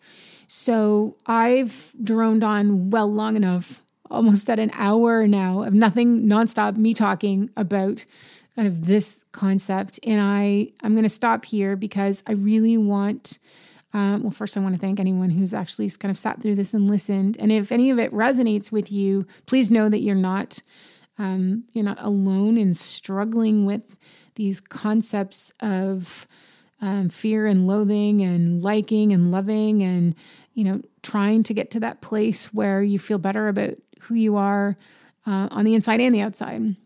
So 0.49 1.16
I've 1.27 1.93
droned 2.03 2.43
on 2.43 2.91
well 2.91 3.11
long 3.11 3.37
enough, 3.37 3.83
almost 4.11 4.49
at 4.51 4.59
an 4.59 4.70
hour 4.74 5.27
now 5.27 5.62
of 5.62 5.72
nothing 5.72 6.27
nonstop, 6.27 6.77
me 6.77 6.93
talking 6.93 7.51
about 7.57 8.05
kind 8.57 8.67
of 8.67 8.87
this 8.87 9.25
concept. 9.33 10.01
And 10.03 10.21
I, 10.21 10.73
I'm 10.83 10.93
going 10.93 11.05
to 11.05 11.09
stop 11.09 11.45
here 11.45 11.77
because 11.77 12.23
I 12.27 12.33
really 12.33 12.77
want. 12.77 13.39
Um, 13.93 14.25
well, 14.25 14.33
first, 14.33 14.57
I 14.57 14.61
want 14.61 14.75
to 14.75 14.81
thank 14.81 14.99
anyone 14.99 15.31
who's 15.31 15.55
actually 15.55 15.89
kind 15.91 16.11
of 16.11 16.19
sat 16.19 16.43
through 16.43 16.57
this 16.57 16.75
and 16.75 16.91
listened. 16.91 17.37
And 17.39 17.53
if 17.53 17.71
any 17.71 17.91
of 17.91 17.99
it 17.99 18.13
resonates 18.13 18.73
with 18.73 18.91
you, 18.91 19.27
please 19.47 19.71
know 19.71 19.89
that 19.89 20.01
you're 20.01 20.15
not 20.15 20.61
um, 21.19 21.65
you're 21.73 21.85
not 21.85 22.03
alone 22.03 22.59
in 22.59 22.75
struggling 22.75 23.65
with 23.65 23.97
these 24.35 24.61
concepts 24.61 25.53
of 25.61 26.27
um, 26.81 27.09
fear 27.09 27.47
and 27.47 27.67
loathing 27.67 28.21
and 28.21 28.63
liking 28.63 29.13
and 29.13 29.33
loving 29.33 29.83
and 29.83 30.15
you 30.53 30.63
know 30.63 30.83
trying 31.03 31.43
to 31.45 31.55
get 31.55 31.71
to 31.71 31.81
that 31.81 32.03
place 32.03 32.53
where 32.53 32.83
you 32.83 32.99
feel 32.99 33.17
better 33.19 33.49
about 33.49 33.79
who 34.03 34.15
you 34.15 34.37
are 34.37 34.77
uh, 35.27 35.49
on 35.51 35.65
the 35.65 35.75
inside 35.75 36.01
and 36.01 36.15
the 36.15 36.21
outside 36.21 36.77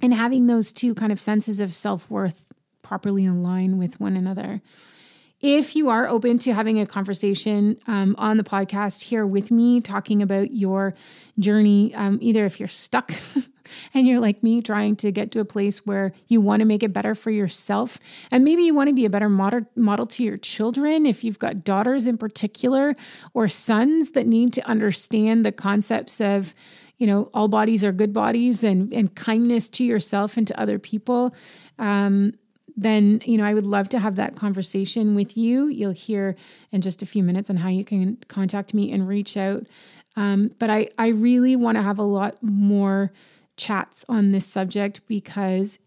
and 0.00 0.14
having 0.14 0.46
those 0.46 0.72
two 0.72 0.94
kind 0.94 1.12
of 1.12 1.20
senses 1.20 1.60
of 1.60 1.74
self 1.74 2.10
worth 2.10 2.52
properly 2.82 3.26
align 3.26 3.78
with 3.78 3.98
one 4.00 4.16
another. 4.16 4.62
If 5.40 5.76
you 5.76 5.90
are 5.90 6.08
open 6.08 6.38
to 6.38 6.54
having 6.54 6.80
a 6.80 6.86
conversation 6.86 7.78
um, 7.86 8.14
on 8.16 8.38
the 8.38 8.42
podcast 8.42 9.02
here 9.02 9.26
with 9.26 9.50
me, 9.50 9.82
talking 9.82 10.22
about 10.22 10.52
your 10.52 10.94
journey, 11.38 11.94
um, 11.94 12.18
either 12.22 12.46
if 12.46 12.58
you're 12.58 12.68
stuck 12.68 13.12
and 13.94 14.06
you're 14.06 14.18
like 14.18 14.42
me, 14.42 14.62
trying 14.62 14.96
to 14.96 15.12
get 15.12 15.32
to 15.32 15.40
a 15.40 15.44
place 15.44 15.84
where 15.84 16.12
you 16.26 16.40
want 16.40 16.60
to 16.60 16.66
make 16.66 16.82
it 16.82 16.92
better 16.92 17.14
for 17.14 17.30
yourself, 17.30 17.98
and 18.30 18.44
maybe 18.44 18.62
you 18.62 18.74
want 18.74 18.88
to 18.88 18.94
be 18.94 19.04
a 19.04 19.10
better 19.10 19.28
model, 19.28 19.66
model 19.76 20.06
to 20.06 20.24
your 20.24 20.38
children, 20.38 21.04
if 21.04 21.22
you've 21.22 21.38
got 21.38 21.64
daughters 21.64 22.06
in 22.06 22.16
particular 22.16 22.94
or 23.34 23.46
sons 23.46 24.12
that 24.12 24.26
need 24.26 24.54
to 24.54 24.66
understand 24.66 25.44
the 25.44 25.52
concepts 25.52 26.18
of 26.18 26.54
you 26.98 27.06
know, 27.06 27.30
all 27.34 27.48
bodies 27.48 27.84
are 27.84 27.92
good 27.92 28.12
bodies 28.12 28.64
and, 28.64 28.92
and 28.92 29.14
kindness 29.14 29.68
to 29.70 29.84
yourself 29.84 30.36
and 30.36 30.46
to 30.46 30.60
other 30.60 30.78
people, 30.78 31.34
um, 31.78 32.32
then, 32.76 33.22
you 33.24 33.38
know, 33.38 33.44
I 33.44 33.54
would 33.54 33.64
love 33.64 33.88
to 33.90 33.98
have 33.98 34.16
that 34.16 34.36
conversation 34.36 35.14
with 35.14 35.36
you. 35.36 35.66
You'll 35.66 35.92
hear 35.92 36.36
in 36.72 36.82
just 36.82 37.00
a 37.00 37.06
few 37.06 37.22
minutes 37.22 37.48
on 37.48 37.56
how 37.56 37.68
you 37.68 37.84
can 37.84 38.18
contact 38.28 38.74
me 38.74 38.92
and 38.92 39.08
reach 39.08 39.36
out. 39.36 39.66
Um, 40.14 40.50
but 40.58 40.68
I, 40.68 40.90
I 40.98 41.08
really 41.08 41.56
want 41.56 41.76
to 41.78 41.82
have 41.82 41.98
a 41.98 42.02
lot 42.02 42.42
more 42.42 43.12
chats 43.56 44.04
on 44.08 44.32
this 44.32 44.46
subject 44.46 45.00
because 45.08 45.78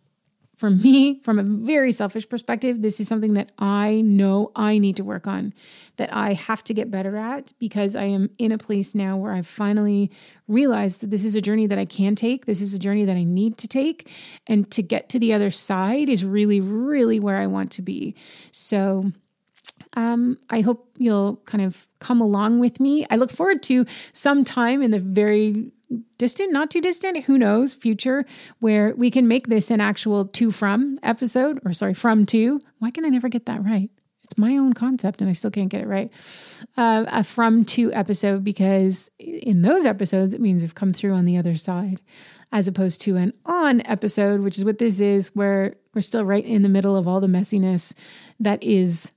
for 0.59 0.69
me, 0.69 1.21
from 1.23 1.39
a 1.39 1.43
very 1.43 1.93
selfish 1.93 2.27
perspective, 2.27 2.81
this 2.81 2.99
is 2.99 3.07
something 3.07 3.33
that 3.35 3.53
I 3.59 4.01
know 4.01 4.51
I 4.57 4.77
need 4.77 4.97
to 4.97 5.05
work 5.05 5.25
on, 5.25 5.53
that 5.95 6.13
I 6.13 6.33
have 6.33 6.65
to 6.65 6.73
get 6.73 6.91
better 6.91 7.15
at 7.15 7.53
because 7.59 7.95
I 7.95 8.03
am 8.03 8.29
in 8.37 8.51
a 8.51 8.57
place 8.57 8.93
now 8.93 9.15
where 9.15 9.31
I've 9.31 9.47
finally 9.47 10.11
realized 10.49 10.99
that 10.99 11.11
this 11.11 11.23
is 11.23 11.33
a 11.33 11.39
journey 11.39 11.65
that 11.67 11.79
I 11.79 11.85
can 11.85 12.13
take. 12.13 12.45
This 12.45 12.59
is 12.59 12.73
a 12.73 12.79
journey 12.79 13.05
that 13.05 13.15
I 13.15 13.23
need 13.23 13.57
to 13.59 13.69
take. 13.69 14.11
And 14.47 14.69
to 14.71 14.83
get 14.83 15.07
to 15.09 15.19
the 15.19 15.31
other 15.31 15.49
side 15.49 16.09
is 16.09 16.25
really, 16.25 16.59
really 16.59 17.21
where 17.21 17.37
I 17.37 17.47
want 17.47 17.71
to 17.71 17.81
be. 17.81 18.13
So, 18.51 19.05
um, 19.93 20.39
I 20.49 20.59
hope 20.59 20.89
you'll 20.97 21.37
kind 21.45 21.63
of 21.63 21.87
come 21.99 22.19
along 22.19 22.59
with 22.59 22.81
me. 22.81 23.07
I 23.09 23.15
look 23.15 23.31
forward 23.31 23.63
to 23.63 23.85
some 24.11 24.43
time 24.43 24.81
in 24.81 24.91
the 24.91 24.99
very 24.99 25.71
distant, 26.17 26.51
not 26.51 26.69
too 26.69 26.81
distant, 26.81 27.23
who 27.25 27.37
knows, 27.37 27.73
future, 27.73 28.25
where 28.59 28.93
we 28.95 29.09
can 29.09 29.27
make 29.27 29.47
this 29.47 29.71
an 29.71 29.81
actual 29.81 30.25
to 30.25 30.51
from 30.51 30.99
episode, 31.03 31.59
or 31.65 31.73
sorry, 31.73 31.93
from 31.93 32.25
to. 32.27 32.59
Why 32.79 32.91
can 32.91 33.05
I 33.05 33.09
never 33.09 33.29
get 33.29 33.45
that 33.47 33.63
right? 33.63 33.89
It's 34.23 34.37
my 34.37 34.57
own 34.57 34.73
concept 34.73 35.21
and 35.21 35.29
I 35.29 35.33
still 35.33 35.49
can't 35.49 35.69
get 35.69 35.81
it 35.81 35.87
right. 35.87 36.11
Uh, 36.77 37.05
a 37.07 37.23
from 37.23 37.65
to 37.65 37.91
episode 37.93 38.43
because 38.43 39.09
in 39.17 39.63
those 39.63 39.85
episodes, 39.85 40.35
it 40.35 40.41
means 40.41 40.61
we've 40.61 40.75
come 40.75 40.93
through 40.93 41.13
on 41.13 41.25
the 41.25 41.37
other 41.37 41.55
side, 41.55 41.99
as 42.51 42.67
opposed 42.67 43.01
to 43.01 43.15
an 43.15 43.33
on 43.45 43.81
episode, 43.87 44.41
which 44.41 44.57
is 44.59 44.65
what 44.65 44.77
this 44.77 44.99
is, 44.99 45.35
where 45.35 45.75
we're 45.95 46.01
still 46.01 46.23
right 46.23 46.45
in 46.45 46.61
the 46.61 46.69
middle 46.69 46.95
of 46.95 47.07
all 47.07 47.19
the 47.19 47.27
messiness 47.27 47.95
that 48.39 48.61
is 48.63 49.13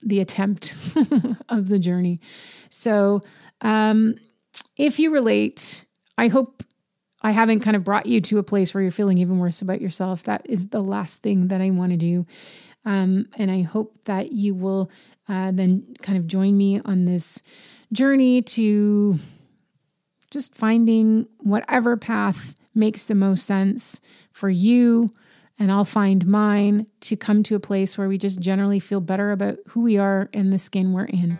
the 0.00 0.20
attempt 0.20 0.76
of 1.48 1.68
the 1.68 1.78
journey. 1.78 2.20
So, 2.68 3.22
um, 3.62 4.16
if 4.76 4.98
you 4.98 5.10
relate, 5.10 5.86
I 6.16 6.28
hope 6.28 6.62
I 7.20 7.32
haven't 7.32 7.60
kind 7.60 7.76
of 7.76 7.84
brought 7.84 8.06
you 8.06 8.20
to 8.22 8.38
a 8.38 8.42
place 8.42 8.72
where 8.72 8.82
you're 8.82 8.92
feeling 8.92 9.18
even 9.18 9.38
worse 9.38 9.60
about 9.60 9.80
yourself. 9.80 10.22
That 10.24 10.46
is 10.48 10.68
the 10.68 10.82
last 10.82 11.22
thing 11.22 11.48
that 11.48 11.60
I 11.60 11.70
want 11.70 11.92
to 11.92 11.96
do. 11.96 12.26
Um, 12.84 13.26
and 13.36 13.50
I 13.50 13.62
hope 13.62 14.04
that 14.04 14.32
you 14.32 14.54
will 14.54 14.90
uh, 15.28 15.50
then 15.52 15.94
kind 16.00 16.16
of 16.16 16.26
join 16.26 16.56
me 16.56 16.80
on 16.84 17.04
this 17.04 17.42
journey 17.92 18.40
to 18.42 19.18
just 20.30 20.54
finding 20.54 21.26
whatever 21.38 21.96
path 21.96 22.54
makes 22.74 23.04
the 23.04 23.14
most 23.14 23.46
sense 23.46 24.00
for 24.30 24.48
you. 24.48 25.10
And 25.58 25.72
I'll 25.72 25.84
find 25.84 26.24
mine 26.26 26.86
to 27.00 27.16
come 27.16 27.42
to 27.44 27.56
a 27.56 27.60
place 27.60 27.98
where 27.98 28.08
we 28.08 28.16
just 28.16 28.38
generally 28.38 28.78
feel 28.78 29.00
better 29.00 29.32
about 29.32 29.58
who 29.68 29.82
we 29.82 29.98
are 29.98 30.30
and 30.32 30.52
the 30.52 30.58
skin 30.58 30.92
we're 30.92 31.06
in. 31.06 31.36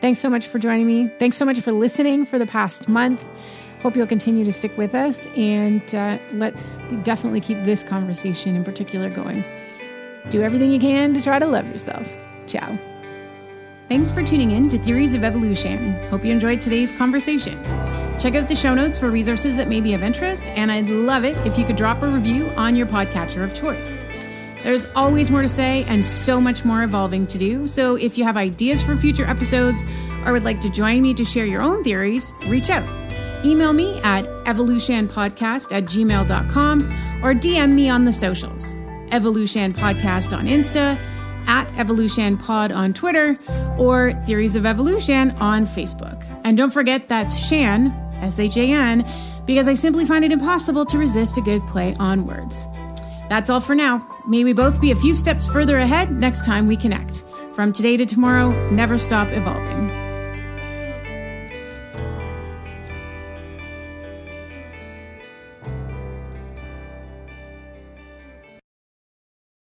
Thanks 0.00 0.18
so 0.18 0.30
much 0.30 0.46
for 0.46 0.58
joining 0.58 0.86
me. 0.86 1.10
Thanks 1.18 1.36
so 1.36 1.44
much 1.44 1.60
for 1.60 1.72
listening 1.72 2.26
for 2.26 2.38
the 2.38 2.46
past 2.46 2.88
month. 2.88 3.24
hope 3.80 3.96
you'll 3.96 4.06
continue 4.06 4.44
to 4.44 4.52
stick 4.52 4.76
with 4.76 4.94
us 4.94 5.26
and 5.36 5.94
uh, 5.94 6.18
let's 6.32 6.78
definitely 7.02 7.40
keep 7.40 7.62
this 7.62 7.82
conversation 7.82 8.56
in 8.56 8.64
particular 8.64 9.08
going. 9.08 9.44
Do 10.28 10.42
everything 10.42 10.70
you 10.70 10.80
can 10.80 11.14
to 11.14 11.22
try 11.22 11.38
to 11.38 11.46
love 11.46 11.66
yourself. 11.66 12.08
Ciao. 12.46 12.78
Thanks 13.88 14.10
for 14.10 14.22
tuning 14.22 14.50
in 14.50 14.68
to 14.70 14.78
Theories 14.78 15.14
of 15.14 15.22
Evolution. 15.22 15.94
Hope 16.08 16.24
you 16.24 16.32
enjoyed 16.32 16.60
today's 16.60 16.90
conversation. 16.90 17.62
Check 18.18 18.34
out 18.34 18.48
the 18.48 18.56
show 18.56 18.74
notes 18.74 18.98
for 18.98 19.10
resources 19.10 19.54
that 19.56 19.68
may 19.68 19.80
be 19.80 19.94
of 19.94 20.02
interest, 20.02 20.46
and 20.46 20.72
I'd 20.72 20.90
love 20.90 21.24
it 21.24 21.36
if 21.46 21.56
you 21.56 21.64
could 21.64 21.76
drop 21.76 22.02
a 22.02 22.08
review 22.08 22.48
on 22.56 22.74
your 22.74 22.86
podcatcher 22.86 23.44
of 23.44 23.54
choice. 23.54 23.94
There's 24.66 24.86
always 24.96 25.30
more 25.30 25.42
to 25.42 25.48
say 25.48 25.84
and 25.84 26.04
so 26.04 26.40
much 26.40 26.64
more 26.64 26.82
evolving 26.82 27.28
to 27.28 27.38
do. 27.38 27.68
So 27.68 27.94
if 27.94 28.18
you 28.18 28.24
have 28.24 28.36
ideas 28.36 28.82
for 28.82 28.96
future 28.96 29.24
episodes 29.24 29.84
or 30.24 30.32
would 30.32 30.42
like 30.42 30.60
to 30.62 30.68
join 30.68 31.02
me 31.02 31.14
to 31.14 31.24
share 31.24 31.46
your 31.46 31.62
own 31.62 31.84
theories, 31.84 32.32
reach 32.48 32.68
out. 32.68 32.84
Email 33.46 33.72
me 33.72 34.00
at 34.00 34.24
evolutionpodcast 34.44 35.70
at 35.70 35.84
gmail.com 35.84 36.82
or 37.22 37.32
DM 37.32 37.74
me 37.74 37.88
on 37.88 38.06
the 38.06 38.12
socials. 38.12 38.74
Evolution 39.12 39.72
Podcast 39.72 40.36
on 40.36 40.46
Insta, 40.46 41.00
at 41.46 41.72
Evolution 41.78 42.36
Pod 42.36 42.72
on 42.72 42.92
Twitter, 42.92 43.36
or 43.78 44.14
Theories 44.26 44.56
of 44.56 44.66
Evolution 44.66 45.30
on 45.38 45.64
Facebook. 45.64 46.20
And 46.42 46.56
don't 46.56 46.72
forget 46.72 47.06
that's 47.06 47.38
Shan, 47.38 47.92
S 48.20 48.40
H 48.40 48.56
A 48.56 48.72
N, 48.72 49.08
because 49.46 49.68
I 49.68 49.74
simply 49.74 50.04
find 50.04 50.24
it 50.24 50.32
impossible 50.32 50.84
to 50.86 50.98
resist 50.98 51.38
a 51.38 51.40
good 51.40 51.64
play 51.68 51.94
on 52.00 52.26
words. 52.26 52.66
That's 53.28 53.50
all 53.50 53.60
for 53.60 53.74
now. 53.74 54.06
May 54.26 54.44
we 54.44 54.52
both 54.52 54.80
be 54.80 54.90
a 54.90 54.96
few 54.96 55.14
steps 55.14 55.48
further 55.48 55.78
ahead 55.78 56.10
next 56.10 56.44
time 56.44 56.66
we 56.66 56.76
connect. 56.76 57.24
From 57.52 57.72
today 57.72 57.96
to 57.96 58.06
tomorrow, 58.06 58.70
never 58.70 58.98
stop 58.98 59.28
evolving. 59.30 59.85